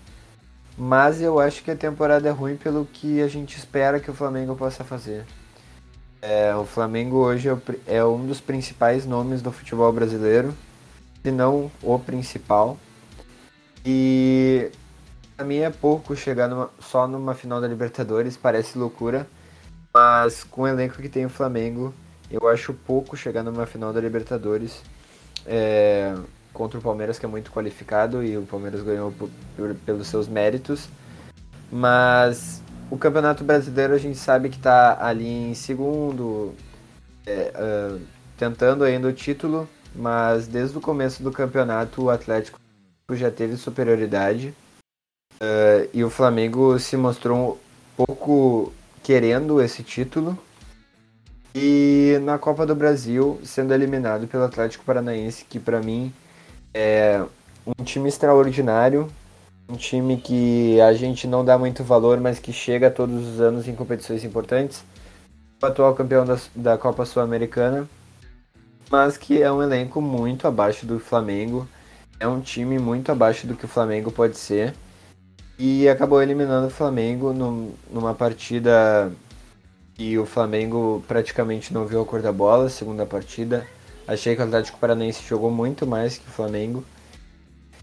Mas 0.77 1.19
eu 1.21 1.39
acho 1.39 1.63
que 1.63 1.71
a 1.71 1.75
temporada 1.75 2.29
é 2.29 2.31
ruim 2.31 2.55
pelo 2.55 2.85
que 2.85 3.19
a 3.21 3.27
gente 3.27 3.57
espera 3.57 3.99
que 3.99 4.11
o 4.11 4.13
Flamengo 4.13 4.55
possa 4.55 4.83
fazer. 4.83 5.25
É, 6.21 6.55
o 6.55 6.65
Flamengo 6.65 7.17
hoje 7.17 7.49
é, 7.49 7.57
é 7.87 8.05
um 8.05 8.25
dos 8.25 8.39
principais 8.39 9.05
nomes 9.05 9.41
do 9.41 9.51
futebol 9.51 9.91
brasileiro, 9.91 10.53
se 11.23 11.31
não 11.31 11.71
o 11.81 11.97
principal. 11.97 12.77
E 13.83 14.69
a 15.37 15.43
mim 15.43 15.57
é 15.57 15.69
pouco 15.69 16.15
chegar 16.15 16.47
numa, 16.47 16.69
só 16.79 17.07
numa 17.07 17.33
final 17.33 17.59
da 17.59 17.67
Libertadores, 17.67 18.37
parece 18.37 18.77
loucura, 18.77 19.27
mas 19.93 20.43
com 20.43 20.63
o 20.63 20.67
elenco 20.67 21.01
que 21.01 21.09
tem 21.09 21.25
o 21.25 21.29
Flamengo, 21.29 21.93
eu 22.29 22.47
acho 22.47 22.73
pouco 22.73 23.17
chegar 23.17 23.41
numa 23.41 23.65
final 23.65 23.93
da 23.93 24.01
Libertadores. 24.01 24.83
É, 25.45 26.13
contra 26.57 26.79
o 26.79 26.81
Palmeiras, 26.81 27.19
que 27.19 27.25
é 27.25 27.29
muito 27.29 27.51
qualificado, 27.51 28.23
e 28.23 28.35
o 28.35 28.41
Palmeiras 28.41 28.81
ganhou 28.81 29.11
por, 29.11 29.29
por, 29.55 29.75
pelos 29.75 30.07
seus 30.07 30.27
méritos. 30.27 30.89
Mas 31.71 32.63
o 32.89 32.97
Campeonato 32.97 33.43
Brasileiro 33.43 33.93
a 33.93 33.97
gente 33.99 34.17
sabe 34.17 34.49
que 34.49 34.57
está 34.57 34.97
ali 34.99 35.51
em 35.51 35.53
segundo, 35.53 36.55
é, 37.27 37.53
uh, 37.55 38.01
tentando 38.35 38.83
ainda 38.83 39.07
o 39.07 39.13
título, 39.13 39.69
mas 39.95 40.47
desde 40.47 40.75
o 40.75 40.81
começo 40.81 41.21
do 41.21 41.31
campeonato 41.31 42.05
o 42.05 42.09
Atlético 42.09 42.59
já 43.11 43.29
teve 43.29 43.55
superioridade. 43.55 44.51
Uh, 45.35 45.87
e 45.93 46.03
o 46.03 46.09
Flamengo 46.09 46.79
se 46.79 46.97
mostrou 46.97 47.59
um 47.99 48.05
pouco 48.05 48.73
querendo 49.03 49.61
esse 49.61 49.83
título. 49.83 50.35
E 51.53 52.19
na 52.23 52.39
Copa 52.39 52.65
do 52.65 52.73
Brasil, 52.73 53.39
sendo 53.43 53.75
eliminado 53.75 54.27
pelo 54.27 54.43
Atlético 54.43 54.83
Paranaense, 54.83 55.45
que 55.45 55.59
para 55.59 55.79
mim 55.81 56.11
é 56.73 57.23
um 57.65 57.83
time 57.83 58.07
extraordinário, 58.07 59.09
um 59.69 59.75
time 59.75 60.17
que 60.17 60.79
a 60.81 60.93
gente 60.93 61.27
não 61.27 61.43
dá 61.43 61.57
muito 61.57 61.83
valor, 61.83 62.19
mas 62.19 62.39
que 62.39 62.53
chega 62.53 62.89
todos 62.89 63.27
os 63.27 63.41
anos 63.41 63.67
em 63.67 63.75
competições 63.75 64.23
importantes. 64.23 64.83
O 65.61 65.65
atual 65.65 65.93
campeão 65.95 66.25
da, 66.25 66.37
da 66.55 66.77
Copa 66.77 67.05
Sul-Americana, 67.05 67.87
mas 68.89 69.17
que 69.17 69.41
é 69.41 69.51
um 69.51 69.61
elenco 69.61 70.01
muito 70.01 70.47
abaixo 70.47 70.85
do 70.85 70.99
Flamengo. 70.99 71.67
É 72.19 72.27
um 72.27 72.39
time 72.39 72.79
muito 72.79 73.11
abaixo 73.11 73.45
do 73.45 73.55
que 73.55 73.65
o 73.65 73.67
Flamengo 73.67 74.11
pode 74.11 74.37
ser. 74.37 74.73
E 75.59 75.89
acabou 75.89 76.21
eliminando 76.21 76.67
o 76.67 76.71
Flamengo 76.71 77.33
num, 77.33 77.73
numa 77.91 78.13
partida 78.13 79.11
e 79.97 80.17
o 80.17 80.25
Flamengo 80.25 81.03
praticamente 81.07 81.73
não 81.73 81.85
viu 81.85 82.01
a 82.01 82.05
cor 82.05 82.21
da 82.21 82.31
bola, 82.31 82.69
segunda 82.69 83.05
partida. 83.05 83.65
Achei 84.07 84.35
que 84.35 84.41
o 84.41 84.45
Atlético 84.45 84.79
Paranaense 84.79 85.27
jogou 85.27 85.51
muito 85.51 85.85
mais 85.85 86.17
que 86.17 86.27
o 86.27 86.31
Flamengo. 86.31 86.83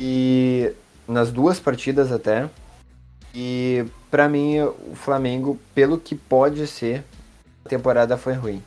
E 0.01 0.73
nas 1.07 1.31
duas 1.31 1.61
partidas 1.61 2.11
até. 2.11 2.49
E 3.35 3.85
para 4.11 4.29
mim 4.29 4.61
o 4.61 4.95
Flamengo, 4.95 5.59
pelo 5.75 5.99
que 5.99 6.15
pode 6.15 6.67
ser, 6.67 7.05
a 7.65 7.69
temporada 7.69 8.17
foi 8.17 8.33
ruim. 8.33 8.63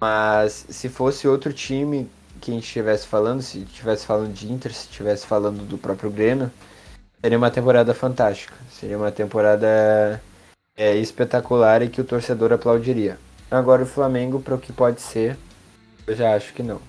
Mas 0.00 0.66
se 0.68 0.88
fosse 0.88 1.26
outro 1.26 1.52
time 1.52 2.08
que 2.40 2.50
a 2.50 2.54
gente 2.54 2.64
estivesse 2.64 3.06
falando, 3.06 3.40
se 3.40 3.60
estivesse 3.60 4.04
falando 4.04 4.32
de 4.34 4.52
Inter, 4.52 4.74
se 4.74 4.86
estivesse 4.86 5.26
falando 5.26 5.64
do 5.66 5.78
próprio 5.78 6.10
Grêmio, 6.10 6.50
seria 7.22 7.38
uma 7.38 7.50
temporada 7.50 7.94
fantástica. 7.94 8.54
Seria 8.70 8.98
uma 8.98 9.10
temporada 9.10 10.20
é, 10.76 10.94
espetacular 10.96 11.80
e 11.80 11.88
que 11.88 12.00
o 12.00 12.04
torcedor 12.04 12.52
aplaudiria. 12.52 13.18
Agora 13.50 13.84
o 13.84 13.86
Flamengo, 13.86 14.40
para 14.40 14.54
o 14.54 14.58
que 14.58 14.72
pode 14.72 15.00
ser, 15.00 15.38
eu 16.06 16.14
já 16.14 16.34
acho 16.34 16.52
que 16.52 16.62
não. 16.62 16.80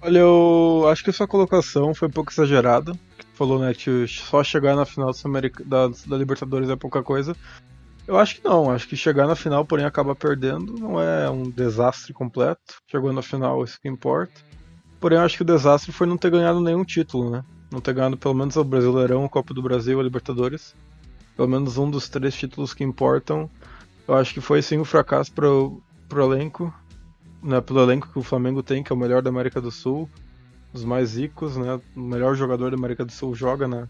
Olha, 0.00 0.18
eu 0.18 0.86
acho 0.88 1.02
que 1.02 1.12
sua 1.12 1.26
colocação 1.26 1.94
foi 1.94 2.08
um 2.08 2.10
pouco 2.10 2.32
exagerada. 2.32 2.92
Falou, 3.34 3.58
né, 3.58 3.74
que 3.74 4.06
só 4.06 4.42
chegar 4.42 4.74
na 4.76 4.86
final 4.86 5.10
da, 5.64 5.88
da 5.88 6.16
Libertadores 6.16 6.70
é 6.70 6.76
pouca 6.76 7.02
coisa. 7.02 7.36
Eu 8.06 8.16
acho 8.16 8.36
que 8.36 8.44
não, 8.44 8.70
acho 8.70 8.88
que 8.88 8.96
chegar 8.96 9.26
na 9.26 9.34
final, 9.34 9.64
porém 9.64 9.84
acaba 9.84 10.14
perdendo, 10.14 10.78
não 10.78 11.00
é 11.00 11.28
um 11.28 11.50
desastre 11.50 12.12
completo. 12.12 12.76
Chegou 12.88 13.12
na 13.12 13.20
final, 13.20 13.64
isso 13.64 13.80
que 13.80 13.88
importa. 13.88 14.32
Porém, 15.00 15.18
eu 15.18 15.24
acho 15.24 15.36
que 15.36 15.42
o 15.42 15.46
desastre 15.46 15.92
foi 15.92 16.06
não 16.06 16.16
ter 16.16 16.30
ganhado 16.30 16.60
nenhum 16.60 16.84
título, 16.84 17.30
né? 17.30 17.44
Não 17.70 17.80
ter 17.80 17.92
ganhado 17.92 18.16
pelo 18.16 18.34
menos 18.34 18.56
o 18.56 18.64
Brasileirão, 18.64 19.24
a 19.24 19.28
Copa 19.28 19.52
do 19.52 19.60
Brasil, 19.60 19.98
a 19.98 20.02
Libertadores. 20.02 20.74
Pelo 21.36 21.48
menos 21.48 21.76
um 21.76 21.90
dos 21.90 22.08
três 22.08 22.34
títulos 22.34 22.72
que 22.72 22.84
importam. 22.84 23.50
Eu 24.06 24.14
acho 24.14 24.32
que 24.32 24.40
foi 24.40 24.62
sim 24.62 24.78
um 24.78 24.84
fracasso 24.84 25.32
pro, 25.32 25.82
pro 26.08 26.22
elenco 26.32 26.72
né, 27.42 27.60
pelo 27.60 27.82
elenco 27.82 28.08
que 28.10 28.18
o 28.18 28.22
Flamengo 28.22 28.62
tem, 28.62 28.82
que 28.82 28.92
é 28.92 28.94
o 28.94 28.98
melhor 28.98 29.22
da 29.22 29.30
América 29.30 29.60
do 29.60 29.70
Sul, 29.70 30.08
os 30.72 30.84
mais 30.84 31.16
ricos, 31.16 31.56
né? 31.56 31.80
O 31.94 32.00
melhor 32.00 32.34
jogador 32.34 32.70
da 32.70 32.76
América 32.76 33.04
do 33.04 33.12
Sul 33.12 33.34
joga 33.34 33.66
na. 33.66 33.88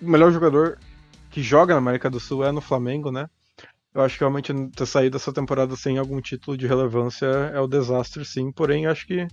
O 0.00 0.10
melhor 0.10 0.32
jogador 0.32 0.78
que 1.30 1.42
joga 1.42 1.74
na 1.74 1.78
América 1.78 2.10
do 2.10 2.20
Sul 2.20 2.44
é 2.44 2.52
no 2.52 2.60
Flamengo, 2.60 3.10
né? 3.10 3.28
Eu 3.94 4.02
acho 4.02 4.16
que 4.16 4.20
realmente 4.20 4.52
ter 4.74 4.86
saído 4.86 5.16
dessa 5.16 5.32
temporada 5.32 5.76
sem 5.76 5.98
algum 5.98 6.20
título 6.20 6.56
de 6.56 6.66
relevância 6.66 7.26
é 7.26 7.60
o 7.60 7.68
desastre, 7.68 8.24
sim. 8.24 8.50
Porém, 8.50 8.86
acho 8.86 9.06
que 9.06 9.28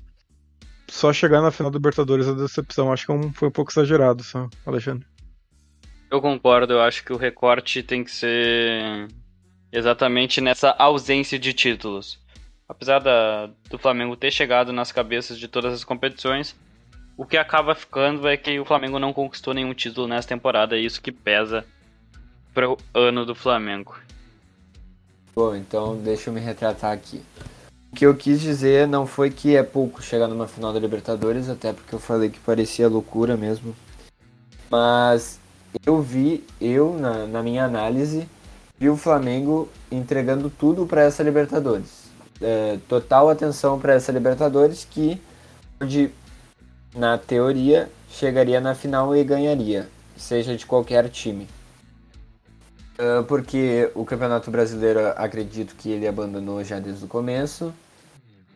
só 0.88 1.12
chegar 1.12 1.42
na 1.42 1.50
final 1.50 1.72
do 1.72 1.78
Libertadores 1.78 2.28
é 2.28 2.34
decepção. 2.34 2.92
Acho 2.92 3.08
que 3.08 3.12
é 3.12 3.30
foi 3.34 3.48
um 3.48 3.52
pouco 3.52 3.72
exagerado, 3.72 4.24
só, 4.24 4.48
Alexandre. 4.66 5.08
Eu 6.12 6.22
concordo, 6.22 6.74
eu 6.74 6.82
acho 6.82 7.04
que 7.04 7.14
o 7.14 7.18
recorte 7.18 7.82
tem 7.82 8.04
que 8.04 8.12
ser 8.12 9.08
exatamente 9.72 10.42
nessa 10.42 10.70
ausência 10.78 11.40
de 11.40 11.54
títulos 11.54 12.21
apesar 12.72 13.00
da, 13.00 13.50
do 13.70 13.78
Flamengo 13.78 14.16
ter 14.16 14.32
chegado 14.32 14.72
nas 14.72 14.94
cabeças 14.94 15.38
de 15.38 15.48
todas 15.48 15.74
as 15.74 15.84
competições, 15.84 16.56
o 17.18 17.26
que 17.26 17.36
acaba 17.36 17.76
ficando 17.76 18.26
é 18.28 18.38
que 18.38 18.58
o 18.60 18.66
Flamengo 18.66 18.98
não 18.98 19.12
conquistou 19.12 19.54
nenhum 19.54 19.74
título 19.74 20.08
nessa 20.08 20.30
temporada, 20.30 20.78
e 20.78 20.86
isso 20.86 21.02
que 21.02 21.12
pesa 21.12 21.66
para 22.54 22.70
o 22.70 22.78
ano 22.94 23.26
do 23.26 23.36
Flamengo. 23.36 24.00
Bom, 25.36 25.54
então 25.54 25.98
deixa 25.98 26.30
eu 26.30 26.34
me 26.34 26.40
retratar 26.40 26.94
aqui. 26.94 27.22
O 27.92 27.96
que 27.96 28.06
eu 28.06 28.16
quis 28.16 28.40
dizer 28.40 28.88
não 28.88 29.06
foi 29.06 29.30
que 29.30 29.54
é 29.56 29.64
pouco 29.64 30.02
chegar 30.02 30.30
numa 30.30 30.48
final 30.48 30.72
da 30.72 30.80
Libertadores, 30.80 31.50
até 31.50 31.74
porque 31.74 31.94
eu 31.94 32.00
falei 32.00 32.30
que 32.30 32.40
parecia 32.40 32.88
loucura 32.88 33.36
mesmo. 33.36 33.76
Mas 34.70 35.42
eu 35.86 36.02
vi, 36.02 36.46
eu, 36.60 36.98
na, 36.98 37.28
na 37.28 37.44
minha 37.44 37.66
análise, 37.66 38.30
vi 38.80 38.90
o 38.90 38.96
Flamengo 38.96 39.68
entregando 39.92 40.50
tudo 40.50 40.86
para 40.86 41.02
essa 41.02 41.22
Libertadores 41.22 42.01
é, 42.42 42.80
total 42.88 43.30
atenção 43.30 43.80
para 43.80 43.94
essa 43.94 44.12
Libertadores 44.12 44.86
que 44.90 45.22
onde 45.82 46.12
na 46.96 47.18
teoria 47.18 47.90
chegaria 48.10 48.60
na 48.60 48.76
final 48.76 49.16
e 49.16 49.24
ganharia, 49.24 49.88
seja 50.18 50.56
de 50.56 50.66
qualquer 50.66 51.10
time. 51.10 51.48
Uh, 53.00 53.24
porque 53.24 53.90
o 53.96 54.06
Campeonato 54.06 54.52
Brasileiro 54.52 55.00
acredito 55.16 55.76
que 55.76 55.90
ele 55.90 56.08
abandonou 56.08 56.64
já 56.64 56.80
desde 56.80 57.06
o 57.06 57.08
começo. 57.08 57.74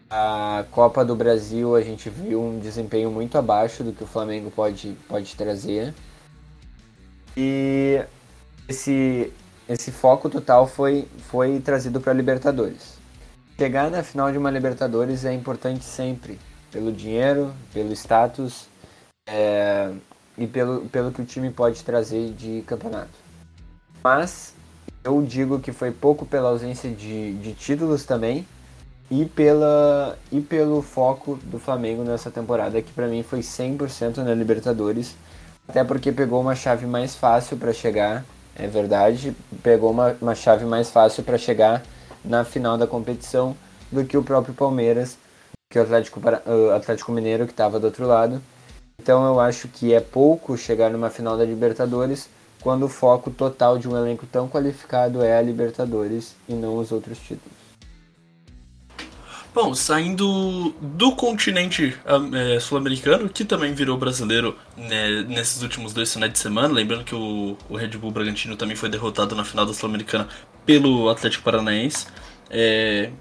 A 0.09 0.65
Copa 0.69 1.03
do 1.03 1.15
Brasil 1.15 1.75
a 1.75 1.81
gente 1.81 2.09
viu 2.09 2.43
um 2.43 2.59
desempenho 2.59 3.09
muito 3.09 3.37
abaixo 3.37 3.83
do 3.83 3.91
que 3.91 4.03
o 4.03 4.07
Flamengo 4.07 4.51
pode, 4.51 4.95
pode 5.07 5.35
trazer. 5.35 5.95
E 7.35 8.03
esse, 8.67 9.33
esse 9.67 9.91
foco 9.91 10.29
total 10.29 10.67
foi, 10.67 11.07
foi 11.29 11.59
trazido 11.59 11.99
para 11.99 12.11
a 12.11 12.15
Libertadores. 12.15 12.94
Chegar 13.57 13.89
na 13.89 14.03
final 14.03 14.29
de 14.33 14.37
uma 14.37 14.51
Libertadores 14.51 15.23
é 15.23 15.33
importante 15.33 15.85
sempre, 15.85 16.37
pelo 16.69 16.91
dinheiro, 16.91 17.53
pelo 17.73 17.93
status 17.93 18.67
é, 19.29 19.91
e 20.37 20.45
pelo, 20.45 20.81
pelo 20.89 21.09
que 21.09 21.21
o 21.21 21.25
time 21.25 21.49
pode 21.49 21.81
trazer 21.81 22.33
de 22.33 22.63
campeonato. 22.67 23.17
Mas 24.03 24.53
eu 25.05 25.21
digo 25.21 25.59
que 25.59 25.71
foi 25.71 25.89
pouco 25.89 26.25
pela 26.25 26.49
ausência 26.49 26.91
de, 26.91 27.33
de 27.35 27.53
títulos 27.53 28.03
também 28.03 28.45
e, 29.09 29.23
pela, 29.23 30.19
e 30.29 30.41
pelo 30.41 30.81
foco 30.81 31.39
do 31.43 31.57
Flamengo 31.57 32.03
nessa 32.03 32.29
temporada, 32.29 32.81
que 32.81 32.91
para 32.91 33.07
mim 33.07 33.23
foi 33.23 33.39
100% 33.39 34.17
na 34.17 34.33
Libertadores, 34.33 35.15
até 35.65 35.81
porque 35.81 36.11
pegou 36.11 36.41
uma 36.41 36.55
chave 36.55 36.85
mais 36.85 37.15
fácil 37.15 37.55
para 37.55 37.71
chegar, 37.71 38.25
é 38.53 38.67
verdade, 38.67 39.33
pegou 39.63 39.91
uma, 39.91 40.13
uma 40.21 40.35
chave 40.35 40.65
mais 40.65 40.89
fácil 40.89 41.23
para 41.23 41.37
chegar 41.37 41.81
na 42.25 42.43
final 42.43 42.77
da 42.77 42.87
competição 42.87 43.55
do 43.91 44.03
que 44.03 44.17
o 44.17 44.23
próprio 44.23 44.53
Palmeiras, 44.53 45.17
que 45.69 45.79
o 45.79 45.81
Atlético, 45.81 46.21
Atlético 46.75 47.11
Mineiro 47.11 47.45
que 47.45 47.51
estava 47.51 47.79
do 47.79 47.85
outro 47.85 48.05
lado. 48.07 48.41
Então 49.01 49.25
eu 49.25 49.39
acho 49.39 49.67
que 49.67 49.93
é 49.93 49.99
pouco 49.99 50.57
chegar 50.57 50.89
numa 50.89 51.09
final 51.09 51.37
da 51.37 51.43
Libertadores 51.43 52.29
quando 52.61 52.83
o 52.87 52.89
foco 52.89 53.29
total 53.29 53.77
de 53.77 53.87
um 53.87 53.95
elenco 53.95 54.25
tão 54.25 54.49
qualificado 54.49 55.21
é 55.21 55.37
a 55.37 55.41
Libertadores 55.41 56.35
e 56.49 56.53
não 56.53 56.77
os 56.77 56.91
outros 56.91 57.19
títulos. 57.19 57.65
Bom, 59.53 59.73
saindo 59.73 60.75
do 60.81 61.15
continente 61.15 61.97
é, 62.33 62.59
sul-americano, 62.59 63.29
que 63.29 63.45
também 63.45 63.73
virou 63.73 63.97
brasileiro 63.97 64.57
né, 64.75 65.23
nesses 65.29 65.61
últimos 65.61 65.93
dois 65.93 66.11
finais 66.11 66.33
de 66.33 66.39
semana, 66.39 66.73
lembrando 66.73 67.05
que 67.05 67.15
o, 67.15 67.55
o 67.69 67.77
Red 67.77 67.89
Bull 67.97 68.11
Bragantino 68.11 68.57
também 68.57 68.75
foi 68.75 68.89
derrotado 68.89 69.33
na 69.33 69.45
final 69.45 69.65
da 69.65 69.73
Sul-Americana 69.73 70.27
pelo 70.65 71.09
Atlético 71.09 71.43
Paranaense. 71.43 72.07
É, 72.49 73.11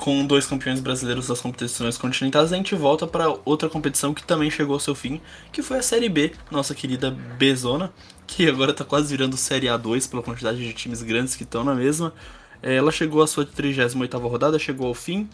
com 0.00 0.24
dois 0.24 0.46
campeões 0.46 0.80
brasileiros 0.80 1.28
das 1.28 1.42
competições 1.42 1.98
continentais, 1.98 2.52
a 2.52 2.56
gente 2.56 2.74
volta 2.74 3.06
para 3.06 3.36
outra 3.44 3.68
competição 3.68 4.14
que 4.14 4.22
também 4.22 4.50
chegou 4.50 4.72
ao 4.72 4.80
seu 4.80 4.94
fim, 4.94 5.20
que 5.52 5.62
foi 5.62 5.78
a 5.78 5.82
Série 5.82 6.08
B, 6.08 6.32
nossa 6.50 6.74
querida 6.74 7.10
B-Zona, 7.10 7.92
que 8.26 8.48
agora 8.48 8.70
está 8.70 8.82
quase 8.82 9.14
virando 9.14 9.36
Série 9.36 9.66
A2 9.66 10.08
pela 10.08 10.22
quantidade 10.22 10.58
de 10.58 10.72
times 10.72 11.02
grandes 11.02 11.36
que 11.36 11.42
estão 11.42 11.62
na 11.62 11.74
mesma. 11.74 12.14
É, 12.62 12.76
ela 12.76 12.90
chegou 12.90 13.22
à 13.22 13.26
sua 13.26 13.44
38ª 13.44 14.18
rodada, 14.22 14.58
chegou 14.58 14.86
ao 14.86 14.94
fim. 14.94 15.28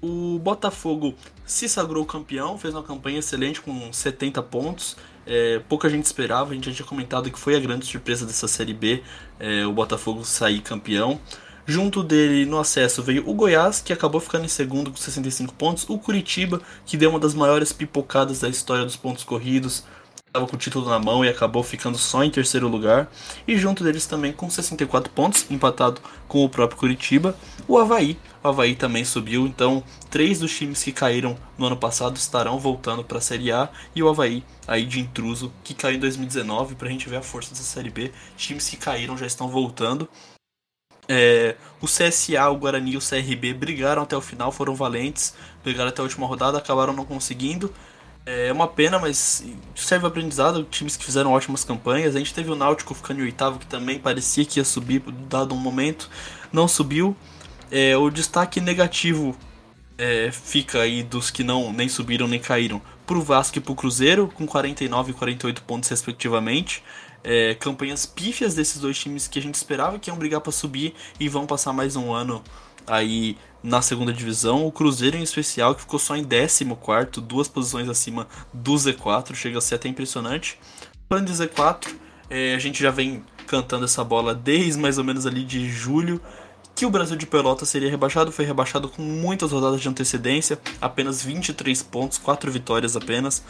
O 0.00 0.40
Botafogo 0.40 1.14
se 1.46 1.68
sagrou 1.68 2.04
campeão, 2.04 2.58
fez 2.58 2.74
uma 2.74 2.82
campanha 2.82 3.20
excelente 3.20 3.60
com 3.60 3.92
70 3.92 4.42
pontos. 4.42 4.96
É, 5.26 5.60
pouca 5.68 5.88
gente 5.88 6.04
esperava, 6.04 6.50
a 6.50 6.54
gente 6.54 6.68
já 6.70 6.76
tinha 6.76 6.86
comentado 6.86 7.30
que 7.30 7.38
foi 7.38 7.56
a 7.56 7.60
grande 7.60 7.86
surpresa 7.86 8.26
dessa 8.26 8.46
Série 8.46 8.74
B, 8.74 9.02
é, 9.38 9.66
o 9.66 9.72
Botafogo 9.72 10.24
sair 10.24 10.60
campeão. 10.60 11.20
Junto 11.66 12.02
dele 12.02 12.44
no 12.44 12.58
acesso 12.58 13.02
veio 13.02 13.28
o 13.28 13.32
Goiás, 13.32 13.80
que 13.80 13.92
acabou 13.92 14.20
ficando 14.20 14.44
em 14.44 14.48
segundo 14.48 14.90
com 14.90 14.96
65 14.98 15.54
pontos, 15.54 15.86
o 15.88 15.98
Curitiba, 15.98 16.60
que 16.84 16.96
deu 16.96 17.08
uma 17.08 17.18
das 17.18 17.32
maiores 17.32 17.72
pipocadas 17.72 18.40
da 18.40 18.48
história 18.50 18.84
dos 18.84 18.96
pontos 18.96 19.24
corridos, 19.24 19.82
estava 20.34 20.48
com 20.48 20.56
o 20.56 20.58
título 20.58 20.90
na 20.90 20.98
mão 20.98 21.24
e 21.24 21.28
acabou 21.28 21.62
ficando 21.62 21.96
só 21.96 22.24
em 22.24 22.30
terceiro 22.30 22.66
lugar. 22.66 23.08
E 23.46 23.56
junto 23.56 23.84
deles 23.84 24.04
também 24.04 24.32
com 24.32 24.50
64 24.50 25.12
pontos, 25.12 25.48
empatado 25.48 26.00
com 26.26 26.44
o 26.44 26.48
próprio 26.48 26.76
Curitiba, 26.76 27.36
o 27.68 27.78
Havaí. 27.78 28.18
O 28.42 28.48
Havaí 28.48 28.74
também 28.74 29.04
subiu, 29.04 29.46
então 29.46 29.84
três 30.10 30.40
dos 30.40 30.52
times 30.52 30.82
que 30.82 30.90
caíram 30.90 31.36
no 31.56 31.66
ano 31.66 31.76
passado 31.76 32.16
estarão 32.16 32.58
voltando 32.58 33.04
para 33.04 33.18
a 33.18 33.20
Série 33.20 33.52
A 33.52 33.68
e 33.94 34.02
o 34.02 34.08
Havaí 34.08 34.44
aí 34.66 34.84
de 34.84 34.98
intruso, 34.98 35.52
que 35.62 35.72
caiu 35.72 35.96
em 35.96 36.00
2019, 36.00 36.74
para 36.74 36.88
a 36.88 36.90
gente 36.90 37.08
ver 37.08 37.16
a 37.16 37.22
força 37.22 37.50
dessa 37.50 37.62
Série 37.62 37.90
B. 37.90 38.10
Times 38.36 38.68
que 38.68 38.76
caíram 38.76 39.16
já 39.16 39.26
estão 39.26 39.46
voltando. 39.46 40.08
É, 41.06 41.54
o 41.80 41.86
CSA, 41.86 42.48
o 42.50 42.56
Guarani 42.56 42.92
e 42.92 42.96
o 42.96 43.00
CRB 43.00 43.54
brigaram 43.54 44.02
até 44.02 44.16
o 44.16 44.20
final, 44.20 44.50
foram 44.50 44.74
valentes, 44.74 45.34
brigaram 45.62 45.90
até 45.90 46.00
a 46.00 46.04
última 46.04 46.26
rodada, 46.26 46.58
acabaram 46.58 46.92
não 46.92 47.04
conseguindo. 47.04 47.72
É 48.26 48.50
uma 48.52 48.66
pena, 48.66 48.98
mas 48.98 49.44
serve 49.74 50.06
aprendizado. 50.06 50.64
Times 50.64 50.96
que 50.96 51.04
fizeram 51.04 51.32
ótimas 51.32 51.64
campanhas. 51.64 52.16
A 52.16 52.18
gente 52.18 52.32
teve 52.32 52.50
o 52.50 52.56
Náutico 52.56 52.94
ficando 52.94 53.20
em 53.20 53.24
oitavo, 53.24 53.58
que 53.58 53.66
também 53.66 53.98
parecia 53.98 54.44
que 54.44 54.58
ia 54.58 54.64
subir, 54.64 55.02
dado 55.28 55.54
um 55.54 55.58
momento, 55.58 56.08
não 56.52 56.66
subiu. 56.66 57.16
É, 57.70 57.96
o 57.96 58.08
destaque 58.10 58.60
negativo 58.60 59.36
é, 59.98 60.30
fica 60.32 60.80
aí 60.80 61.02
dos 61.02 61.30
que 61.30 61.44
não 61.44 61.72
nem 61.72 61.88
subiram 61.88 62.26
nem 62.26 62.40
caíram 62.40 62.80
pro 63.06 63.20
Vasco 63.22 63.58
e 63.58 63.60
pro 63.60 63.74
Cruzeiro, 63.74 64.28
com 64.34 64.46
49 64.46 65.10
e 65.10 65.14
48 65.14 65.62
pontos 65.62 65.90
respectivamente 65.90 66.82
é, 67.24 67.54
campanhas 67.54 68.04
pífias 68.04 68.54
desses 68.54 68.78
dois 68.78 68.98
times 68.98 69.26
que 69.26 69.38
a 69.38 69.42
gente 69.42 69.54
esperava 69.54 69.98
que 69.98 70.10
iam 70.10 70.16
brigar 70.16 70.42
para 70.42 70.52
subir 70.52 70.94
e 71.18 71.26
vão 71.26 71.46
passar 71.46 71.72
mais 71.72 71.96
um 71.96 72.12
ano 72.12 72.44
aí 72.86 73.38
na 73.64 73.80
segunda 73.80 74.12
divisão. 74.12 74.66
O 74.66 74.70
Cruzeiro 74.70 75.16
em 75.16 75.22
especial, 75.22 75.74
que 75.74 75.80
ficou 75.80 75.98
só 75.98 76.14
em 76.14 76.22
14, 76.22 76.64
duas 77.22 77.48
posições 77.48 77.88
acima 77.88 78.28
do 78.52 78.74
Z4, 78.74 79.34
chega 79.34 79.56
a 79.56 79.60
ser 79.62 79.76
até 79.76 79.88
impressionante. 79.88 80.58
Falando 81.08 81.26
de 81.26 81.32
Z4, 81.32 81.88
é, 82.28 82.54
a 82.54 82.58
gente 82.58 82.82
já 82.82 82.90
vem 82.90 83.24
cantando 83.46 83.86
essa 83.86 84.04
bola 84.04 84.34
desde 84.34 84.78
mais 84.78 84.98
ou 84.98 85.04
menos 85.04 85.26
ali 85.26 85.42
de 85.42 85.68
julho. 85.68 86.20
Que 86.74 86.84
o 86.84 86.90
Brasil 86.90 87.16
de 87.16 87.24
Pelota 87.24 87.64
seria 87.64 87.88
rebaixado, 87.88 88.32
foi 88.32 88.44
rebaixado 88.44 88.88
com 88.88 89.00
muitas 89.00 89.52
rodadas 89.52 89.80
de 89.80 89.88
antecedência, 89.88 90.58
apenas 90.80 91.22
23 91.22 91.82
pontos, 91.84 92.18
4 92.18 92.50
vitórias 92.50 92.96
apenas 92.96 93.44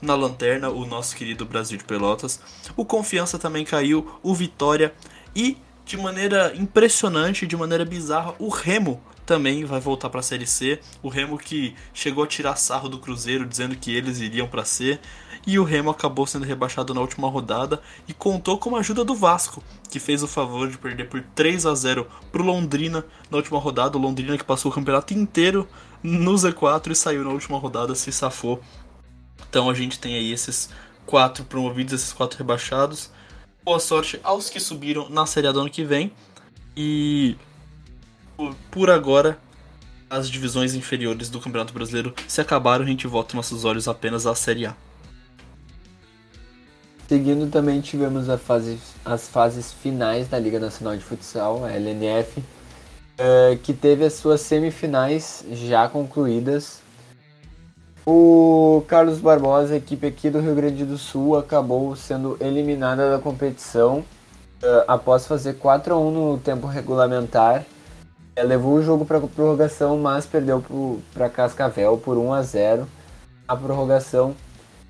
na 0.00 0.14
lanterna 0.14 0.70
o 0.70 0.86
nosso 0.86 1.14
querido 1.14 1.44
Brasil 1.44 1.76
de 1.76 1.84
Pelotas. 1.84 2.40
O 2.74 2.84
Confiança 2.84 3.38
também 3.38 3.66
caiu, 3.66 4.18
o 4.22 4.34
Vitória 4.34 4.94
e 5.36 5.58
de 5.84 5.98
maneira 5.98 6.54
impressionante, 6.56 7.46
de 7.46 7.56
maneira 7.56 7.84
bizarra, 7.84 8.34
o 8.38 8.48
Remo 8.48 9.02
também 9.26 9.64
vai 9.64 9.80
voltar 9.80 10.10
para 10.10 10.20
a 10.20 10.22
Série 10.22 10.46
C. 10.46 10.80
O 11.02 11.08
Remo 11.08 11.38
que 11.38 11.74
chegou 11.94 12.24
a 12.24 12.26
tirar 12.26 12.56
sarro 12.56 12.88
do 12.88 12.98
Cruzeiro 12.98 13.46
dizendo 13.46 13.76
que 13.76 13.94
eles 13.94 14.20
iriam 14.20 14.48
para 14.48 14.64
C. 14.64 14.98
E 15.46 15.58
o 15.58 15.64
Remo 15.64 15.90
acabou 15.90 16.26
sendo 16.26 16.44
rebaixado 16.44 16.92
na 16.92 17.00
última 17.00 17.28
rodada 17.28 17.80
e 18.06 18.12
contou 18.12 18.58
com 18.58 18.76
a 18.76 18.80
ajuda 18.80 19.04
do 19.04 19.14
Vasco, 19.14 19.62
que 19.90 19.98
fez 19.98 20.22
o 20.22 20.28
favor 20.28 20.68
de 20.68 20.76
perder 20.76 21.08
por 21.08 21.22
3 21.34 21.64
a 21.64 21.74
0 21.74 22.06
pro 22.30 22.44
Londrina 22.44 23.04
na 23.30 23.38
última 23.38 23.58
rodada. 23.58 23.96
O 23.96 24.00
Londrina 24.00 24.36
que 24.36 24.44
passou 24.44 24.70
o 24.70 24.74
campeonato 24.74 25.14
inteiro 25.14 25.66
no 26.02 26.34
Z4 26.34 26.90
e 26.90 26.94
saiu 26.94 27.24
na 27.24 27.30
última 27.30 27.58
rodada, 27.58 27.94
se 27.94 28.12
safou 28.12 28.62
então 29.50 29.68
a 29.68 29.74
gente 29.74 29.98
tem 29.98 30.14
aí 30.14 30.32
esses 30.32 30.70
quatro 31.04 31.44
promovidos, 31.44 31.92
esses 31.92 32.12
quatro 32.12 32.38
rebaixados. 32.38 33.10
Boa 33.64 33.80
sorte 33.80 34.20
aos 34.22 34.48
que 34.48 34.60
subiram 34.60 35.08
na 35.10 35.26
Série 35.26 35.48
A 35.48 35.52
do 35.52 35.60
ano 35.60 35.70
que 35.70 35.84
vem. 35.84 36.12
E 36.76 37.36
por 38.70 38.90
agora, 38.90 39.38
as 40.08 40.28
divisões 40.28 40.74
inferiores 40.74 41.30
do 41.30 41.40
Campeonato 41.40 41.72
Brasileiro 41.72 42.14
se 42.26 42.40
acabaram, 42.40 42.84
a 42.84 42.88
gente 42.88 43.06
volta 43.06 43.36
nossos 43.36 43.64
olhos 43.64 43.88
apenas 43.88 44.26
à 44.26 44.34
Série 44.34 44.66
A. 44.66 44.76
Seguindo 47.08 47.50
também 47.50 47.80
tivemos 47.80 48.26
fase, 48.40 48.78
as 49.04 49.28
fases 49.28 49.72
finais 49.72 50.28
da 50.28 50.38
Liga 50.38 50.60
Nacional 50.60 50.96
de 50.96 51.02
Futsal, 51.02 51.64
a 51.64 51.72
LNF, 51.72 52.42
eh, 53.18 53.58
que 53.62 53.72
teve 53.72 54.04
as 54.04 54.14
suas 54.14 54.40
semifinais 54.40 55.44
já 55.50 55.88
concluídas 55.88 56.80
o 58.06 58.82
Carlos 58.88 59.20
Barbosa, 59.20 59.76
equipe 59.76 60.06
aqui 60.06 60.30
do 60.30 60.40
Rio 60.40 60.54
Grande 60.54 60.84
do 60.84 60.96
Sul, 60.96 61.36
acabou 61.36 61.94
sendo 61.94 62.36
eliminada 62.40 63.10
da 63.10 63.18
competição 63.18 63.98
uh, 63.98 64.84
após 64.88 65.26
fazer 65.26 65.54
4 65.54 65.94
a 65.94 65.98
1 65.98 66.10
no 66.10 66.38
tempo 66.38 66.66
regulamentar. 66.66 67.64
Uh, 68.42 68.46
levou 68.46 68.74
o 68.74 68.82
jogo 68.82 69.04
para 69.04 69.20
prorrogação, 69.20 69.98
mas 69.98 70.26
perdeu 70.26 70.62
para 71.12 71.28
Cascavel 71.28 71.98
por 71.98 72.16
1 72.16 72.32
a 72.32 72.42
0 72.42 72.88
a 73.46 73.56
prorrogação 73.56 74.34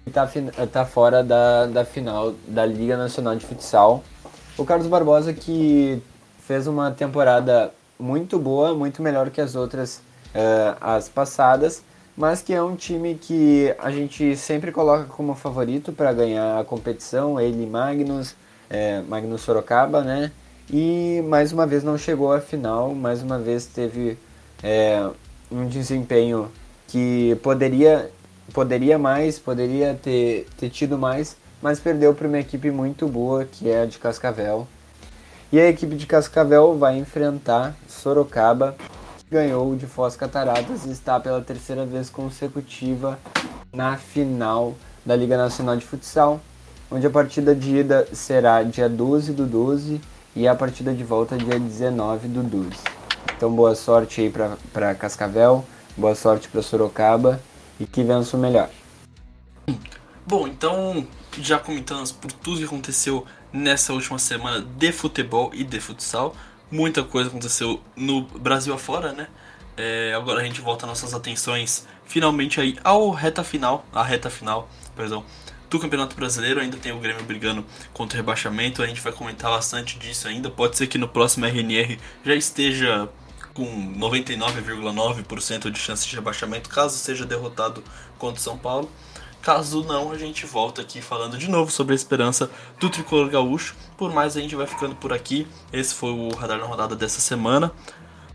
e 0.07 0.11
está 0.11 0.29
tá 0.73 0.85
fora 0.85 1.23
da, 1.23 1.67
da 1.67 1.85
final 1.85 2.35
da 2.47 2.67
Liga 2.67 2.97
Nacional 2.97 3.37
de 3.37 3.47
Futsal. 3.47 4.03
O 4.59 4.65
Carlos 4.65 4.87
Barbosa 4.87 5.33
que 5.33 6.03
fez 6.47 6.67
uma 6.67 6.91
temporada 6.91 7.73
muito 7.99 8.39
boa, 8.39 8.75
muito 8.75 9.03
melhor 9.03 9.31
que 9.31 9.41
as 9.41 9.55
outras, 9.55 10.03
uh, 10.35 10.77
as 10.81 11.09
passadas, 11.09 11.83
mas 12.17 12.43
que 12.43 12.53
é 12.53 12.63
um 12.63 12.75
time 12.75 13.15
que 13.15 13.75
a 13.79 13.91
gente 13.91 14.37
sempre 14.37 14.73
coloca 14.73 15.05
como 15.05 15.35
favorito 15.35 15.93
para 15.93 16.13
ganhar 16.13 16.59
a 16.59 16.65
competição, 16.65 17.41
ele 17.41 17.67
Magnus, 17.67 18.35
é, 18.69 19.01
Magnus 19.03 19.43
Sorocaba, 19.43 20.03
né? 20.03 20.33
E 20.73 21.21
mais 21.23 21.53
uma 21.53 21.67
vez 21.67 21.83
não 21.83 21.99
chegou 21.99 22.33
à 22.33 22.41
final, 22.41 22.95
mais 22.95 23.23
uma 23.23 23.39
vez 23.39 23.67
teve 23.67 24.17
é, 24.63 25.05
um 25.51 25.67
desempenho 25.67 26.49
que 26.87 27.37
poderia, 27.43 28.09
poderia 28.55 28.97
mais, 28.97 29.37
poderia 29.37 29.99
ter, 30.01 30.47
ter 30.57 30.71
tido 30.71 30.97
mais, 30.97 31.37
mas 31.61 31.81
perdeu 31.81 32.15
para 32.15 32.29
uma 32.29 32.39
equipe 32.39 32.71
muito 32.71 33.09
boa, 33.09 33.45
que 33.45 33.69
é 33.69 33.83
a 33.83 33.87
de 33.87 33.99
Cascavel. 33.99 34.69
E 35.53 35.59
a 35.59 35.69
equipe 35.69 35.97
de 35.97 36.07
Cascavel 36.07 36.79
vai 36.79 36.97
enfrentar 36.97 37.75
Sorocaba 37.89 38.77
ganhou 39.31 39.77
de 39.77 39.87
Foz 39.87 40.17
Cataratas 40.17 40.85
e 40.85 40.91
está 40.91 41.21
pela 41.21 41.41
terceira 41.41 41.87
vez 41.87 42.11
consecutiva 42.11 43.17
na 43.73 43.97
final 43.97 44.75
da 45.07 45.15
Liga 45.15 45.37
Nacional 45.37 45.77
de 45.77 45.87
Futsal. 45.87 46.41
onde 46.91 47.07
a 47.07 47.11
partida 47.11 47.55
de 47.55 47.77
ida 47.77 48.09
será 48.13 48.65
dia 48.65 48.89
12 48.89 49.33
do 49.33 49.47
12 49.47 50.01
e 50.35 50.47
a 50.47 50.55
partida 50.55 50.95
de 50.95 51.05
volta 51.05 51.37
dia 51.37 51.59
19 51.59 52.29
do 52.29 52.43
12. 52.43 52.71
Então 53.37 53.53
boa 53.53 53.75
sorte 53.75 54.21
aí 54.21 54.33
para 54.73 54.95
Cascavel, 54.95 55.65
boa 55.97 56.15
sorte 56.15 56.49
para 56.49 56.63
Sorocaba 56.63 57.41
e 57.79 57.87
que 57.87 58.03
vença 58.03 58.37
o 58.37 58.41
melhor. 58.41 58.69
Bom, 60.27 60.47
então 60.47 61.07
já 61.39 61.59
comentamos 61.59 62.13
por 62.13 62.31
tudo 62.31 62.59
que 62.59 62.65
aconteceu 62.65 63.27
nessa 63.53 63.93
última 63.93 64.19
semana 64.19 64.61
de 64.61 64.93
futebol 64.93 65.51
e 65.55 65.65
de 65.65 65.81
futsal. 65.81 66.35
Muita 66.71 67.03
coisa 67.03 67.29
aconteceu 67.29 67.81
no 67.97 68.23
Brasil 68.23 68.73
afora, 68.73 69.13
né? 69.13 69.29
É, 69.77 70.13
agora 70.15 70.41
a 70.41 70.45
gente 70.45 70.61
volta 70.61 70.87
nossas 70.87 71.15
atenções 71.15 71.87
finalmente 72.05 72.61
aí 72.61 72.77
ao 72.85 73.11
reta 73.11 73.43
final, 73.43 73.87
a 73.93 74.03
reta 74.03 74.29
final, 74.29 74.69
perdão, 74.97 75.25
do 75.71 75.79
Campeonato 75.79 76.17
Brasileiro. 76.17 76.61
Ainda 76.61 76.77
tem 76.77 76.93
o 76.93 76.99
Grêmio 76.99 77.25
brigando 77.25 77.65
contra 77.95 78.17
o 78.17 78.21
rebaixamento. 78.21 78.83
A 78.83 78.87
gente 78.87 79.01
vai 79.01 79.13
comentar 79.13 79.51
bastante 79.51 79.99
disso 79.99 80.29
ainda. 80.29 80.51
Pode 80.51 80.77
ser 80.77 80.89
que 80.89 80.99
no 80.99 81.09
próximo 81.09 81.47
RNR 81.47 81.99
já 82.25 82.35
esteja 82.35 83.09
com 83.55 83.95
99,9% 83.95 85.71
de 85.71 85.79
chance 85.79 86.07
de 86.07 86.15
rebaixamento, 86.15 86.69
caso 86.69 86.97
seja 86.97 87.27
derrotado 87.27 87.83
contra 88.19 88.41
o 88.41 88.43
São 88.43 88.57
Paulo. 88.57 88.91
Caso 89.43 89.83
não, 89.85 90.13
a 90.13 90.19
gente 90.19 90.45
volta 90.45 90.83
aqui 90.83 91.01
falando 91.01 91.39
de 91.39 91.49
novo 91.49 91.71
sobre 91.71 91.95
a 91.95 91.97
esperança 91.97 92.51
do 92.79 92.91
tricolor 92.91 93.31
gaúcho. 93.31 93.75
Por 93.97 94.13
mais, 94.13 94.37
a 94.37 94.41
gente 94.41 94.55
vai 94.55 94.67
ficando 94.67 94.95
por 94.95 95.15
aqui. 95.15 95.47
Esse 95.73 95.95
foi 95.95 96.11
o 96.11 96.29
Radar 96.35 96.59
na 96.59 96.67
Rodada 96.67 96.95
dessa 96.95 97.21
semana. 97.21 97.73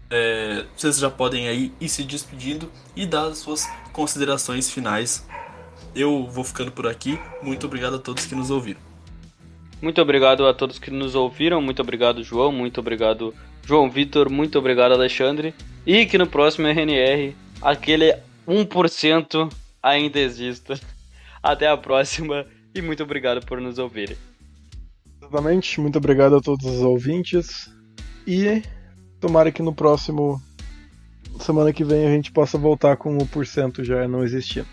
É, 0.09 0.65
vocês 0.75 0.97
já 0.97 1.09
podem 1.09 1.47
aí 1.47 1.71
ir 1.79 1.89
se 1.89 2.03
despedindo 2.03 2.71
e 2.95 3.05
dar 3.05 3.27
as 3.27 3.37
suas 3.37 3.67
considerações 3.93 4.69
finais. 4.69 5.25
Eu 5.95 6.27
vou 6.27 6.43
ficando 6.43 6.71
por 6.71 6.85
aqui. 6.85 7.17
Muito 7.41 7.65
obrigado 7.65 7.95
a 7.95 7.99
todos 7.99 8.25
que 8.25 8.35
nos 8.35 8.51
ouviram. 8.51 8.81
Muito 9.81 10.01
obrigado 10.01 10.45
a 10.45 10.53
todos 10.53 10.77
que 10.77 10.91
nos 10.91 11.15
ouviram. 11.15 11.61
Muito 11.61 11.81
obrigado, 11.81 12.21
João. 12.21 12.51
Muito 12.51 12.79
obrigado, 12.81 13.33
João 13.65 13.89
Vitor. 13.89 14.29
Muito 14.29 14.59
obrigado, 14.59 14.91
Alexandre. 14.91 15.53
E 15.85 16.05
que 16.05 16.17
no 16.17 16.27
próximo 16.27 16.67
RNR, 16.67 17.33
aquele 17.61 18.13
1% 18.45 19.49
ainda 19.81 20.19
exista. 20.19 20.77
Até 21.41 21.69
a 21.69 21.77
próxima 21.77 22.45
e 22.73 22.81
muito 22.81 23.01
obrigado 23.01 23.45
por 23.45 23.61
nos 23.61 23.79
ouvirem. 23.79 24.17
Exatamente, 25.21 25.79
muito 25.79 25.97
obrigado 25.97 26.35
a 26.35 26.41
todos 26.41 26.65
os 26.65 26.81
ouvintes. 26.81 27.69
E 28.27 28.61
tomara 29.21 29.49
que 29.49 29.61
no 29.61 29.73
próximo 29.73 30.41
semana 31.39 31.71
que 31.71 31.83
vem 31.83 32.05
a 32.05 32.09
gente 32.09 32.31
possa 32.31 32.57
voltar 32.57 32.97
com 32.97 33.17
o 33.17 33.25
porcento 33.27 33.83
já 33.83 34.07
não 34.07 34.23
existindo. 34.23 34.67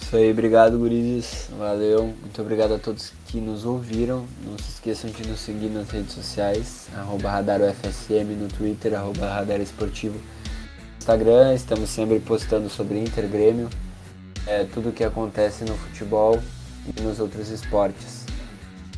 Isso 0.00 0.16
aí, 0.16 0.30
obrigado 0.30 0.78
gurizes, 0.78 1.48
valeu, 1.58 2.14
muito 2.20 2.40
obrigado 2.40 2.74
a 2.74 2.78
todos 2.78 3.12
que 3.26 3.40
nos 3.40 3.64
ouviram, 3.64 4.24
não 4.44 4.56
se 4.58 4.70
esqueçam 4.70 5.10
de 5.10 5.26
nos 5.26 5.40
seguir 5.40 5.68
nas 5.68 5.88
redes 5.90 6.12
sociais, 6.12 6.86
arroba 6.96 7.42
no 8.38 8.48
Twitter, 8.48 8.94
arroba 8.94 9.26
Radar 9.26 9.60
Esportivo 9.60 10.14
no 10.14 10.98
Instagram, 10.98 11.54
estamos 11.54 11.90
sempre 11.90 12.20
postando 12.20 12.68
sobre 12.68 12.98
Inter 12.98 13.26
Grêmio, 13.28 13.68
é, 14.46 14.64
tudo 14.64 14.90
o 14.90 14.92
que 14.92 15.02
acontece 15.02 15.64
no 15.64 15.74
futebol 15.76 16.40
e 16.86 17.02
nos 17.02 17.18
outros 17.18 17.48
esportes. 17.50 18.24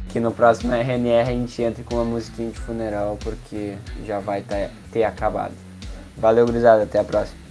Que 0.08 0.20
no 0.20 0.32
próximo 0.32 0.72
RNR 0.72 1.28
a 1.28 1.32
gente 1.32 1.62
entre 1.62 1.84
com 1.84 1.96
uma 1.96 2.04
musiquinha 2.04 2.50
de 2.50 2.58
funeral 2.58 3.18
porque 3.22 3.76
já 4.06 4.20
vai 4.20 4.44
ter 4.92 5.04
acabado. 5.04 5.54
Valeu, 6.16 6.46
gurizada, 6.46 6.82
até 6.82 6.98
a 6.98 7.04
próxima. 7.04 7.47